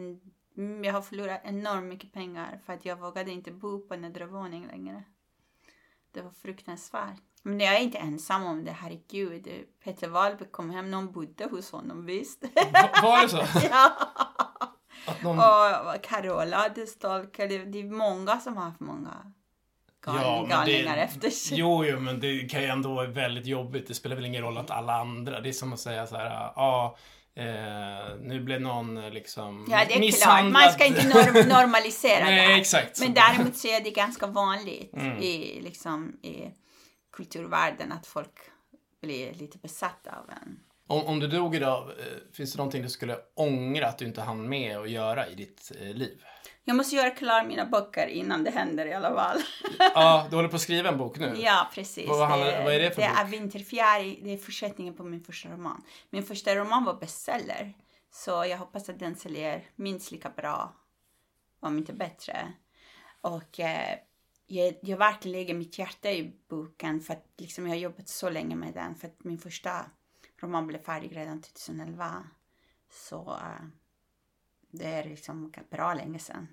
jag 0.85 0.93
har 0.93 1.03
förlorat 1.03 1.41
enormt 1.45 1.87
mycket 1.87 2.13
pengar 2.13 2.61
för 2.67 2.73
att 2.73 2.85
jag 2.85 2.97
vågade 2.97 3.31
inte 3.31 3.51
bo 3.53 3.89
på 3.89 3.97
nedre 3.97 4.27
våning 4.27 4.67
längre. 4.67 5.03
Det 6.13 6.23
var 6.23 6.31
fruktansvärt. 6.31 7.23
Men 7.43 7.61
jag 7.61 7.75
är 7.77 7.81
inte 7.81 7.99
ensam 7.99 8.45
om 8.47 8.65
det, 8.65 8.71
herregud. 8.73 9.49
Peter 9.85 10.09
Wahlbeck 10.09 10.53
kom 10.53 10.71
hem, 10.71 10.91
någon 10.91 11.13
bodde 11.13 11.45
hos 11.45 11.73
honom, 11.73 12.07
visst. 12.07 12.43
Va- 12.73 12.91
Var 13.03 13.23
det 13.23 13.29
så? 13.29 13.37
ja. 13.71 13.93
Att 15.07 15.23
någon... 15.23 15.39
Och 15.95 16.03
Carola 16.03 16.57
hade 16.57 16.87
stalker. 16.87 17.49
Det, 17.49 17.79
är 17.81 17.85
många 17.85 18.41
som 18.41 18.57
har 18.57 18.65
haft 18.65 18.81
många 18.81 19.33
Ja, 20.07 20.47
galningar 20.51 20.97
det- 20.97 21.03
efter 21.03 21.31
sig. 21.31 21.59
Jo, 21.59 21.85
jo, 21.85 22.01
men 22.01 22.21
det 22.21 22.51
kan 22.51 22.63
ju 22.63 22.67
ändå 22.69 22.95
vara 22.95 23.07
väldigt 23.07 23.47
jobbigt. 23.47 23.89
Det 23.89 23.95
spelar 23.95 24.17
väl 24.17 24.25
ingen 24.25 24.43
roll 24.43 24.59
att 24.59 24.71
alla 24.71 24.93
andra... 24.93 25.41
Det 25.41 25.49
är 25.49 25.53
som 25.53 25.73
att 25.73 25.81
säga 25.81 26.07
så 26.07 26.17
här, 26.17 26.53
ja, 26.57 26.97
eh, 27.35 28.17
nu 28.21 28.41
blev 28.41 28.61
någon 28.61 28.97
eh, 28.99 29.11
liksom 29.11 29.67
Ja, 29.71 29.77
det 29.77 29.83
är 29.83 29.87
klart. 29.87 30.01
misshandlad. 30.01 30.53
Man 30.53 30.73
ska 30.73 30.85
inte 30.85 31.03
norm- 31.09 31.49
normalisera 31.49 32.19
det 32.19 32.25
Nej, 32.31 32.47
här. 32.53 32.59
exakt. 32.61 33.01
Men 33.01 33.15
däremot 33.15 33.57
så 33.57 33.69
är 33.69 33.81
det 33.81 33.91
ganska 33.91 34.27
vanligt 34.27 34.93
Mm. 34.93 35.19
i, 35.23 35.61
liksom, 35.63 36.13
i 36.23 36.51
kulturvärlden 37.13 37.93
att 37.93 38.07
folk 38.07 38.33
blir 39.03 39.35
lite 39.35 39.59
besatta 39.59 40.11
av 40.11 40.31
en. 40.31 40.59
Om, 40.89 41.07
om 41.07 41.21
du 41.21 41.27
dog 41.27 41.55
idag, 41.57 41.89
eh, 41.91 42.05
finns 42.37 42.53
det 42.53 42.57
någonting 42.59 42.83
du 42.83 42.89
skulle 42.89 43.17
ångra 43.37 43.87
att 43.89 43.99
du 43.99 44.05
inte 44.05 44.21
hann 44.23 44.49
med 44.49 44.79
att 44.79 44.91
göra 44.91 45.27
i 45.29 45.35
ditt 45.35 45.73
eh, 45.81 45.87
liv? 45.95 46.23
Jag 46.69 46.77
måste 46.77 46.97
göra 46.97 47.11
klar 47.11 47.45
mina 47.45 47.65
böcker 47.67 48.07
innan 48.07 48.45
det 48.45 48.51
händer 48.51 48.87
i 48.87 48.93
alla 48.93 49.15
fall. 49.15 49.41
Ja, 49.79 50.27
du 50.31 50.37
håller 50.37 50.49
på 50.49 50.57
att 50.57 50.63
skriva 50.63 50.89
en 50.89 50.99
bok 50.99 51.19
nu. 51.19 51.35
Ja, 51.39 51.71
precis. 51.75 52.09
Vad 52.09 52.29
handlar- 52.29 52.65
vad 52.65 52.75
är 52.75 52.81
det 52.81 52.91
för 52.91 53.03
det 53.03 53.09
bok? 53.09 53.19
är 53.19 53.25
Vinterfjäril, 53.25 54.21
det 54.25 54.33
är 54.33 54.39
fortsättningen 54.39 54.95
på 54.95 55.03
min 55.05 55.25
första 55.25 55.49
roman. 55.49 55.83
Min 56.11 56.23
första 56.23 56.55
roman 56.57 56.85
var 56.85 56.95
bestseller. 56.95 57.75
Så 58.11 58.31
jag 58.31 58.59
hoppas 58.59 58.89
att 58.89 58.99
den 58.99 59.17
säljer 59.17 59.65
minst 59.77 60.11
lika 60.11 60.31
bra, 60.31 60.73
om 61.61 61.79
inte 61.79 61.93
bättre. 61.93 62.53
Och 63.21 63.61
eh, 63.61 63.99
jag, 64.47 64.75
jag 64.83 64.97
verkligen 64.97 65.39
lägger 65.39 65.55
mitt 65.55 65.79
hjärta 65.79 66.11
i 66.11 66.33
boken 66.49 67.01
för 67.01 67.13
att 67.15 67.25
liksom, 67.39 67.67
jag 67.67 67.71
har 67.75 67.79
jobbat 67.81 68.09
så 68.09 68.31
länge 68.31 68.57
med 68.57 68.75
den. 68.75 68.95
För 68.95 69.07
att 69.09 69.25
min 69.25 69.39
första 69.39 69.85
roman 70.43 70.67
blev 70.67 70.83
färdig 70.85 71.17
redan 71.17 71.43
2011. 71.43 72.25
Så 72.91 73.31
eh, 73.43 73.67
det 74.71 74.85
är 74.85 75.05
liksom 75.05 75.53
bra 75.71 75.95
länge 75.95 76.19
sedan. 76.19 76.49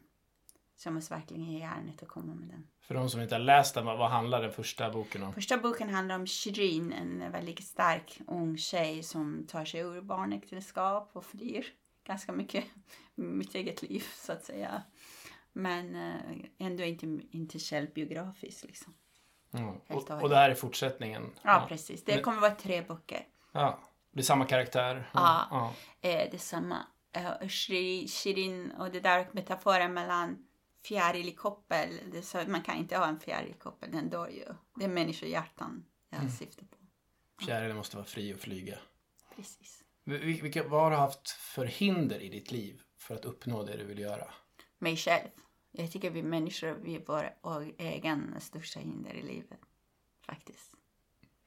Så 0.76 0.88
jag 0.88 0.94
måste 0.94 1.14
verkligen 1.14 1.44
ge 1.44 1.60
järnet 1.60 2.04
att 2.04 2.10
komma 2.10 2.34
med 2.34 2.48
den. 2.48 2.68
För 2.82 2.96
de 2.96 3.10
som 3.10 3.22
inte 3.22 3.36
har 3.36 3.40
läst 3.40 3.76
den, 3.76 3.86
vad, 3.86 4.10
handlar 4.10 4.42
den 4.42 4.52
första 4.52 4.90
boken 4.90 5.24
om? 5.24 5.34
Första 5.34 5.58
boken 5.58 5.90
handlar 5.90 6.16
om 6.16 6.28
Shirin, 6.28 6.94
en 6.94 7.32
väldigt 7.32 7.64
stark 7.64 8.22
ung 8.28 8.58
tjej 8.58 9.04
som 9.04 9.48
tar 9.48 9.66
sig 9.66 9.80
ur 9.80 10.02
barnäktenskap 10.02 11.10
och 11.14 11.26
flyr 11.26 11.66
ganska 12.04 12.32
mycket 12.32 12.66
mitt 13.16 13.56
eget 13.56 13.82
liv 13.82 14.04
så 14.16 14.32
att 14.32 14.44
säga. 14.44 14.84
Men 15.54 15.96
eh, 15.96 16.46
ändå 16.58 16.84
inte, 16.84 17.20
inte 17.32 17.60
självbiografiskt 17.60 18.64
liksom. 18.64 18.94
Mm. 19.54 19.70
Och, 19.70 20.12
och 20.12 20.22
och 20.22 20.30
det 20.30 20.36
här 20.36 20.50
är 20.50 20.56
fortsättningen? 20.56 21.32
Ja, 21.42 21.66
precis. 21.70 22.04
Det 22.04 22.22
kommer 22.22 22.42
vara 22.42 22.56
tre 22.56 22.82
böcker. 22.82 23.28
Ja. 23.52 23.80
Det 24.12 24.20
är 24.20 24.24
samma 24.24 24.46
karaktär? 24.46 25.10
Ja. 25.14 25.48
ja. 25.52 25.74
Eh, 26.02 26.30
det 26.32 26.34
är 26.34 26.38
samma. 26.38 26.78
Shiri- 27.22 28.08
Shirin 28.08 28.72
och 28.72 28.92
det 28.92 29.00
där 29.00 29.28
metaforen 29.32 29.94
mellan 29.94 30.46
fjäril 30.86 31.28
i 31.30 31.32
koppel. 31.32 32.00
Det 32.12 32.22
så, 32.22 32.44
man 32.48 32.62
kan 32.62 32.78
inte 32.78 32.98
ha 32.98 33.08
en 33.08 33.20
fjäril 33.20 33.50
i 33.50 33.54
koppel, 33.60 33.92
den 33.92 34.10
dör 34.10 34.28
ju. 34.30 34.46
Det 34.76 34.84
är 34.86 34.90
människohjärtan 34.90 35.86
jag 36.10 36.20
Mm. 36.20 36.32
syftar 36.32 36.66
på. 36.66 36.76
Fjärilen 37.46 37.76
måste 37.78 37.96
vara 37.98 38.06
fri 38.06 38.34
att 38.34 38.40
flyga. 38.42 38.80
Precis. 39.36 39.84
Vil- 40.06 40.42
Vilka, 40.42 40.68
vad 40.68 40.82
har 40.82 40.92
du 40.92 40.98
haft 40.98 41.30
för 41.30 41.66
hinder 41.66 42.20
i 42.20 42.30
ditt 42.30 42.52
liv 42.52 42.82
för 42.98 43.16
att 43.16 43.26
uppnå 43.26 43.64
det 43.64 43.78
du 43.78 43.84
vill 43.84 44.00
göra? 44.00 44.34
mig 44.80 44.98
själv. 44.98 45.30
Jag 45.72 45.92
tycker 45.92 46.10
vi 46.12 46.24
människor, 46.24 46.72
vi 46.84 46.96
är 46.96 47.04
vår 47.08 47.36
och 47.42 47.64
egen 47.78 48.36
största 48.42 48.80
hinder 48.80 49.14
i 49.14 49.22
livet. 49.22 49.60
Faktiskt. 50.26 50.73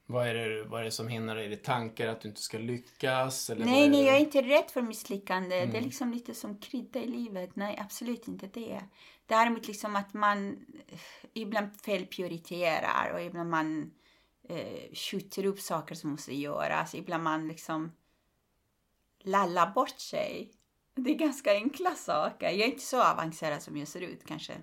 Vad 0.08 0.28
är, 0.28 0.34
det, 0.34 0.64
vad 0.64 0.80
är 0.80 0.84
det 0.84 0.90
som 0.90 1.08
hindrar 1.08 1.34
dig? 1.34 1.46
Är 1.46 1.50
det 1.50 1.56
tankar 1.56 2.08
att 2.08 2.20
du 2.20 2.28
inte 2.28 2.40
ska 2.40 2.58
lyckas? 2.58 3.50
Eller 3.50 3.64
Nej, 3.64 3.88
nej, 3.88 4.04
jag 4.04 4.16
är 4.16 4.20
inte 4.20 4.42
rädd 4.42 4.70
för 4.72 4.82
misslyckande. 4.82 5.56
Det 5.56 5.62
är 5.62 5.68
Mm. 5.68 5.84
liksom 5.84 6.12
lite 6.12 6.34
som 6.34 6.58
krydda 6.58 7.00
i 7.00 7.06
livet. 7.06 7.56
Nej, 7.56 7.78
absolut 7.80 8.28
inte 8.28 8.46
det. 8.46 8.80
Däremot 9.26 9.66
liksom 9.66 9.96
att 9.96 10.14
man 10.14 10.48
eh, 10.88 10.98
ibland 11.34 11.80
felprioriterar 11.80 13.10
och 13.14 13.22
ibland 13.22 13.50
man 13.50 13.90
eh, 14.48 14.94
skjuter 14.94 15.46
upp 15.46 15.60
saker 15.60 15.94
som 15.94 16.10
måste 16.10 16.34
göras. 16.34 16.94
Ibland 16.94 17.24
man 17.24 17.48
liksom 17.48 17.92
lallar 19.20 19.70
bort 19.70 20.00
sig. 20.00 20.50
Det 20.94 21.10
är 21.10 21.14
ganska 21.14 21.52
enkla 21.52 21.94
saker. 21.94 22.46
Jag 22.50 22.60
är 22.68 22.72
inte 22.72 22.84
så 22.84 23.02
avancerad 23.02 23.62
som 23.62 23.76
jag 23.76 23.88
ser 23.88 24.00
ut 24.00 24.26
kanske. 24.26 24.54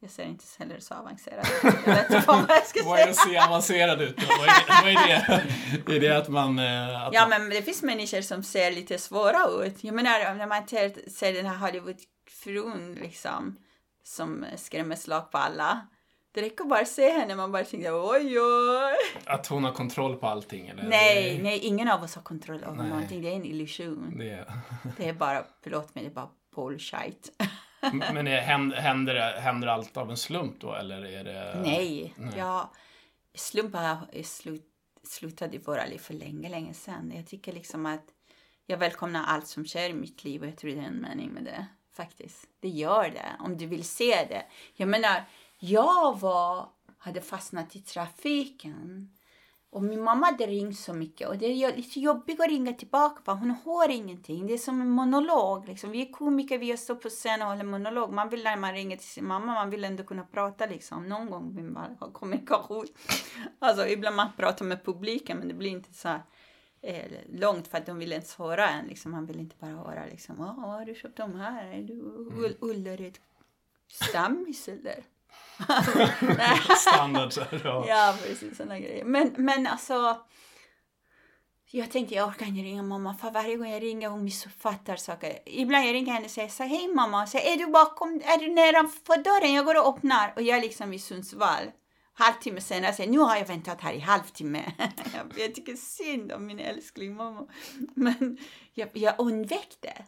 Jag 0.00 0.10
ser 0.10 0.24
inte 0.24 0.44
heller 0.58 0.80
så 0.80 0.94
avancerad 0.94 1.46
ut. 1.46 1.74
Jag 1.86 1.94
vet 1.94 2.10
inte 2.10 2.24
vad 2.26 2.44
jag 2.48 2.66
ska 2.66 2.80
Vad 2.84 2.98
är 2.98 3.02
säga. 3.02 3.10
att 3.10 3.16
se 3.16 3.38
avancerad 3.38 4.00
ut? 4.02 4.16
Vad 4.28 4.48
är? 4.48 4.82
Vad 4.82 4.90
är 4.90 5.06
det? 5.86 5.96
Är 5.96 6.00
det 6.00 6.16
att 6.16 6.28
man... 6.28 6.58
eh, 6.58 7.02
Att 7.06 7.14
Ja, 7.14 7.26
men 7.28 7.48
det 7.50 7.62
finns 7.62 7.82
människor 7.82 8.20
som 8.20 8.42
ser 8.42 8.70
lite 8.72 8.98
svåra 8.98 9.64
ut. 9.64 9.84
Jag 9.84 9.94
menar, 9.94 10.34
när 10.34 10.46
man 10.46 10.68
ser, 10.68 11.10
ser 11.10 11.32
den 11.32 11.46
här 11.46 11.56
Hollywoodfrun 11.56 12.94
liksom, 13.02 13.56
som 14.04 14.46
skrämmer 14.56 14.96
slag 14.96 15.30
på 15.30 15.38
alla. 15.38 15.86
Det 16.34 16.42
räcker 16.42 16.64
bara 16.64 16.80
att 16.80 16.88
se 16.88 17.10
henne, 17.10 17.34
man 17.34 17.52
bara 17.52 17.64
tänker 17.64 18.10
oj, 18.10 18.40
oj. 18.40 18.96
att 19.24 19.46
hon 19.46 19.64
har 19.64 19.72
kontroll 19.72 20.16
på 20.16 20.26
allting? 20.26 20.68
Eller? 20.68 20.82
Nej, 20.82 21.40
nej, 21.42 21.58
ingen 21.58 21.88
av 21.88 22.02
oss 22.02 22.14
har 22.14 22.22
kontroll 22.22 22.62
över 22.64 22.76
Nej. 22.76 22.88
någonting. 22.88 23.22
Det 23.22 23.28
är 23.32 23.36
en 23.36 23.44
illusion. 23.44 24.14
Det, 24.18 24.46
Det 24.96 25.08
är 25.08 25.12
bara, 25.12 25.44
förlåt 25.62 25.94
mig, 25.94 26.04
det 26.04 26.10
är 26.10 26.14
bara 26.14 26.28
bullshit. 26.56 27.32
men 27.92 28.24
det, 28.24 28.40
händer, 28.40 29.14
det- 29.14 29.40
händer 29.40 29.66
allt 29.68 29.96
av 29.96 30.10
en 30.10 30.16
slump 30.16 30.60
då? 30.60 30.74
Eller 30.74 31.04
är 31.04 31.24
det... 31.24 31.60
Nej, 31.64 32.14
nej. 32.16 32.34
jag 32.38 32.68
slumpa 33.34 33.98
är 34.12 34.22
slut, 34.22 34.66
slutade 35.02 35.56
i 35.56 35.58
våra 35.58 35.86
liv 35.86 35.98
för 35.98 36.14
länge, 36.14 36.48
länge 36.48 36.74
sedan. 36.74 37.12
Jag 37.16 37.26
tycker 37.26 37.52
liksom 37.52 37.86
att 37.86 38.04
jag 38.66 38.78
välkomnar 38.78 39.24
allt 39.24 39.46
som 39.46 39.64
sker 39.64 39.90
i 39.90 39.94
mitt 39.94 40.24
liv 40.24 40.42
och 40.42 40.48
jag 40.48 40.56
tror 40.56 40.70
det 40.70 40.78
är 40.78 40.82
en 40.82 41.00
mening 41.02 41.30
med 41.30 41.44
det. 41.44 41.66
Faktiskt. 41.92 42.48
Det 42.60 42.68
gör 42.68 43.10
det, 43.10 43.32
om 43.38 43.58
du 43.58 43.66
vill 43.66 43.84
se 43.84 44.26
det. 44.28 44.42
Jag 44.74 44.88
menar, 44.88 45.24
jag 45.58 46.20
var, 46.20 46.68
hade 46.98 47.20
fastnat 47.20 47.76
i 47.76 47.80
trafiken 47.80 49.15
och 49.70 49.82
min 49.82 50.02
mamma 50.04 50.26
hade 50.26 50.46
ringt 50.46 50.78
så 50.78 50.92
mycket 50.94 51.28
och 51.28 51.38
det 51.38 51.46
är 51.46 51.76
lite 51.76 52.00
jobbigt 52.00 52.40
att 52.40 52.48
ringa 52.48 52.72
tillbaka 52.72 53.22
för 53.24 53.32
hon 53.32 53.50
hör 53.64 53.90
ingenting. 53.90 54.46
Det 54.46 54.54
är 54.54 54.58
som 54.58 54.80
en 54.80 54.90
monolog. 54.90 55.66
Liksom. 55.68 55.90
Vi 55.90 56.02
är 56.08 56.12
komiker, 56.12 56.58
vi 56.58 56.76
står 56.76 56.94
på 56.94 57.08
scen 57.08 57.42
och 57.42 57.48
håller 57.48 57.64
monolog. 57.64 58.12
Man 58.12 58.28
vill 58.28 58.44
när 58.44 58.56
man 58.56 58.72
ringer 58.72 58.96
till 58.96 59.08
sin 59.08 59.26
mamma, 59.26 59.46
man 59.54 59.70
vill 59.70 59.84
ändå 59.84 60.04
kunna 60.04 60.24
prata 60.24 60.66
liksom. 60.66 61.08
Någon 61.08 61.30
gång 61.30 61.56
vill 61.56 61.64
man 61.64 61.96
ha 62.00 62.10
kommunikation. 62.10 62.86
Alltså 63.58 63.86
ibland 63.88 64.16
man 64.16 64.28
pratar 64.36 64.64
med 64.64 64.84
publiken 64.84 65.38
men 65.38 65.48
det 65.48 65.54
blir 65.54 65.70
inte 65.70 65.92
så 65.94 66.08
här 66.08 66.22
eh, 66.82 67.04
långt 67.32 67.68
för 67.68 67.78
att 67.78 67.86
de 67.86 67.98
vill 67.98 68.12
ens 68.12 68.34
höra 68.34 68.68
en. 68.68 68.86
Liksom. 68.86 69.10
Man 69.12 69.26
vill 69.26 69.40
inte 69.40 69.56
bara 69.60 69.70
höra 69.70 70.06
liksom, 70.10 70.40
"Åh, 70.40 70.60
vad 70.60 70.70
har 70.70 70.84
du 70.84 70.94
köpt 70.94 71.16
de 71.16 71.34
här? 71.34 71.66
Är 71.72 71.82
du 71.82 71.94
Ull- 72.36 72.56
Ullared 72.60 73.18
stammis 73.88 74.68
eller? 74.68 75.04
Standard 76.76 77.32
så 77.32 77.40
här, 77.40 77.60
ja. 77.64 77.84
Ja, 77.88 78.14
precis. 78.22 78.56
Sådana 78.56 78.78
grejer. 78.78 79.04
Men, 79.04 79.34
men 79.36 79.66
alltså. 79.66 80.20
Jag 81.70 81.90
tänkte 81.90 82.14
jag 82.14 82.28
orkar 82.28 82.46
inte 82.46 82.60
ringa 82.60 82.82
mamma 82.82 83.14
för 83.14 83.30
varje 83.30 83.56
gång 83.56 83.68
jag 83.68 83.82
ringer 83.82 84.08
hon 84.08 84.24
missuppfattar 84.24 84.96
saker. 84.96 85.38
Ibland 85.46 85.86
jag 85.86 85.94
ringer 85.94 86.12
henne 86.12 86.24
och 86.24 86.30
säger 86.30 86.48
så 86.48 86.62
hej 86.62 86.88
mamma. 86.94 87.22
Och 87.22 87.28
säger, 87.28 87.52
är 87.52 87.56
du 87.56 87.66
bakom, 87.66 88.20
är 88.24 88.38
du 88.38 88.48
nedanför 88.48 89.22
dörren? 89.22 89.54
Jag 89.54 89.64
går 89.64 89.80
och 89.80 89.96
öppnar. 89.96 90.32
Och 90.36 90.42
jag 90.42 90.58
är 90.58 90.62
liksom 90.62 90.92
i 90.92 90.98
Sundsvall. 90.98 91.70
Halvtimme 92.12 92.60
senare 92.60 92.92
säger 92.92 93.10
nu 93.10 93.18
har 93.18 93.36
jag 93.36 93.46
väntat 93.46 93.80
här 93.80 93.92
i 93.92 93.98
halvtimme. 93.98 94.72
jag, 95.14 95.26
jag 95.44 95.54
tycker 95.54 95.74
synd 95.76 96.32
om 96.32 96.46
min 96.46 96.58
älskling 96.58 97.16
mamma. 97.16 97.46
Men 97.94 98.38
jag, 98.74 98.88
jag 98.92 99.14
undvek 99.18 99.76
det. 99.80 100.04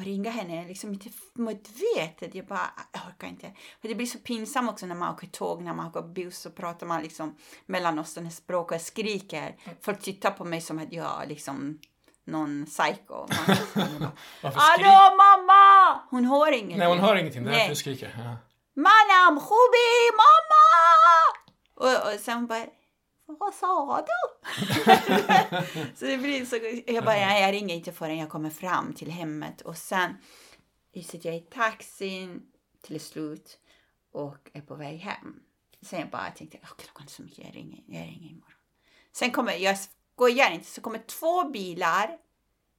Och 0.00 0.06
ringa 0.06 0.30
henne 0.30 0.68
liksom 0.68 0.92
inte 0.92 1.08
medvetet. 1.34 2.34
Jag 2.34 2.46
bara, 2.46 2.70
jag 2.92 3.02
orkar 3.08 3.28
inte. 3.28 3.52
För 3.80 3.88
det 3.88 3.94
blir 3.94 4.06
så 4.06 4.18
pinsamt 4.18 4.70
också 4.70 4.86
när 4.86 4.94
man 4.94 5.14
åker 5.14 5.26
tåg, 5.26 5.62
när 5.62 5.74
man 5.74 5.86
åker 5.86 6.02
buss 6.02 6.38
så 6.38 6.50
pratar 6.50 6.86
man 6.86 7.02
liksom 7.02 7.36
mellanöstern 7.66 8.30
språk 8.30 8.70
och 8.70 8.74
jag 8.74 8.80
skriker. 8.80 9.56
Folk 9.82 10.00
tittar 10.00 10.30
på 10.30 10.44
mig 10.44 10.60
som 10.60 10.78
att 10.78 10.92
jag 10.92 11.28
liksom 11.28 11.78
någon 12.24 12.66
psycho. 12.66 13.14
Man, 13.14 13.56
Hallå 14.54 15.16
mamma! 15.16 16.00
Hon 16.10 16.24
hör 16.24 16.52
ingenting. 16.52 16.78
Nej, 16.78 16.88
hon 16.88 16.98
hör 16.98 17.16
ingenting. 17.16 17.44
Det 17.44 17.50
är 17.50 17.54
därför 17.54 17.68
du 17.68 17.76
skriker. 17.76 18.14
Ja. 18.18 18.36
Manam, 18.74 19.34
Hubi, 19.36 20.10
mamma! 20.22 20.66
Och, 21.74 22.12
och 22.14 22.20
sen 22.20 22.46
bara, 22.46 22.66
vad 23.40 23.54
sa 23.54 24.06
du? 24.06 24.30
så 25.96 26.04
det 26.04 26.18
blir 26.18 26.44
så, 26.44 26.56
jag 26.92 27.04
bara, 27.04 27.14
nej, 27.14 27.42
jag 27.42 27.52
ringer 27.52 27.74
inte 27.74 27.92
förrän 27.92 28.18
jag 28.18 28.28
kommer 28.28 28.50
fram 28.50 28.92
till 28.92 29.10
hemmet. 29.10 29.60
Och 29.60 29.76
sen 29.76 30.16
sitter 31.04 31.28
jag 31.28 31.36
i 31.36 31.40
taxin 31.40 32.42
till 32.82 33.00
slut 33.00 33.58
och 34.12 34.50
är 34.52 34.60
på 34.60 34.74
väg 34.74 34.98
hem. 34.98 35.40
Sen 35.82 36.00
jag 36.00 36.10
bara 36.10 36.30
tänkte, 36.30 36.58
oh, 36.58 36.74
klockan 36.76 37.06
är 37.06 37.10
så 37.10 37.22
mycket, 37.22 37.44
jag 37.44 37.56
ringer, 37.56 37.82
jag 37.86 38.02
ringer 38.02 38.30
imorgon. 38.30 38.52
Sen 39.12 39.30
kommer, 39.30 39.52
jag 39.52 39.76
skojar 40.14 40.50
inte, 40.50 40.66
så 40.66 40.80
kommer 40.80 40.98
två 40.98 41.44
bilar 41.44 42.18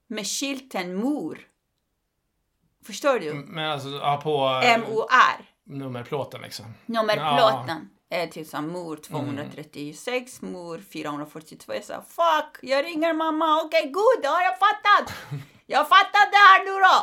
med 0.07 0.27
skylten 0.27 0.95
mor. 0.95 1.47
Förstår 2.85 3.19
du? 3.19 3.33
Men 3.33 3.71
alltså, 3.71 3.89
ja, 3.89 4.21
på 4.23 4.61
M-O-R. 4.63 5.45
nummerplåten 5.63 6.41
liksom. 6.41 6.65
Nummerplåten. 6.85 7.89
Eh, 8.11 8.29
till 8.29 8.49
som 8.49 8.67
mor 8.67 8.95
236, 8.95 10.41
mor 10.41 10.81
442. 10.93 11.73
Jag 11.73 11.83
sa 11.83 12.01
fuck, 12.01 12.57
jag 12.61 12.85
ringer 12.85 13.13
mamma. 13.13 13.61
Okej, 13.61 13.79
okay, 13.79 13.91
good, 13.91 14.25
har 14.25 14.41
jag 14.41 14.59
fattat. 14.59 15.13
Jag 15.65 15.89
fattar 15.89 16.31
det 16.31 16.37
här 16.37 16.65
nu 16.65 16.71
då! 16.71 16.97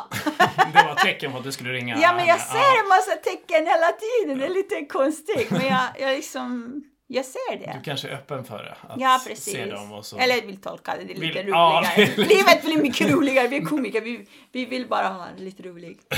det 0.79 0.87
var 0.87 0.95
tecken 0.95 1.31
på 1.31 1.37
att 1.37 1.43
du 1.43 1.51
skulle 1.51 1.73
ringa? 1.73 1.97
Ja, 2.01 2.13
men 2.15 2.25
jag 2.27 2.39
ser 2.41 2.79
en 2.83 2.87
massa 2.87 3.15
tecken 3.15 3.67
hela 3.67 3.91
tiden. 3.91 4.37
Det 4.37 4.45
är 4.45 4.49
lite 4.49 4.85
konstigt. 4.85 5.51
Men 5.51 5.65
jag, 5.65 5.81
jag 5.99 6.15
liksom 6.15 6.83
jag 7.11 7.25
ser 7.25 7.57
det. 7.57 7.73
Du 7.77 7.83
kanske 7.83 8.07
är 8.07 8.13
öppen 8.13 8.43
för 8.43 8.57
det? 8.57 8.75
Att 8.81 9.01
ja, 9.01 9.21
precis. 9.27 9.53
Se 9.53 9.65
dem 9.65 9.93
och 9.93 10.05
så. 10.05 10.17
Eller 10.17 10.41
vill 10.41 10.61
tolka 10.61 10.95
det, 10.97 11.03
det 11.03 11.13
är 11.13 11.17
lite 11.17 11.43
vill, 11.43 11.53
roligare. 11.53 12.13
Ja, 12.17 12.23
Livet 12.23 12.63
blir 12.63 12.81
mycket 12.81 13.11
roligare, 13.11 13.47
vi 13.47 13.57
är 13.57 13.65
komiker, 13.65 14.01
vi, 14.01 14.27
vi 14.51 14.65
vill 14.65 14.87
bara 14.87 15.07
ha 15.07 15.27
det 15.37 15.43
lite 15.43 15.63
roligt. 15.63 16.13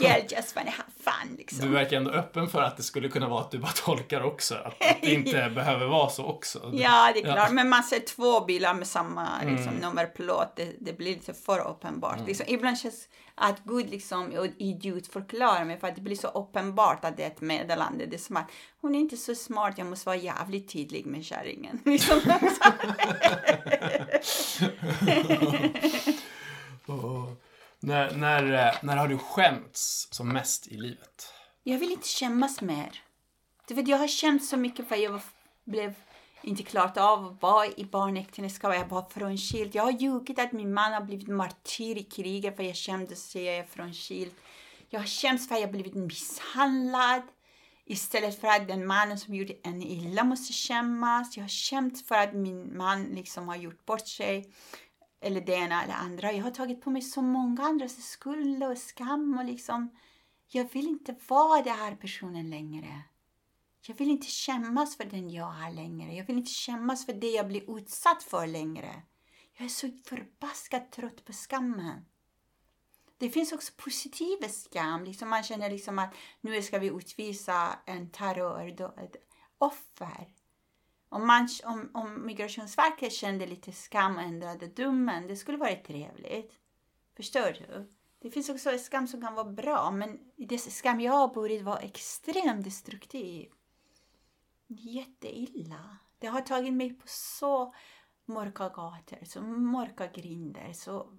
Yeah, 0.00 0.22
just 0.28 0.56
wanna 0.56 0.70
have 0.70 0.90
fun 1.04 1.36
liksom. 1.38 1.60
Du 1.60 1.68
verkar 1.68 1.96
ändå 1.96 2.10
öppen 2.10 2.48
för 2.48 2.62
att 2.62 2.76
det 2.76 2.82
skulle 2.82 3.08
kunna 3.08 3.28
vara 3.28 3.40
att 3.40 3.50
du 3.50 3.58
bara 3.58 3.72
tolkar 3.72 4.22
också, 4.22 4.54
att, 4.54 4.66
att 4.66 4.96
det 5.00 5.10
inte 5.14 5.50
behöver 5.54 5.86
vara 5.86 6.10
så 6.10 6.24
också. 6.24 6.70
Ja, 6.72 7.10
det 7.14 7.20
är 7.20 7.24
klart, 7.24 7.36
ja. 7.36 7.52
men 7.52 7.68
man 7.68 7.82
ser 7.82 8.00
två 8.00 8.40
bilar 8.40 8.74
med 8.74 8.86
samma 8.86 9.28
liksom, 9.38 9.68
mm. 9.68 9.80
nummerplåt, 9.80 10.56
det, 10.56 10.72
det, 10.80 10.92
blir 10.92 11.14
lite 11.14 11.34
för 11.34 11.68
uppenbart. 11.68 12.16
Mm. 12.16 12.26
Liksom, 12.26 12.46
ibland 12.48 12.78
känns 12.78 13.08
att 13.34 13.64
Gud 13.64 13.90
liksom 13.90 14.50
idiotförklarar 14.58 15.64
mig 15.64 15.80
för 15.80 15.88
att 15.88 15.94
det 15.94 16.00
blir 16.00 16.16
så 16.16 16.28
uppenbart 16.28 17.04
att 17.04 17.16
det 17.16 17.22
är 17.22 17.26
ett 17.26 17.40
meddelande. 17.40 18.06
Det 18.06 18.16
är 18.16 18.18
som 18.18 18.36
att 18.36 18.50
hon 18.80 18.94
är 18.94 19.00
inte 19.00 19.16
så 19.16 19.34
smart, 19.34 19.78
jag 19.78 19.86
måste 19.86 20.06
vara 20.06 20.16
jävligt 20.16 20.72
tydlig 20.72 21.06
med 21.06 21.24
kärringen. 21.24 21.80
Liksom. 21.84 22.18
oh. 26.86 27.32
när, 27.80 28.14
när, 28.16 28.74
när 28.82 28.96
har 28.96 29.08
du 29.08 29.18
skämts 29.18 30.08
som 30.10 30.28
mest 30.28 30.68
i 30.68 30.76
livet? 30.76 31.32
Jag 31.62 31.78
vill 31.78 31.92
inte 31.92 32.08
skämmas 32.08 32.60
mer. 32.60 33.02
Du 33.68 33.74
vet, 33.74 33.88
jag 33.88 33.98
har 33.98 34.08
känt 34.08 34.44
så 34.44 34.56
mycket 34.56 34.88
för 34.88 34.94
att 34.94 35.02
jag 35.02 35.20
blev 35.64 35.94
inte 36.42 36.62
klarat 36.62 36.96
av 36.96 37.26
att 37.26 37.42
vara 37.42 37.66
i 37.66 37.84
barnäktenskap. 37.84 38.74
Jag 38.74 38.88
var 38.88 39.02
frånskild. 39.10 39.74
Jag 39.74 39.82
har 39.82 39.90
ljugit 39.90 40.38
att 40.38 40.52
min 40.52 40.74
man 40.74 40.92
har 40.92 41.00
blivit 41.00 41.28
martyr 41.28 41.96
i 41.96 42.02
kriget 42.02 42.56
för 42.56 42.62
jag 42.62 42.76
kände 42.76 43.16
sig 43.16 43.44
jag 43.44 43.56
är 43.56 43.64
frånskild. 43.64 44.32
Jag 44.90 45.00
har 45.00 45.06
skämts 45.06 45.48
för 45.48 45.54
att 45.54 45.60
jag 45.60 45.70
blivit 45.70 45.94
misshandlad. 45.94 47.22
Istället 47.84 48.40
för 48.40 48.48
att 48.48 48.68
den 48.68 48.86
mannen 48.86 49.18
som 49.18 49.34
gjorde 49.34 49.54
en 49.62 49.82
illa 49.82 50.24
måste 50.24 50.52
skämmas. 50.52 51.36
Jag 51.36 51.44
har 51.44 51.48
skämts 51.48 52.06
för 52.06 52.14
att 52.14 52.34
min 52.34 52.76
man 52.76 53.04
liksom 53.04 53.48
har 53.48 53.56
gjort 53.56 53.84
bort 53.84 54.08
sig. 54.08 54.52
Eller 55.20 55.40
det 55.40 55.52
ena 55.52 55.84
eller 55.84 55.94
andra. 55.94 56.32
Jag 56.32 56.44
har 56.44 56.50
tagit 56.50 56.82
på 56.82 56.90
mig 56.90 57.02
så 57.02 57.22
många 57.22 57.62
andras 57.62 57.96
skuld 58.02 58.64
och 58.64 58.78
skam 58.78 59.38
och 59.38 59.44
liksom. 59.44 59.90
Jag 60.48 60.72
vill 60.72 60.88
inte 60.88 61.14
vara 61.28 61.62
den 61.62 61.76
här 61.76 61.94
personen 61.96 62.50
längre. 62.50 63.02
Jag 63.86 63.94
vill 63.94 64.10
inte 64.10 64.26
skämmas 64.26 64.96
för 64.96 65.04
den 65.04 65.30
jag 65.30 65.54
är 65.66 65.72
längre. 65.72 66.14
Jag 66.14 66.26
vill 66.26 66.38
inte 66.38 66.50
skämmas 66.50 67.06
för 67.06 67.12
det 67.12 67.30
jag 67.30 67.48
blir 67.48 67.78
utsatt 67.78 68.22
för 68.22 68.46
längre. 68.46 69.02
Jag 69.52 69.64
är 69.64 69.68
så 69.68 69.90
förbaskat 70.04 70.92
trött 70.92 71.24
på 71.24 71.32
skammen. 71.32 72.04
Det 73.18 73.30
finns 73.30 73.52
också 73.52 73.72
positiv 73.76 74.48
skam. 74.48 75.04
Liksom 75.04 75.28
man 75.28 75.42
känner 75.42 75.70
liksom 75.70 75.98
att 75.98 76.14
nu 76.40 76.62
ska 76.62 76.78
vi 76.78 76.86
utvisa 76.86 77.78
en 77.86 78.10
terroroffer. 78.10 79.18
Om, 81.08 81.26
man, 81.26 81.48
om, 81.64 81.90
om 81.94 82.26
Migrationsverket 82.26 83.12
kände 83.12 83.46
lite 83.46 83.72
skam 83.72 84.16
och 84.16 84.22
ändrade 84.22 84.66
domen, 84.66 85.26
det 85.26 85.36
skulle 85.36 85.58
vara 85.58 85.76
trevligt. 85.76 86.52
Förstår 87.16 87.52
du? 87.52 87.92
Det 88.18 88.30
finns 88.30 88.48
också 88.48 88.78
skam 88.78 89.06
som 89.06 89.20
kan 89.20 89.34
vara 89.34 89.52
bra, 89.52 89.90
men 89.90 90.18
det 90.36 90.58
skam 90.58 91.00
jag 91.00 91.12
har 91.12 91.34
burit 91.34 91.62
var 91.62 91.78
extremt 91.78 92.64
destruktiv 92.64 93.50
jätteilla. 94.74 95.96
Det 96.18 96.26
har 96.26 96.40
tagit 96.40 96.74
mig 96.74 96.94
på 96.94 97.04
så 97.06 97.74
mörka 98.24 98.68
gator, 98.68 99.24
så 99.24 99.42
mörka 99.42 100.06
grinder, 100.06 100.72
så 100.72 101.18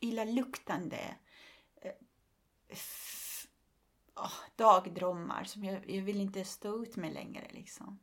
illaluktande 0.00 1.16
oh, 4.16 4.32
dagdrömmar 4.56 5.44
som 5.44 5.64
jag, 5.64 5.90
jag 5.90 6.02
vill 6.02 6.20
inte 6.20 6.44
stå 6.44 6.82
ut 6.82 6.96
med 6.96 7.12
längre. 7.12 7.48
Liksom. 7.50 7.98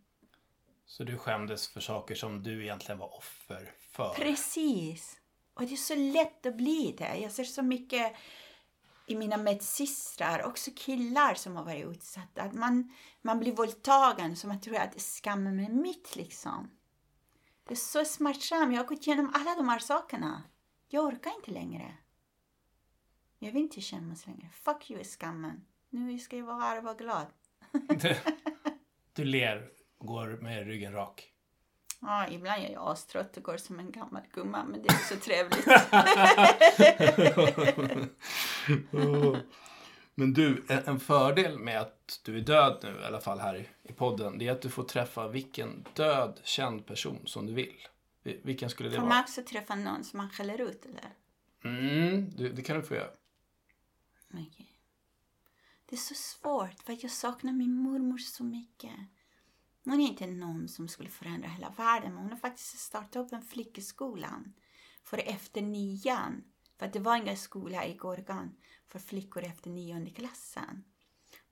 Så 0.86 1.04
du 1.04 1.18
skämdes 1.18 1.68
för 1.68 1.80
saker 1.80 2.16
som 2.16 2.44
du 2.44 2.64
egentligen 2.64 3.00
var 3.00 3.18
offer 3.18 3.74
för? 3.80 4.14
Precis! 4.14 5.22
Och 5.54 5.62
det 5.62 5.74
är 5.74 5.78
så 5.78 5.96
lätt 5.96 6.46
att 6.46 6.58
bli 6.58 6.96
det. 6.98 7.18
Jag 7.18 7.32
ser 7.32 7.44
så 7.44 7.62
mycket 7.62 8.16
i 9.10 9.16
mina 9.16 9.38
medsystrar, 9.38 10.44
också 10.44 10.72
killar 10.76 11.34
som 11.34 11.56
har 11.56 11.64
varit 11.64 11.86
utsatta. 11.86 12.42
Att 12.42 12.54
man, 12.54 12.92
man 13.22 13.40
blir 13.40 13.56
våldtagen 13.56 14.36
så 14.36 14.48
man 14.48 14.62
tror 14.62 14.76
att 14.76 15.02
skammen 15.02 15.60
är 15.60 15.70
mitt 15.70 16.16
liksom. 16.16 16.72
Det 17.64 17.74
är 17.74 17.76
så 17.76 18.06
smärtsamt. 18.06 18.74
Jag 18.74 18.82
har 18.82 18.88
gått 18.88 19.08
igenom 19.08 19.32
alla 19.34 19.56
de 19.56 19.70
här 19.70 19.80
sakerna. 19.80 20.44
Jag 20.88 21.06
orkar 21.06 21.36
inte 21.36 21.52
längre. 21.52 21.94
Jag 23.40 23.52
vill 23.52 23.62
inte 23.62 23.82
kännas 23.82 24.28
längre. 24.28 24.50
Fuck 24.54 24.92
you 24.92 25.04
skammen. 25.04 25.66
Nu 25.90 26.20
ska 26.20 26.38
jag 26.38 26.46
vara 26.46 26.60
här 26.60 26.78
och 26.78 26.84
vara 26.84 26.96
glad. 26.96 27.28
du, 27.72 28.16
du 29.14 29.24
ler 29.24 29.70
och 29.98 30.08
går 30.08 30.40
med 30.42 30.68
ryggen 30.68 30.94
rak. 30.94 31.34
Ja, 32.02 32.28
ibland 32.28 32.64
är 32.64 32.70
jag 32.70 32.88
astrött 32.88 33.38
och 33.38 33.44
går 33.44 33.58
som 33.58 33.80
en 33.80 33.92
gammal 33.92 34.24
gumma, 34.34 34.66
men 34.66 34.82
det 34.82 34.90
är 34.90 34.94
så 34.94 35.16
trevligt. 35.16 35.68
men 40.16 40.34
du, 40.34 40.64
en 40.68 41.00
fördel 41.00 41.60
med 41.60 41.82
att 41.82 42.20
du 42.26 42.38
är 42.38 42.42
död 42.42 42.80
nu, 42.84 43.02
i 43.02 43.06
alla 43.06 43.22
fall 43.22 43.40
här 43.40 43.68
i 43.84 43.94
podden, 43.94 44.38
det 44.38 44.48
är 44.48 44.52
att 44.52 44.62
du 44.62 44.70
får 44.70 44.84
träffa 44.84 45.28
vilken 45.28 45.86
död 45.94 46.40
känd 46.44 46.86
person 46.86 47.22
som 47.26 47.46
du 47.46 47.54
vill. 47.54 47.88
Vilken 48.24 48.70
skulle 48.70 48.90
det 48.90 48.96
får 48.96 49.02
vara? 49.02 49.10
Får 49.10 49.16
man 49.16 49.24
också 49.24 49.42
träffa 49.44 49.76
någon 49.76 50.04
som 50.04 50.18
man 50.18 50.30
skäller 50.30 50.62
ut, 50.62 50.86
eller? 50.86 51.14
Mm, 51.64 52.30
det, 52.38 52.50
det 52.50 52.62
kan 52.62 52.76
du 52.76 52.84
få 52.84 52.96
göra. 52.96 53.12
Okay. 54.34 54.66
Det 55.86 55.96
är 55.96 55.98
så 55.98 56.16
svårt, 56.16 56.84
för 56.86 56.98
jag 57.02 57.12
saknar 57.12 57.54
min 57.54 57.74
mormor 57.74 58.18
så 58.18 58.44
mycket. 58.44 58.94
Hon 59.86 60.02
är 60.02 60.08
inte 60.08 60.28
någon 60.28 60.68
som 60.68 60.88
skulle 60.88 61.10
förändra 61.10 61.48
hela 61.48 61.70
världen, 61.70 62.14
men 62.14 62.24
hon 62.24 62.32
har 62.32 62.40
faktiskt 62.40 62.80
startat 62.80 63.16
upp 63.16 63.34
en 63.34 63.42
flickeskolan 63.42 64.54
för 65.04 65.18
efter 65.18 65.62
nian. 65.62 66.44
För 66.80 66.86
att 66.86 66.94
det 66.94 67.00
var 67.00 67.16
ingen 67.16 67.38
skola 67.38 67.86
i 67.86 67.94
Gorgan 67.94 68.56
för 68.88 69.00
flickor 69.00 69.44
efter 69.44 69.70
nionde 69.70 70.10
klassen. 70.10 70.84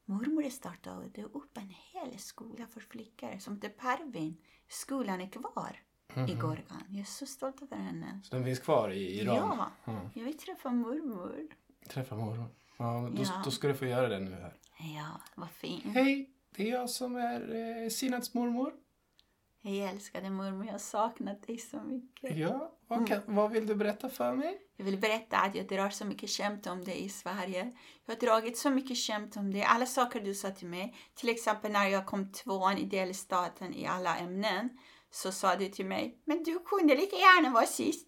Mormor 0.06 0.50
startade 0.50 1.24
upp 1.24 1.58
en 1.58 1.70
hel 1.70 2.20
skola 2.20 2.68
för 2.68 2.80
flickor 2.80 3.40
som 3.40 3.56
heter 3.56 3.70
Pervin. 3.70 4.38
Skolan 4.68 5.22
är 5.22 5.30
kvar 5.30 5.80
mm 6.14 6.28
-hmm. 6.28 6.32
i 6.32 6.36
mhm. 6.36 6.42
Gorgan. 6.42 6.84
Jag 6.90 7.00
är 7.00 7.04
så 7.04 7.26
stolt 7.26 7.62
över 7.62 7.78
henne. 7.78 8.22
Så 8.24 8.36
den 8.36 8.46
finns 8.46 8.60
kvar 8.60 8.90
i 8.90 9.20
Iran? 9.20 9.36
Ja, 9.36 9.72
mm. 9.94 10.10
jag 10.14 10.24
vill 10.24 10.38
träffa 10.38 10.70
mormor. 10.70 11.48
Träffa 11.90 12.16
mormor? 12.16 12.50
Ja, 12.78 13.10
då, 13.16 13.24
ja. 13.24 13.42
då 13.46 13.52
ska 13.52 13.68
du 13.68 13.74
få 13.74 13.86
göra 13.86 14.08
det 14.08 14.20
nu 14.20 14.32
här. 14.32 14.54
Ja, 14.96 15.22
vad 15.36 15.50
fint. 15.50 15.84
Hej! 15.86 16.34
Det 16.56 16.70
är 16.70 16.72
jag 16.72 16.90
som 16.90 17.16
är 17.16 17.56
eh, 17.84 17.90
Sinats 17.90 18.34
mormor. 18.34 18.74
Hej 19.64 19.82
älskade 19.82 20.30
mormor, 20.30 20.66
jag 20.66 20.72
har 20.72 20.80
saknat 20.80 21.48
dig 21.48 21.58
så 21.58 21.82
mycket. 21.82 22.38
Ja, 22.38 22.78
vad, 22.88 23.08
kan, 23.08 23.18
mm. 23.22 23.36
vad 23.36 23.52
vill 23.52 23.68
du 23.68 23.76
berätta 23.76 24.10
för 24.10 24.34
mig? 24.34 24.62
Jag 24.78 24.86
vill 24.86 24.98
berätta 24.98 25.38
att 25.38 25.56
jag 25.56 25.68
drar 25.68 25.90
så 25.90 26.06
mycket 26.06 26.30
skämt 26.30 26.68
om 26.68 26.84
dig 26.84 27.06
i 27.06 27.10
Sverige. 27.10 27.72
Jag 28.06 28.16
har 28.16 28.20
dragit 28.20 28.58
så 28.58 28.70
mycket 28.70 28.98
skämt 28.98 29.38
om 29.38 29.52
dig. 29.52 29.64
Alla 29.64 29.86
saker 29.86 30.22
du 30.22 30.34
sa 30.34 30.50
till 30.50 30.68
mig. 30.68 30.96
Till 31.16 31.30
exempel 31.30 31.72
när 31.72 31.88
jag 31.88 32.06
kom 32.06 32.32
tvåan 32.32 32.78
i 32.78 32.86
delstaten 32.86 33.74
i 33.74 33.86
alla 33.86 34.18
ämnen. 34.18 34.70
Så 35.12 35.32
sa 35.32 35.56
du 35.56 35.70
till 35.70 35.86
mig, 35.86 36.22
men 36.26 36.44
du 36.44 36.60
kunde 36.60 36.96
lika 36.96 37.16
gärna 37.16 37.50
vara 37.50 37.66
sist. 37.66 38.08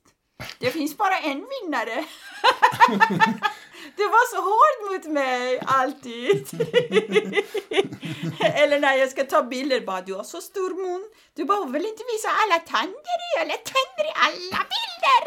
Det 0.59 0.71
finns 0.71 0.97
bara 0.97 1.17
en 1.17 1.47
vinnare. 1.49 2.05
Du 3.95 4.03
var 4.07 4.25
så 4.35 4.41
hård 4.41 4.91
mot 4.91 5.13
mig, 5.13 5.59
alltid. 5.65 6.47
Eller 8.39 8.79
när 8.79 8.93
jag 8.93 9.09
ska 9.09 9.23
ta 9.23 9.43
bilder, 9.43 9.81
bara 9.81 10.01
du 10.01 10.13
har 10.13 10.23
så 10.23 10.41
stor 10.41 10.69
mun. 10.83 11.09
Du 11.33 11.45
bara 11.45 11.65
vill 11.65 11.85
inte 11.85 12.03
visa 12.13 12.29
alla 12.29 12.59
tänder 12.59 13.17
i, 13.27 13.41
eller 13.41 13.55
tänder 13.55 14.05
i 14.05 14.13
alla 14.15 14.65
bilder. 14.73 15.23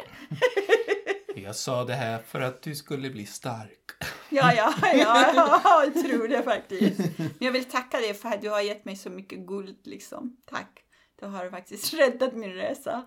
jag 1.47 1.57
sa 1.57 1.85
det 1.85 1.95
här 1.95 2.19
för 2.19 2.41
att 2.41 2.63
du 2.63 2.75
skulle 2.75 3.11
bli 3.11 3.27
stark. 3.27 3.91
ja, 4.29 4.55
ja, 4.55 4.75
ja, 4.83 5.85
jag 5.85 6.05
tror 6.05 6.29
det 6.29 6.43
faktiskt. 6.43 6.99
Men 7.19 7.37
jag 7.39 7.53
vill 7.53 7.65
tacka 7.65 8.01
dig 8.01 8.15
för 8.15 8.29
att 8.29 8.43
du 8.43 8.51
har 8.51 8.61
gett 8.61 8.85
mig 8.85 8.97
så 8.97 9.11
mycket 9.11 9.39
guld, 9.39 9.81
liksom. 9.85 10.37
Tack. 10.51 10.79
Du 11.21 11.27
har 11.27 11.51
faktiskt 11.51 11.95
räddat 11.95 12.35
min 12.35 12.55
resa. 12.55 13.05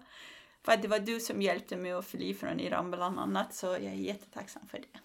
För 0.66 0.72
att 0.72 0.82
det 0.82 0.88
var 0.88 0.99
du 0.99 1.20
som 1.20 1.41
hjälpte 1.41 1.78
mig 1.78 1.91
att 1.91 2.05
fly 2.05 2.34
från 2.34 2.59
Iran 2.59 2.91
bland 2.91 3.20
annat, 3.20 3.53
så 3.53 3.66
jag 3.66 3.84
är 3.84 3.93
jättetacksam 3.93 4.68
för 4.68 4.78
det. 4.78 4.99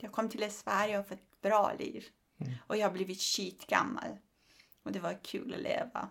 Jag 0.00 0.12
kom 0.12 0.28
till 0.28 0.50
Sverige 0.50 0.98
och 0.98 1.06
fått 1.08 1.18
ett 1.18 1.40
bra 1.42 1.72
liv. 1.78 2.04
Mm. 2.40 2.52
Och 2.66 2.76
jag 2.76 2.86
har 2.86 2.92
blivit 2.92 3.20
skitgammal. 3.20 4.16
Och 4.82 4.92
det 4.92 5.00
var 5.00 5.18
kul 5.22 5.54
att 5.54 5.60
leva. 5.60 6.08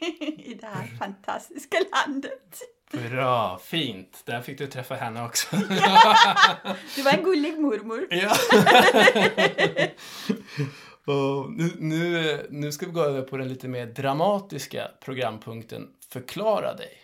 I 0.38 0.54
det 0.54 0.66
här 0.66 0.86
fantastiska 0.86 1.76
landet. 1.92 2.60
Bra, 2.92 3.58
fint. 3.58 4.22
Där 4.24 4.42
fick 4.42 4.58
du 4.58 4.66
träffa 4.66 4.94
henne 4.94 5.24
också. 5.24 5.56
du 6.96 7.02
var 7.02 7.12
en 7.12 7.24
gullig 7.24 7.60
mormor. 7.60 8.06
ja. 8.10 8.36
Och 11.04 11.52
nu, 11.52 11.70
nu, 11.78 12.46
nu 12.50 12.72
ska 12.72 12.86
vi 12.86 12.92
gå 12.92 13.00
över 13.00 13.22
på 13.22 13.36
den 13.36 13.48
lite 13.48 13.68
mer 13.68 13.86
dramatiska 13.86 14.90
programpunkten 15.00 15.88
Förklara 16.12 16.74
dig. 16.74 17.01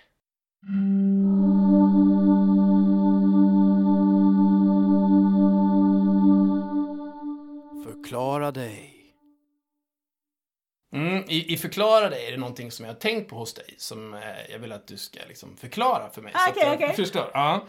Förklara 7.84 8.50
dig. 8.50 8.94
Mm, 10.92 11.24
i, 11.28 11.52
I 11.52 11.56
Förklara 11.56 12.10
dig 12.10 12.26
är 12.26 12.30
det 12.30 12.36
någonting 12.36 12.70
som 12.70 12.84
jag 12.84 12.92
har 12.92 13.00
tänkt 13.00 13.30
på 13.30 13.36
hos 13.36 13.54
dig 13.54 13.74
som 13.78 14.14
eh, 14.14 14.20
jag 14.50 14.58
vill 14.58 14.72
att 14.72 14.86
du 14.86 14.96
ska 14.96 15.20
liksom 15.28 15.56
förklara 15.56 16.10
för 16.10 16.22
mig. 16.22 16.32
att 16.34 16.50
Okej, 16.50 16.62
jag 16.66 16.74
okej. 16.74 16.96
Förstår. 16.96 17.30
Ja. 17.34 17.66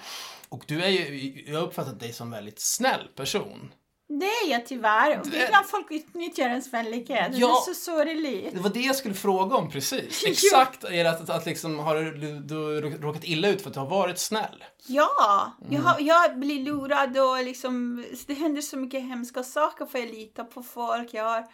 Och 0.50 0.64
du 0.68 0.84
är 0.84 0.90
ju, 0.90 1.44
jag 1.48 1.60
har 1.60 1.68
uppfattat 1.68 2.00
dig 2.00 2.14
som 2.14 2.28
en 2.28 2.32
väldigt 2.32 2.60
snäll 2.60 3.08
person. 3.16 3.74
Det 4.12 4.26
är 4.26 4.52
jag 4.52 4.66
tyvärr. 4.66 5.20
Och 5.20 5.28
Det- 5.28 5.46
ibland 5.46 5.66
folk 5.68 5.92
utnyttjar 5.92 6.50
ens 6.50 6.74
vänlighet. 6.74 7.30
Ja. 7.34 7.48
Det 7.48 7.54
är 7.72 7.74
så 7.74 7.74
sorgligt. 7.74 8.54
Det 8.54 8.60
var 8.60 8.70
det 8.70 8.80
jag 8.80 8.96
skulle 8.96 9.16
fråga 9.16 9.56
om 9.56 9.70
precis. 9.72 10.24
Exakt, 10.28 10.84
är 10.84 11.04
det 11.04 11.10
att, 11.10 11.22
att, 11.22 11.30
att 11.30 11.46
liksom, 11.46 11.80
har 11.80 11.96
du, 11.96 12.40
du 12.40 12.82
råkat 12.82 13.24
illa 13.24 13.48
ut 13.50 13.62
för 13.62 13.70
att 13.70 13.74
du 13.74 13.80
har 13.80 13.90
varit 13.90 14.20
snäll? 14.20 14.64
Ja, 14.88 15.52
Mm. 15.62 15.74
jag, 15.74 15.82
har, 15.82 16.00
jag 16.00 16.40
blir 16.40 16.64
lurad 16.64 17.18
och 17.18 17.44
liksom, 17.44 18.06
det 18.28 18.34
händer 18.34 18.62
så 18.62 18.78
mycket 18.78 19.02
hemska 19.04 19.44
saker 19.44 19.86
för 19.86 20.00
jag 20.00 20.10
litar 20.10 20.44
på 20.44 20.64
folk. 20.64 21.14
Jag 21.14 21.24
har, 21.24 21.48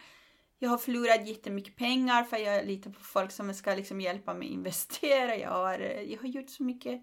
jag 0.58 0.70
har 0.70 0.78
förlorat 0.78 1.28
jättemycket 1.28 1.76
pengar 1.76 2.24
för 2.24 2.36
jag 2.36 2.66
litar 2.66 2.90
på 2.90 3.00
folk 3.04 3.32
som 3.32 3.54
ska 3.54 3.74
liksom 3.74 4.00
hjälpa 4.00 4.34
mig 4.34 4.48
investera. 4.48 5.36
Jag 5.36 5.50
har, 5.50 5.78
jag 6.08 6.18
har 6.20 6.28
gjort 6.28 6.50
så 6.50 6.62
mycket. 6.62 7.02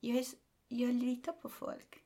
Jag, 0.00 0.16
är, 0.16 0.24
jag 0.68 0.94
litar 0.94 1.32
på 1.32 1.48
folk. 1.48 1.96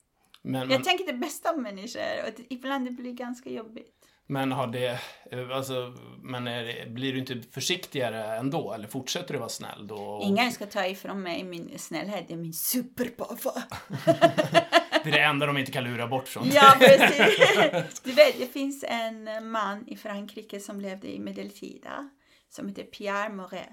Men, 0.43 0.61
men, 0.61 0.71
Jag 0.71 0.85
tänker 0.85 1.07
det 1.07 1.13
bästa 1.13 1.53
om 1.53 1.63
människor 1.63 2.03
och 2.27 2.41
ibland 2.51 2.85
det 2.85 2.91
blir 2.91 3.13
ganska 3.13 3.51
jobbigt. 3.51 4.07
men 4.27 4.53
har 4.53 4.67
det, 4.67 4.99
eh, 5.31 5.51
alltså, 5.51 5.95
men 6.23 6.45
det, 6.45 6.89
blir 6.91 7.13
du 7.13 7.19
inte 7.19 7.43
försiktigare 7.51 8.37
ändå? 8.37 8.73
Eller 8.73 8.89
fortsätter 8.89 9.33
du 9.33 9.39
vara 9.39 9.49
snäll 9.49 9.87
då? 9.87 10.21
Ingen 10.23 10.53
ska 10.53 10.67
ta 10.67 10.87
ifrån 10.87 11.23
mig 11.23 11.45
min 11.45 11.79
snällhet, 11.79 12.25
det 12.29 12.35
är 12.35 12.39
min 12.39 12.53
superpower. 12.53 13.63
Det 15.05 15.09
är 15.09 15.13
det 15.13 15.21
enda 15.21 15.47
de 15.47 15.59
inte 15.59 15.73
kan 15.73 15.85
lura 15.85 16.07
bort 16.07 16.29
från. 16.29 16.51
Ja, 16.55 16.75
precis. 16.79 18.01
Du 18.05 18.13
vet, 18.13 18.39
det 18.39 18.47
finns 18.47 18.85
en 18.89 19.51
man 19.51 19.89
i 19.89 19.97
Frankrike 19.97 20.61
som 20.61 20.81
levde 20.81 21.15
i 21.15 21.19
medeltida 21.19 22.11
som 22.49 22.69
heter 22.69 22.83
Pierre 22.83 23.29
Moret. 23.29 23.69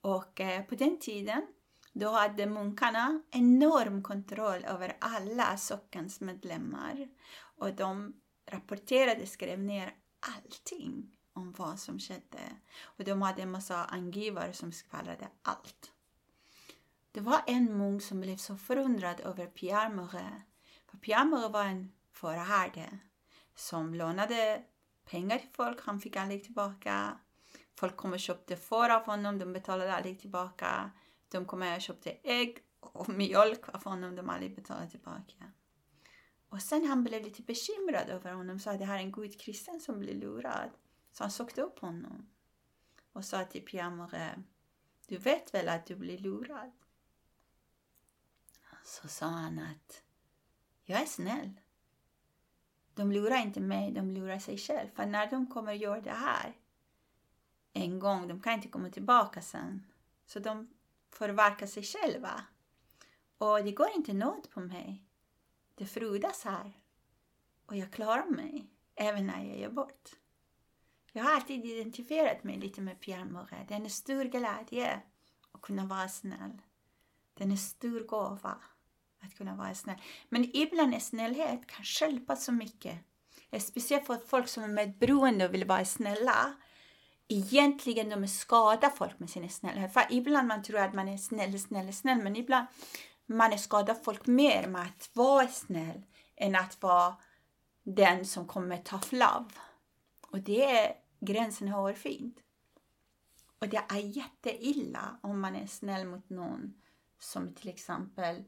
Och 0.00 0.40
eh, 0.40 0.62
på 0.62 0.74
den 0.74 0.98
tiden 1.00 1.42
då 1.98 2.10
hade 2.10 2.46
munkarna 2.46 3.22
enorm 3.30 4.02
kontroll 4.02 4.64
över 4.64 4.96
alla 4.98 5.56
sockens 5.56 6.20
medlemmar. 6.20 7.08
Och 7.58 7.74
de 7.74 8.14
rapporterade, 8.46 9.26
skrev 9.26 9.58
ner 9.58 9.94
allting 10.20 11.16
om 11.32 11.52
vad 11.52 11.78
som 11.78 11.98
skedde. 11.98 12.40
Och 12.82 13.04
de 13.04 13.22
hade 13.22 13.42
en 13.42 13.50
massa 13.50 13.84
angivare 13.84 14.52
som 14.52 14.72
skvallrade 14.72 15.28
allt. 15.42 15.92
Det 17.12 17.20
var 17.20 17.42
en 17.46 17.78
munk 17.78 18.02
som 18.02 18.20
blev 18.20 18.36
så 18.36 18.56
förundrad 18.56 19.20
över 19.20 19.46
Pierre 19.46 19.88
Moret. 19.94 20.42
För 20.90 20.98
Pierre 20.98 21.24
Moret 21.24 21.52
var 21.52 21.64
en 21.64 21.92
fåraherde 22.12 22.98
som 23.54 23.94
lånade 23.94 24.62
pengar 25.04 25.38
till 25.38 25.48
folk, 25.52 25.78
han 25.80 26.00
fick 26.00 26.16
aldrig 26.16 26.44
tillbaka. 26.44 27.18
Folk 27.74 27.96
kom 27.96 28.12
och 28.12 28.20
köpte 28.20 28.56
får 28.56 28.88
av 28.88 29.02
honom, 29.04 29.38
de 29.38 29.52
betalade 29.52 29.94
aldrig 29.94 30.20
tillbaka. 30.20 30.90
De 31.28 31.44
kom 31.44 31.58
med 31.58 31.76
och 31.76 31.82
köpte 31.82 32.16
ägg 32.22 32.58
och 32.80 33.08
mjölk 33.08 33.68
av 33.68 33.84
honom, 33.84 34.16
de 34.16 34.30
aldrig 34.30 34.54
betalade 34.54 34.90
tillbaka. 34.90 35.52
Och 36.48 36.62
sen 36.62 36.86
han 36.86 37.04
blev 37.04 37.22
lite 37.22 37.42
bekymrad 37.42 38.08
över 38.08 38.32
honom, 38.32 38.58
sa 38.58 38.70
att 38.70 38.78
det 38.78 38.84
här 38.84 38.98
är 38.98 39.02
en 39.02 39.12
god 39.12 39.40
kristen 39.40 39.80
som 39.80 39.98
blir 39.98 40.14
lurad. 40.14 40.70
Så 41.12 41.24
han 41.24 41.30
sökte 41.30 41.62
upp 41.62 41.78
honom 41.78 42.28
och 43.12 43.24
sa 43.24 43.44
till 43.44 43.64
Piamore, 43.64 44.42
du 45.06 45.18
vet 45.18 45.54
väl 45.54 45.68
att 45.68 45.86
du 45.86 45.96
blir 45.96 46.18
lurad? 46.18 46.72
Så 48.84 49.08
sa 49.08 49.26
han 49.26 49.58
att 49.58 50.02
jag 50.84 51.02
är 51.02 51.06
snäll. 51.06 51.60
De 52.94 53.12
lurar 53.12 53.42
inte 53.42 53.60
mig, 53.60 53.92
de 53.92 54.10
lurar 54.10 54.38
sig 54.38 54.58
själv. 54.58 54.88
För 54.94 55.06
när 55.06 55.30
de 55.30 55.46
kommer 55.46 55.72
göra 55.72 56.00
det 56.00 56.10
här 56.10 56.56
en 57.72 57.98
gång, 57.98 58.28
de 58.28 58.40
kan 58.40 58.52
inte 58.52 58.68
komma 58.68 58.90
tillbaka 58.90 59.42
sen. 59.42 59.86
Så 60.26 60.38
de 60.38 60.68
förverka 61.10 61.66
sig 61.66 61.82
själva. 61.82 62.44
Och 63.38 63.64
det 63.64 63.72
går 63.72 63.90
inte 63.96 64.12
nåd 64.12 64.50
på 64.50 64.60
mig. 64.60 65.04
Det 65.74 65.86
frodas 65.86 66.44
här. 66.44 66.72
Och 67.66 67.76
jag 67.76 67.92
klarar 67.92 68.26
mig, 68.26 68.70
även 68.94 69.26
när 69.26 69.44
jag 69.44 69.58
gör 69.58 69.70
bort. 69.70 70.10
Jag 71.12 71.24
har 71.24 71.34
alltid 71.34 71.64
identifierat 71.64 72.44
mig 72.44 72.58
lite 72.58 72.80
med 72.80 73.00
Pierre 73.00 73.24
Moret. 73.24 73.68
Det 73.68 73.74
är 73.74 73.80
en 73.80 73.90
stor 73.90 74.24
glädje 74.24 75.02
att 75.52 75.60
kunna 75.60 75.86
vara 75.86 76.08
snäll. 76.08 76.62
Det 77.34 77.44
är 77.44 77.48
en 77.48 77.58
stor 77.58 78.00
gåva 78.00 78.58
att 79.20 79.34
kunna 79.36 79.56
vara 79.56 79.74
snäll. 79.74 80.02
Men 80.28 80.56
ibland 80.56 80.94
är 80.94 80.98
snällhet 80.98 81.66
kan 81.66 81.84
hjälpa 82.00 82.36
så 82.36 82.52
mycket. 82.52 82.98
Speciellt 83.60 84.06
för 84.06 84.16
folk 84.16 84.48
som 84.48 84.62
är 84.62 84.68
medberoende 84.68 85.48
och 85.48 85.54
vill 85.54 85.64
vara 85.64 85.84
snälla. 85.84 86.54
Egentligen 87.28 88.08
de 88.08 88.28
skadar 88.28 88.90
folk 88.90 89.18
med 89.18 89.30
sin 89.30 89.50
snällhet. 89.50 89.92
För 89.92 90.06
ibland 90.10 90.48
man 90.48 90.62
tror 90.62 90.78
att 90.78 90.94
man 90.94 91.08
är 91.08 91.16
snäll, 91.16 91.60
snäll, 91.60 91.92
snäll. 91.92 92.22
Men 92.22 92.36
ibland 92.36 92.66
man 93.26 93.58
skadar 93.58 93.94
folk 93.94 94.26
mer 94.26 94.66
med 94.66 94.82
att 94.82 95.10
vara 95.12 95.48
snäll 95.48 96.02
än 96.36 96.54
att 96.54 96.82
vara 96.82 97.16
den 97.82 98.26
som 98.26 98.46
kommer 98.46 98.76
ta 98.76 98.98
flav. 98.98 99.52
Och 100.30 100.40
det 100.40 100.64
är 100.64 100.94
gränsen 101.20 101.68
hårfint. 101.68 102.38
Och 103.58 103.68
det 103.68 103.84
är 103.88 104.16
jätteilla 104.16 105.18
om 105.22 105.40
man 105.40 105.56
är 105.56 105.66
snäll 105.66 106.06
mot 106.06 106.30
någon 106.30 106.74
som 107.18 107.54
till 107.54 107.68
exempel 107.68 108.44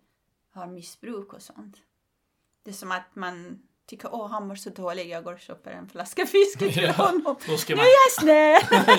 har 0.51 0.67
missbruk 0.67 1.33
och 1.33 1.43
sånt. 1.43 1.77
Det 2.63 2.71
är 2.71 2.75
som 2.75 2.93
att 2.93 3.15
man 3.17 3.63
tycker 3.91 4.15
åh 4.15 4.31
han 4.31 4.49
mår 4.49 4.55
så 4.55 4.71
dåligt, 4.71 5.09
jag 5.09 5.25
går 5.25 5.33
och 5.33 5.41
köper 5.41 5.71
en 5.71 5.89
flaska 5.89 6.27
fisk 6.27 6.59
till 6.59 6.83
Ja, 6.83 6.93
honom. 6.93 7.37
Nu 7.49 7.75
man- 7.77 7.85
är 7.85 7.91
jag 7.91 8.13
snäll! 8.21 8.63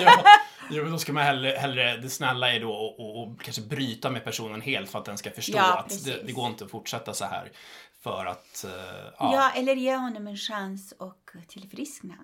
ja, 0.70 0.82
men 0.82 0.90
då 0.92 0.98
ska 0.98 1.12
man 1.12 1.22
hellre, 1.22 1.48
hellre 1.50 1.96
det 1.96 2.10
snälla 2.10 2.52
är 2.52 2.60
då 2.60 2.72
och, 2.72 3.00
och, 3.00 3.22
och 3.22 3.40
kanske 3.40 3.62
bryta 3.62 4.10
med 4.10 4.24
personen 4.24 4.60
helt 4.60 4.90
för 4.90 4.98
att 4.98 5.04
den 5.04 5.18
ska 5.18 5.30
förstå 5.30 5.56
Ja, 5.58 5.78
att 5.78 6.04
det, 6.04 6.22
det 6.26 6.32
går 6.32 6.46
inte 6.46 6.64
att 6.64 6.70
fortsätta 6.70 7.14
så 7.14 7.24
här. 7.24 7.52
För 8.00 8.26
att, 8.26 8.64
eh, 8.64 8.70
ja. 9.18 9.34
Ja, 9.34 9.50
eller 9.60 9.76
ge 9.76 9.96
honom 9.96 10.26
en 10.26 10.36
chans 10.36 10.92
och 10.98 11.30
tillfriskna. 11.48 12.14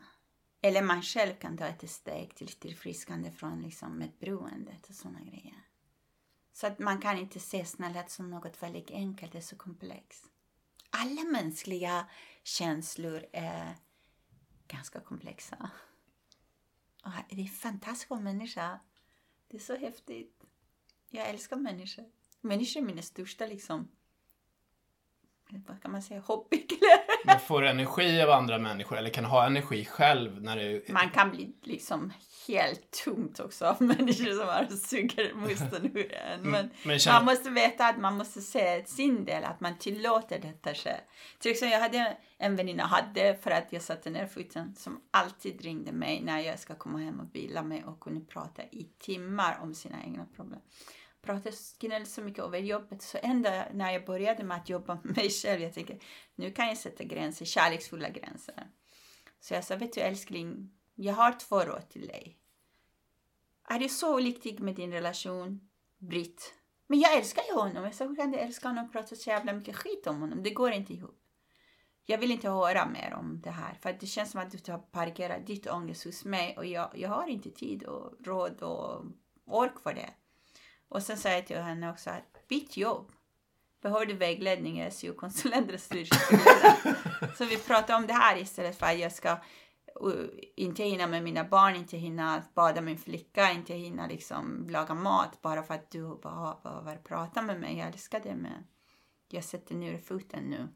Eller 0.62 0.82
man 0.82 1.02
själv 1.02 1.34
kan 1.34 1.58
ta 1.58 1.66
ett 1.66 1.90
steg 1.90 2.34
till 2.34 2.48
tillfrisknande 2.48 3.30
från 3.30 3.62
liksom 3.62 3.98
medberoendet 3.98 4.88
och 4.88 4.94
sådana 4.94 5.20
grejer. 5.20 5.54
Så 6.52 6.66
att 6.66 6.78
man 6.78 7.00
kan 7.00 7.18
inte 7.18 7.40
se 7.40 7.64
snällhet 7.64 8.10
som 8.10 8.30
något 8.30 8.62
väldigt 8.62 8.90
enkelt, 8.90 9.32
det 9.32 9.38
är 9.38 9.42
så 9.42 9.56
komplext. 9.56 10.24
Alla 10.90 11.24
mänskliga 11.24 12.08
känslor 12.42 13.26
är 13.32 13.76
ganska 14.66 15.00
komplexa. 15.00 15.70
Och 17.04 17.10
det 17.30 17.42
är 17.42 17.46
fantastiskt 17.46 18.12
att 18.12 18.22
människa. 18.22 18.80
Det 19.48 19.56
är 19.56 19.60
så 19.60 19.76
häftigt. 19.76 20.44
Jag 21.10 21.28
älskar 21.28 21.56
människor. 21.56 22.10
Människor 22.40 22.80
är 22.80 22.84
mina 22.84 23.02
största 23.02 23.46
liksom, 23.46 23.88
vad 25.66 25.82
kan 25.82 25.90
man 25.92 26.02
säga, 26.02 26.20
hobby. 26.20 26.56
Eller? 26.56 27.26
Man 27.26 27.40
får 27.40 27.62
energi 27.66 28.22
av 28.22 28.30
andra 28.30 28.58
människor 28.58 28.98
eller 28.98 29.10
kan 29.10 29.24
ha 29.24 29.46
energi 29.46 29.84
själv 29.84 30.42
när 30.42 30.56
du... 30.56 30.84
Man 30.88 31.10
kan 31.10 31.30
bli 31.30 31.52
liksom 31.62 32.12
helt 32.48 33.02
tomt 33.04 33.40
också 33.40 33.66
av 33.66 33.76
människor 33.82 34.30
som 34.36 34.46
bara 34.46 34.68
suger 34.68 35.34
musten 35.34 35.90
ur 35.96 36.12
en. 36.14 36.40
Men, 36.40 36.54
Mm, 36.60 36.70
men 36.84 36.98
känner- 36.98 37.16
man 37.18 37.24
måste 37.24 37.50
veta 37.50 37.86
att 37.86 37.98
man 37.98 38.16
måste 38.16 38.40
se 38.40 38.84
sin 38.86 39.24
del, 39.24 39.44
att 39.44 39.60
man 39.60 39.78
tillåter 39.78 40.38
detta 40.38 40.74
ske. 40.74 40.94
Till 41.38 41.50
exempel 41.50 41.72
jag 41.72 41.80
hade 41.80 42.16
en 42.38 42.56
väninna, 42.56 42.84
hade 42.86 43.34
för 43.42 43.50
att 43.50 43.66
jag 43.72 43.82
satte 43.82 44.10
ner 44.10 44.26
foten, 44.26 44.74
som 44.74 45.00
alltid 45.10 45.60
ringde 45.62 45.92
mig 45.92 46.20
när 46.24 46.40
jag 46.40 46.58
ska 46.58 46.74
komma 46.74 46.98
hem 46.98 47.20
och 47.20 47.34
vila 47.34 47.62
mig 47.62 47.84
och 47.84 48.00
kunde 48.00 48.20
prata 48.20 48.62
i 48.62 48.88
timmar 48.98 49.58
om 49.62 49.74
sina 49.74 49.96
egna 50.04 50.26
problem. 50.36 50.60
Pratade 51.22 51.56
gnällde 51.78 52.06
så 52.06 52.20
mycket 52.22 52.44
över 52.44 52.58
jobbet 52.58 53.02
så 53.02 53.18
ända 53.22 53.66
när 53.72 53.92
jag 53.92 54.04
började 54.04 54.44
med 54.44 54.56
att 54.56 54.68
jobba 54.68 54.94
med 54.94 55.16
mig 55.16 55.30
själv, 55.30 55.62
jag 55.62 55.74
tänkte, 55.74 55.98
nu 56.34 56.52
kan 56.52 56.68
jag 56.68 56.78
sätta 56.78 57.04
gränser, 57.04 57.44
kärleksfulla 57.44 58.08
gränser. 58.08 58.70
Så 59.40 59.54
jag 59.54 59.64
sa, 59.64 59.76
vet 59.76 59.92
du 59.92 60.00
älskling, 60.00 60.70
jag 60.94 61.14
har 61.14 61.32
två 61.32 61.60
råd 61.60 61.88
till 61.88 62.06
dig. 62.06 62.38
Är 63.68 63.78
du 63.78 63.88
så 63.88 64.14
olycklig 64.14 64.60
med 64.60 64.74
din 64.74 64.92
relation, 64.92 65.68
Britt? 65.98 66.54
Men 66.86 67.00
jag 67.00 67.16
älskar 67.16 67.42
ju 67.48 67.54
honom. 67.54 67.84
Jag 67.84 67.94
sa, 67.94 68.04
hur 68.04 68.16
kan 68.16 68.30
du 68.30 68.38
älska 68.38 68.68
honom 68.68 68.84
och 68.84 68.92
prata 68.92 69.16
så 69.16 69.30
jävla 69.30 69.52
mycket 69.52 69.76
skit 69.76 70.06
om 70.06 70.20
honom? 70.20 70.42
Det 70.42 70.50
går 70.50 70.72
inte 70.72 70.94
ihop. 70.94 71.20
Jag 72.06 72.18
vill 72.18 72.30
inte 72.30 72.48
höra 72.48 72.88
mer 72.88 73.14
om 73.14 73.40
det 73.40 73.50
här. 73.50 73.74
För 73.74 73.96
det 74.00 74.06
känns 74.06 74.30
som 74.30 74.40
att 74.40 74.64
du 74.64 74.72
har 74.72 74.78
parkerat 74.78 75.46
ditt 75.46 75.66
ångest 75.66 76.04
hos 76.04 76.24
mig 76.24 76.56
och 76.56 76.66
jag, 76.66 76.90
jag 76.94 77.08
har 77.08 77.26
inte 77.26 77.50
tid 77.50 77.82
och 77.82 78.26
råd 78.26 78.62
och 78.62 79.04
ork 79.46 79.80
för 79.82 79.94
det. 79.94 80.10
Och 80.88 81.02
sen 81.02 81.16
sa 81.16 81.28
jag 81.28 81.46
till 81.46 81.56
henne 81.56 81.90
också 81.90 82.10
att 82.10 82.48
byt 82.48 82.76
jobb. 82.76 83.12
Behöver 83.82 84.06
du 84.06 84.14
vägledning, 84.14 84.90
SEO-konsulent 84.90 85.68
eller 85.68 85.78
styrelseledare? 85.78 86.96
Så 87.36 87.44
vi 87.44 87.58
pratar 87.58 87.96
om 87.96 88.06
det 88.06 88.12
här 88.12 88.36
istället 88.36 88.78
för 88.78 88.86
att 88.86 88.98
jag 88.98 89.12
ska 89.12 89.32
uh, 89.32 90.26
inte 90.56 90.82
hinna 90.82 91.06
med 91.06 91.22
mina 91.24 91.44
barn, 91.44 91.76
inte 91.76 91.96
hinna 91.96 92.42
bada 92.54 92.80
min 92.80 92.98
flicka, 92.98 93.52
inte 93.52 93.74
hinna 93.74 94.06
liksom 94.06 94.66
laga 94.70 94.94
mat 94.94 95.42
bara 95.42 95.62
för 95.62 95.74
att 95.74 95.90
du 95.90 96.18
behöver 96.22 96.96
prata 96.96 97.42
med 97.42 97.60
mig. 97.60 97.78
Jag 97.78 97.88
älskar 97.88 98.20
det 98.20 98.34
med 98.34 98.64
jag 99.32 99.44
sätter 99.44 99.74
ner 99.74 99.98
foten 99.98 100.44
nu. 100.44 100.68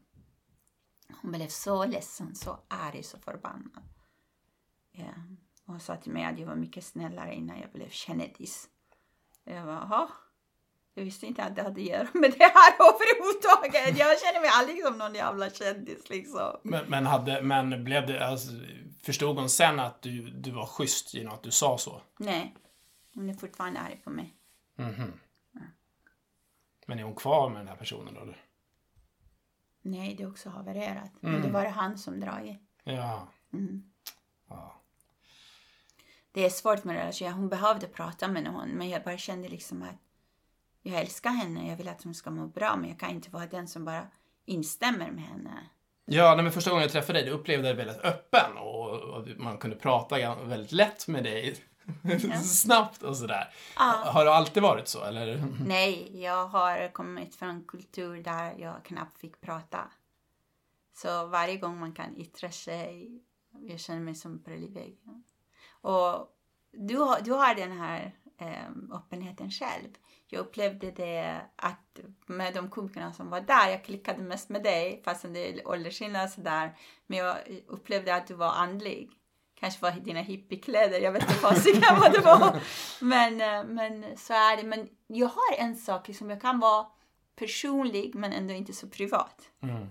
Hon 1.21 1.31
blev 1.31 1.47
så 1.47 1.85
ledsen, 1.85 2.35
så 2.35 2.59
arg, 2.67 3.03
så 3.03 3.19
förbannad. 3.19 3.83
Ja. 4.91 5.13
Hon 5.65 5.79
sa 5.79 5.95
till 5.95 6.11
mig 6.11 6.23
att 6.23 6.39
jag 6.39 6.47
var 6.47 6.55
mycket 6.55 6.85
snällare 6.85 7.35
innan 7.35 7.59
jag 7.59 7.71
blev 7.71 7.89
kändis. 7.89 8.69
Jag 9.43 9.65
var, 9.65 9.73
jaha. 9.73 10.09
Jag 10.93 11.03
visste 11.03 11.25
inte 11.25 11.43
att 11.43 11.55
det 11.55 11.63
hade 11.63 11.81
att 11.81 11.87
göra 11.87 12.07
med 12.13 12.31
det 12.31 12.43
här 12.43 12.73
överhuvudtaget. 12.79 13.99
Jag 13.99 14.19
känner 14.19 14.41
mig 14.41 14.49
aldrig 14.53 14.83
som 14.83 14.97
någon 14.97 15.15
jävla 15.15 15.49
kändis 15.49 16.09
liksom. 16.09 16.59
Men, 16.63 16.85
men, 16.85 17.05
hade, 17.05 17.41
men 17.41 17.83
blev 17.83 18.07
det, 18.07 18.27
alltså, 18.27 18.51
förstod 19.03 19.39
hon 19.39 19.49
sen 19.49 19.79
att 19.79 20.01
du, 20.01 20.29
du 20.29 20.51
var 20.51 20.65
schysst 20.65 21.13
genom 21.13 21.33
att 21.33 21.43
du 21.43 21.51
sa 21.51 21.77
så? 21.77 22.01
Nej. 22.19 22.55
Hon 23.13 23.29
är 23.29 23.33
fortfarande 23.33 23.79
arg 23.79 24.01
på 24.03 24.09
mig. 24.09 24.35
Mm 24.77 24.93
-hmm. 24.93 25.11
ja. 25.51 25.61
Men 26.85 26.99
är 26.99 27.03
hon 27.03 27.15
kvar 27.15 27.49
med 27.49 27.59
den 27.61 27.67
här 27.67 27.75
personen 27.75 28.13
då? 28.13 28.21
Eller? 28.21 28.37
Nej, 29.81 30.15
det 30.15 30.23
är 30.23 30.29
också 30.29 30.49
havererat. 30.49 31.23
Mm. 31.23 31.33
Men 31.33 31.41
det 31.41 31.49
var 31.49 31.63
det 31.63 31.69
han 31.69 31.97
som 31.97 32.19
dragit. 32.19 32.61
Ja. 32.83 33.27
Mm. 33.53 33.92
Det 36.33 36.45
är 36.45 36.49
svårt 36.49 36.83
med 36.83 36.95
relationer. 36.95 37.31
Hon 37.31 37.49
behövde 37.49 37.87
prata 37.87 38.27
med 38.27 38.43
någon, 38.43 38.69
men 38.69 38.89
jag 38.89 39.03
bara 39.03 39.17
kände 39.17 39.49
liksom 39.49 39.83
att 39.83 39.95
jag 40.81 41.01
älskar 41.01 41.29
henne, 41.29 41.69
jag 41.69 41.77
vill 41.77 41.87
att 41.87 42.03
hon 42.03 42.13
ska 42.13 42.31
må 42.31 42.47
bra, 42.47 42.75
men 42.75 42.89
jag 42.89 42.99
kan 42.99 43.09
inte 43.09 43.29
vara 43.29 43.45
den 43.45 43.67
som 43.67 43.85
bara 43.85 44.07
instämmer 44.45 45.11
med 45.11 45.23
henne. 45.23 45.69
Ja, 46.05 46.35
men 46.35 46.51
första 46.51 46.69
gången 46.69 46.81
jag 46.81 46.91
träffade 46.91 47.19
dig, 47.19 47.29
du 47.29 47.31
upplevde 47.31 47.67
dig 47.67 47.75
väldigt 47.75 47.99
öppen 47.99 48.57
och, 48.57 49.27
man 49.37 49.57
kunde 49.57 49.75
prata 49.75 50.35
väldigt 50.35 50.71
lätt 50.71 51.07
med 51.07 51.23
dig. 51.23 51.57
Ja. 52.03 52.37
Snabbt 52.43 53.03
och 53.03 53.17
sådär. 53.17 53.53
Ja. 53.75 54.03
Har 54.05 54.25
det 54.25 54.33
alltid 54.33 54.63
varit 54.63 54.87
så, 54.87 55.03
eller? 55.03 55.45
Nej, 55.65 56.21
jag 56.21 56.47
har 56.47 56.93
kommit 56.93 57.35
från 57.35 57.49
en 57.49 57.63
kultur 57.63 58.23
där 58.23 58.53
jag 58.57 58.85
knappt 58.85 59.19
fick 59.19 59.41
prata. 59.41 59.79
Så 60.93 61.25
varje 61.25 61.57
gång 61.57 61.79
man 61.79 61.93
kan 61.93 62.17
yttra 62.17 62.51
sig, 62.51 63.21
jag 63.61 63.79
känner 63.79 64.01
mig 64.01 64.15
som 64.15 64.43
privileg. 64.43 64.97
Och 65.83 66.27
du, 66.71 66.97
du 67.23 67.31
har 67.31 67.55
den 67.55 67.71
här 67.71 68.15
eh, 68.39 68.95
öppenheten 68.97 69.51
själv 69.51 69.89
jag 70.33 70.39
upplevde 70.39 70.91
det 70.91 71.41
att 71.55 71.99
med 72.25 72.53
de 72.53 72.69
komikerna 72.69 73.13
som 73.13 73.29
var 73.29 73.41
där, 73.41 73.69
jag 73.69 73.83
klickade 73.83 74.21
mest 74.21 74.49
med 74.49 74.63
dig 74.63 75.01
fastän 75.05 75.33
det 75.33 75.49
är 75.49 75.67
åldersskillnad 75.67 76.31
sådär. 76.31 76.77
Men 77.07 77.17
jag 77.19 77.37
upplevde 77.67 78.15
att 78.15 78.27
du 78.27 78.33
var 78.33 78.51
andlig. 78.51 79.09
Kanske 79.59 79.81
var 79.81 79.91
dina 79.91 80.21
hippiekläder, 80.21 80.99
jag 80.99 81.11
vet 81.11 81.21
inte 81.21 81.33
fasiken 81.33 81.99
vad 81.99 82.13
det 82.13 82.19
var. 82.19 82.59
Men, 83.05 83.41
eh, 83.41 83.63
men 83.63 84.17
så 84.17 84.33
är 84.33 84.57
det. 84.57 84.63
Men 84.63 84.89
jag 85.07 85.27
har 85.27 85.57
en 85.57 85.75
sak, 85.75 86.07
liksom, 86.07 86.29
jag 86.29 86.41
kan 86.41 86.59
vara 86.59 86.85
personlig 87.35 88.15
men 88.15 88.33
ändå 88.33 88.53
inte 88.53 88.73
så 88.73 88.89
privat. 88.89 89.41
Mm. 89.63 89.87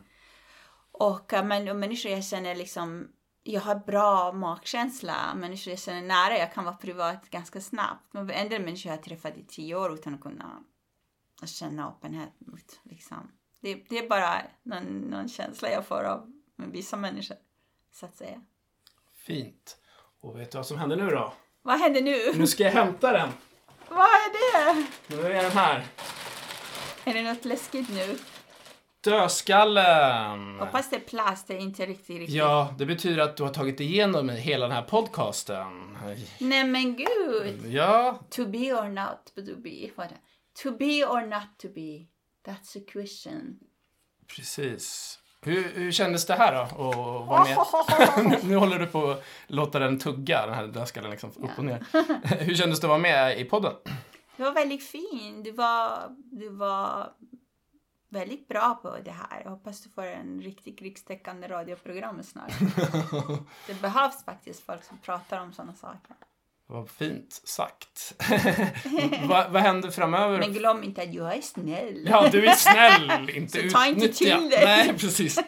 Och, 0.93 1.33
eh, 1.33 1.45
men, 1.45 1.69
och 1.69 1.77
människor 1.77 2.13
jag 2.13 2.25
känner 2.25 2.55
liksom 2.55 3.09
jag 3.43 3.61
har 3.61 3.75
bra 3.75 4.33
magkänsla. 4.33 5.35
Människor 5.35 5.71
jag 5.71 5.81
känner 5.81 6.03
nära, 6.03 6.39
jag 6.39 6.53
kan 6.55 6.65
vara 6.65 6.77
privat 6.77 7.31
ganska 7.31 7.61
snabbt. 7.61 8.13
Men 8.13 8.31
en 8.31 8.49
del 8.49 8.63
människor 8.63 8.91
jag 8.91 8.97
har 8.97 9.03
träffat 9.03 9.37
i 9.37 9.45
tio 9.45 9.75
år 9.75 9.95
utan 9.95 10.15
att 10.15 10.21
kunna 10.21 10.65
känna 11.45 11.89
öppenhet 11.89 12.33
mot. 12.39 12.81
Liksom. 12.83 13.33
Det, 13.61 13.75
det, 13.75 13.99
är 13.99 14.09
bara 14.09 14.43
någon, 14.63 14.85
någon 14.85 15.29
känsla 15.29 15.71
jag 15.71 15.87
får 15.87 16.05
av 16.05 16.33
vissa 16.57 16.97
människor, 16.97 17.37
så 17.93 18.07
att 18.07 18.17
säga. 18.17 18.43
Fint. 19.15 19.77
Och 20.21 20.39
vet 20.39 20.53
du 20.53 20.59
vad 20.59 20.67
som 20.67 20.79
händer 20.79 20.97
nu 20.97 21.07
då? 21.07 21.33
Vad 21.63 21.79
händer 21.79 22.03
nu? 22.03 22.33
Nu 22.39 22.47
ska 22.47 22.63
jag 22.63 22.73
hämta 22.73 23.13
den. 23.13 23.29
Vad 23.89 23.99
är 23.99 24.33
det? 24.75 24.87
Nu 25.07 25.23
är 25.23 25.43
den 25.43 25.53
här. 25.53 25.87
Är 27.05 27.15
det 27.15 27.23
något 27.23 27.45
läskigt 27.45 27.89
nu? 27.89 28.19
Dödskallen! 29.05 30.59
Hoppas 30.59 30.91
det 30.91 30.97
är 30.97 31.01
plast, 31.01 31.49
det 31.49 31.55
är 31.55 31.59
inte 31.59 31.87
riktigt, 31.87 32.19
riktigt. 32.19 32.37
Ja, 32.37 32.75
det 32.79 32.87
betyder 32.87 33.23
att 33.23 33.37
du 33.37 33.43
har 33.43 33.51
tagit 33.51 33.81
igenom 33.81 34.29
hela 34.29 34.67
den 34.67 34.77
här 34.77 34.83
podcasten. 34.83 35.99
Nej 36.39 36.65
men 36.65 36.97
gud! 36.97 37.67
Ja. 37.67 38.19
To 38.31 38.47
be 38.47 38.73
or 38.73 38.89
not 38.89 39.35
to 39.35 39.57
be. 39.63 40.09
To 40.63 40.77
be 40.79 41.05
or 41.05 41.27
not 41.27 41.59
to 41.59 41.69
be. 41.69 42.07
That's 42.47 42.79
a 42.79 42.85
question. 42.93 43.59
Precis. 44.37 45.19
Hur, 45.41 45.73
hur 45.75 45.93
kändes 45.93 46.27
det 46.27 46.35
här 46.35 46.55
då? 46.55 46.61
Att 46.61 47.27
vara 47.27 47.45
med? 48.25 48.45
nu 48.45 48.57
håller 48.57 48.79
du 48.79 48.87
på 48.87 49.11
att 49.11 49.25
låta 49.47 49.79
den 49.79 49.99
tugga, 49.99 50.47
den 50.47 50.55
här 50.55 50.67
dödskallen 50.67 51.11
liksom 51.11 51.31
upp 51.31 51.59
och 51.59 51.65
ner. 51.65 51.87
hur 52.39 52.55
kändes 52.55 52.81
det 52.81 52.87
att 52.87 52.89
vara 52.89 52.99
med 52.99 53.41
i 53.41 53.45
podden? 53.45 53.73
Det 54.37 54.43
var 54.43 54.53
väldigt 54.53 54.85
fint. 54.85 55.45
Det 55.45 55.53
var, 55.53 55.99
det 56.17 56.49
var 56.49 57.13
väldigt 58.13 58.49
bra 58.49 58.79
på 58.83 58.99
det 59.05 59.11
här. 59.11 59.43
Jag 59.45 59.51
hoppas 59.51 59.81
du 59.81 59.91
får 59.91 60.03
en 60.03 60.41
riktigt 60.43 60.83
rikstäckande 60.83 61.49
radioprogram 61.49 62.23
snart. 62.23 62.53
det 63.67 63.83
behövs 63.83 64.25
faktiskt 64.25 64.67
folk 64.67 64.85
som 64.85 64.99
pratar 64.99 65.41
om 65.41 65.53
sådana 65.53 65.75
saker. 65.75 66.17
Vad 66.67 66.91
fint 66.91 67.41
sagt. 67.45 68.15
vad, 69.29 69.51
vad 69.51 69.63
händer 69.63 69.91
framöver? 69.91 70.39
Men 70.39 70.53
glöm 70.53 70.83
inte 70.83 71.03
att 71.03 71.15
jag 71.15 71.37
är 71.37 71.41
snäll. 71.41 72.07
ja, 72.11 72.29
du 72.33 72.47
är 72.47 72.55
snäll. 72.55 73.31
Inte 73.31 73.63
Så 73.71 73.79
ta 73.79 73.87
inte 73.87 74.09
till 74.09 74.51
det. 74.51 74.65
Nej, 74.65 74.99
precis. 74.99 75.41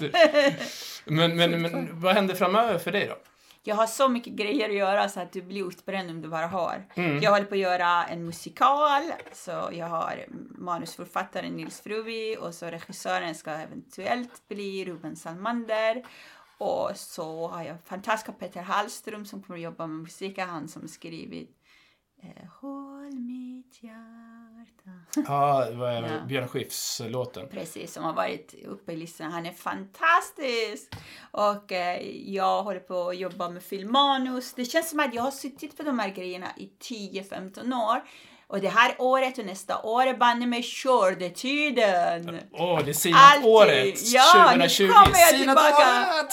Men, 1.05 1.37
men, 1.37 1.63
men 1.63 2.01
vad 2.01 2.15
händer 2.15 2.35
framöver 2.35 2.79
för 2.79 2.93
dig 2.93 3.07
då? 3.07 3.17
Jag 3.67 3.77
har 3.77 3.87
så 3.87 4.09
mycket 4.09 4.33
grejer 4.33 4.69
att 4.69 4.75
göra 4.75 5.09
så 5.09 5.21
att 5.21 5.33
du 5.33 5.43
blir 5.43 5.69
utbränd 5.69 6.11
om 6.11 6.23
du 6.23 6.29
bara 6.29 6.47
har. 6.47 6.85
Mm. 6.95 7.23
Jag 7.23 7.31
håller 7.31 7.45
på 7.45 7.55
att 7.55 7.61
göra 7.61 8.05
en 8.05 8.25
musikal, 8.25 9.03
så 9.33 9.69
jag 9.73 9.87
har 9.87 10.25
manusförfattaren 10.59 11.53
Nils 11.53 11.81
Fruvi 11.81 12.37
och 12.41 12.55
så 12.55 12.67
regissören 12.67 13.35
ska 13.35 13.51
eventuellt 13.51 14.49
bli 14.49 14.85
Ruben 14.85 15.17
Salmander. 15.17 16.05
Och 16.59 16.91
så 16.95 17.49
har 17.49 17.63
jag 17.63 17.77
fantastiska 17.85 18.33
Peter 18.33 18.63
Hallström 18.63 19.27
som 19.27 19.43
kommer 19.43 19.59
att 19.59 19.65
jobba 19.65 19.87
med 19.87 20.03
musik, 20.03 20.39
han 20.39 20.69
som 20.69 20.89
skrivit 20.89 21.61
Håll 22.61 23.13
mitt 23.13 23.83
hjärta. 23.83 24.91
Ja, 25.27 25.67
det 25.71 25.77
var 25.77 25.93
ja. 25.93 26.25
Björn 26.29 26.49
Skifs-låten. 26.49 27.49
Precis, 27.49 27.93
som 27.93 28.05
har 28.05 28.13
varit 28.13 28.55
uppe 28.65 28.93
i 28.93 28.97
listan. 28.97 29.33
Han 29.33 29.47
är 29.47 29.53
fantastisk! 29.53 30.95
Och 31.31 31.73
eh, 31.73 32.01
jag 32.31 32.63
håller 32.63 32.81
på 32.81 33.09
att 33.09 33.19
jobba 33.19 33.49
med 33.49 33.63
filmmanus. 33.63 34.53
Det 34.55 34.65
känns 34.65 34.91
som 34.91 35.01
att 35.01 35.15
jag 35.15 35.23
har 35.23 35.31
suttit 35.31 35.77
på 35.77 35.83
de 35.83 35.99
här 35.99 36.09
grejerna 36.09 36.47
i 36.57 36.71
10-15 36.81 37.91
år. 37.91 38.03
Och 38.47 38.61
det 38.61 38.69
här 38.69 38.95
året 38.99 39.39
och 39.39 39.45
nästa 39.45 39.83
år 39.83 40.07
är 40.07 40.17
banne 40.17 40.47
mig 40.47 40.63
skördetiden. 40.63 42.41
Åh, 42.53 42.75
oh, 42.75 42.85
det 42.85 42.91
är 42.91 42.95
Sinat-året! 42.95 44.13
Ja, 44.13 44.53
2020. 44.55 44.83
nu 44.83 44.93
kommer 44.93 45.19
jag 45.19 45.29
tillbaka! 45.29 45.85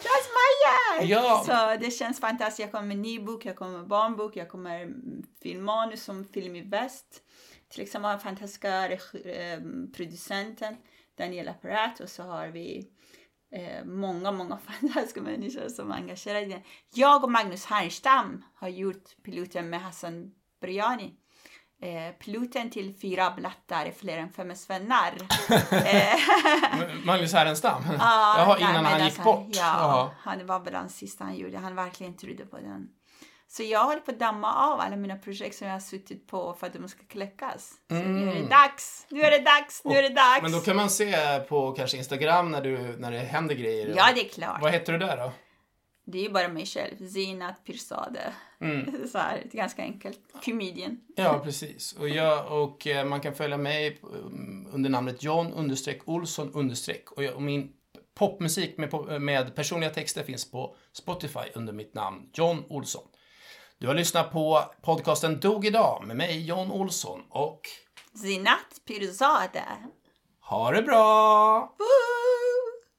That's 0.00 0.28
my 0.38 0.50
year! 0.64 1.10
Ja. 1.10 1.42
Så 1.46 1.84
det 1.84 1.90
känns 1.90 2.20
fantastiskt. 2.20 2.58
Jag 2.58 2.72
kommer 2.72 2.86
med 2.86 2.98
ny 2.98 3.18
bok, 3.20 3.44
jag 3.44 3.56
kommer 3.56 3.78
med 3.78 3.88
barnbok, 3.88 4.36
jag 4.36 4.48
kommer 4.48 4.86
med 4.86 5.24
filmmanus 5.42 6.04
som 6.04 6.24
Film 6.24 6.56
i 6.56 6.62
Väst. 6.62 7.22
Till 7.70 7.82
exempel 7.82 8.10
har 8.10 8.18
fantastiska 8.18 8.88
eh, 8.88 9.60
producenten 9.96 10.76
Daniela 11.18 11.52
Perat 11.52 12.00
och 12.00 12.08
så 12.08 12.22
har 12.22 12.48
vi 12.48 12.88
eh, 13.52 13.84
många, 13.84 14.32
många 14.32 14.58
fantastiska 14.80 15.20
människor 15.20 15.68
som 15.68 15.90
är 15.90 15.94
engagerade 15.94 16.46
i 16.46 16.48
den. 16.48 16.60
Jag 16.94 17.24
och 17.24 17.30
Magnus 17.30 17.64
Härnstam 17.64 18.44
har 18.54 18.68
gjort 18.68 19.22
piloten 19.22 19.70
med 19.70 19.80
Hassan 19.80 20.32
Briani. 20.60 21.14
Eh, 21.82 22.14
piloten 22.18 22.70
till 22.70 22.94
Fyra 23.02 23.30
blattar 23.36 23.86
är 23.86 23.92
fler 23.92 24.18
än 24.18 24.32
fem 24.32 24.56
svennar. 24.56 25.12
Magnus 27.06 27.32
Härenstam? 27.32 27.82
Ah, 27.98 28.38
Jaha, 28.38 28.58
innan 28.58 28.84
han 28.84 29.04
gick 29.04 29.22
bort? 29.22 29.48
Ja, 29.52 29.76
Jaha. 29.78 30.10
han 30.18 30.46
var 30.46 30.60
väl 30.60 30.72
den 30.72 30.88
sista 30.88 31.24
han 31.24 31.36
gjorde. 31.36 31.58
Han 31.58 31.74
verkligen 31.74 32.16
trodde 32.16 32.46
på 32.46 32.56
den. 32.56 32.88
Så 33.48 33.62
jag 33.62 33.84
håller 33.84 34.00
på 34.00 34.10
att 34.10 34.18
damma 34.18 34.54
av 34.54 34.80
alla 34.80 34.96
mina 34.96 35.16
projekt 35.16 35.56
som 35.56 35.66
jag 35.66 35.74
har 35.74 35.80
suttit 35.80 36.26
på 36.26 36.54
för 36.60 36.66
att 36.66 36.72
de 36.72 36.88
ska 36.88 37.02
kläckas. 37.08 37.72
Mm. 37.90 38.16
Nu 38.16 38.22
är 38.22 38.26
det 38.26 38.38
mm. 38.38 38.48
dags! 38.48 39.06
Nu 39.08 39.22
är 39.22 39.30
det 39.30 39.38
dags! 39.38 39.84
Nu 39.84 39.94
är 39.94 40.02
det 40.02 40.08
dags! 40.08 40.42
Men 40.42 40.52
då 40.52 40.60
kan 40.60 40.76
man 40.76 40.90
se 40.90 41.40
på 41.48 41.72
kanske 41.72 41.96
Instagram 41.96 42.50
när, 42.50 42.60
du, 42.60 42.78
när 42.98 43.10
det 43.10 43.18
händer 43.18 43.54
grejer? 43.54 43.94
Ja, 43.96 44.08
det 44.14 44.26
är 44.26 44.28
klart. 44.28 44.62
Vad 44.62 44.72
heter 44.72 44.92
du 44.92 44.98
där 44.98 45.16
då? 45.16 45.32
Det 46.10 46.18
är 46.18 46.22
ju 46.22 46.30
bara 46.30 46.48
mig 46.48 46.66
själv. 46.66 47.08
Zinat 47.08 47.64
Pirzadeh. 47.64 48.32
Mm. 48.60 49.08
Så 49.12 49.18
här, 49.18 49.42
ganska 49.52 49.82
enkelt. 49.82 50.20
Comedian. 50.44 51.00
Ja, 51.16 51.40
precis. 51.44 51.92
Och, 51.92 52.08
jag, 52.08 52.62
och 52.62 52.86
eh, 52.86 53.04
man 53.04 53.20
kan 53.20 53.34
följa 53.34 53.56
mig 53.56 54.00
under 54.72 54.90
namnet 54.90 55.22
John 55.22 55.52
understreck 55.52 56.08
Olsson 56.08 56.52
understreck. 56.54 57.12
Och, 57.12 57.24
jag, 57.24 57.34
och 57.34 57.42
min 57.42 57.72
popmusik 58.14 58.78
med, 58.78 59.22
med 59.22 59.54
personliga 59.54 59.90
texter 59.90 60.22
finns 60.22 60.50
på 60.50 60.76
Spotify 60.92 61.50
under 61.54 61.72
mitt 61.72 61.94
namn 61.94 62.30
John 62.32 62.64
Olsson. 62.68 63.02
Du 63.78 63.86
har 63.86 63.94
lyssnat 63.94 64.32
på 64.32 64.64
podcasten 64.82 65.40
Dog 65.40 65.66
idag 65.66 66.04
med 66.06 66.16
mig 66.16 66.46
John 66.46 66.70
Olsson 66.70 67.22
och 67.28 67.60
Zinat 68.22 68.80
Pirzadeh. 68.86 69.78
Ha 70.40 70.70
det 70.70 70.82
bra! 70.82 71.60
Woo! 71.78 72.39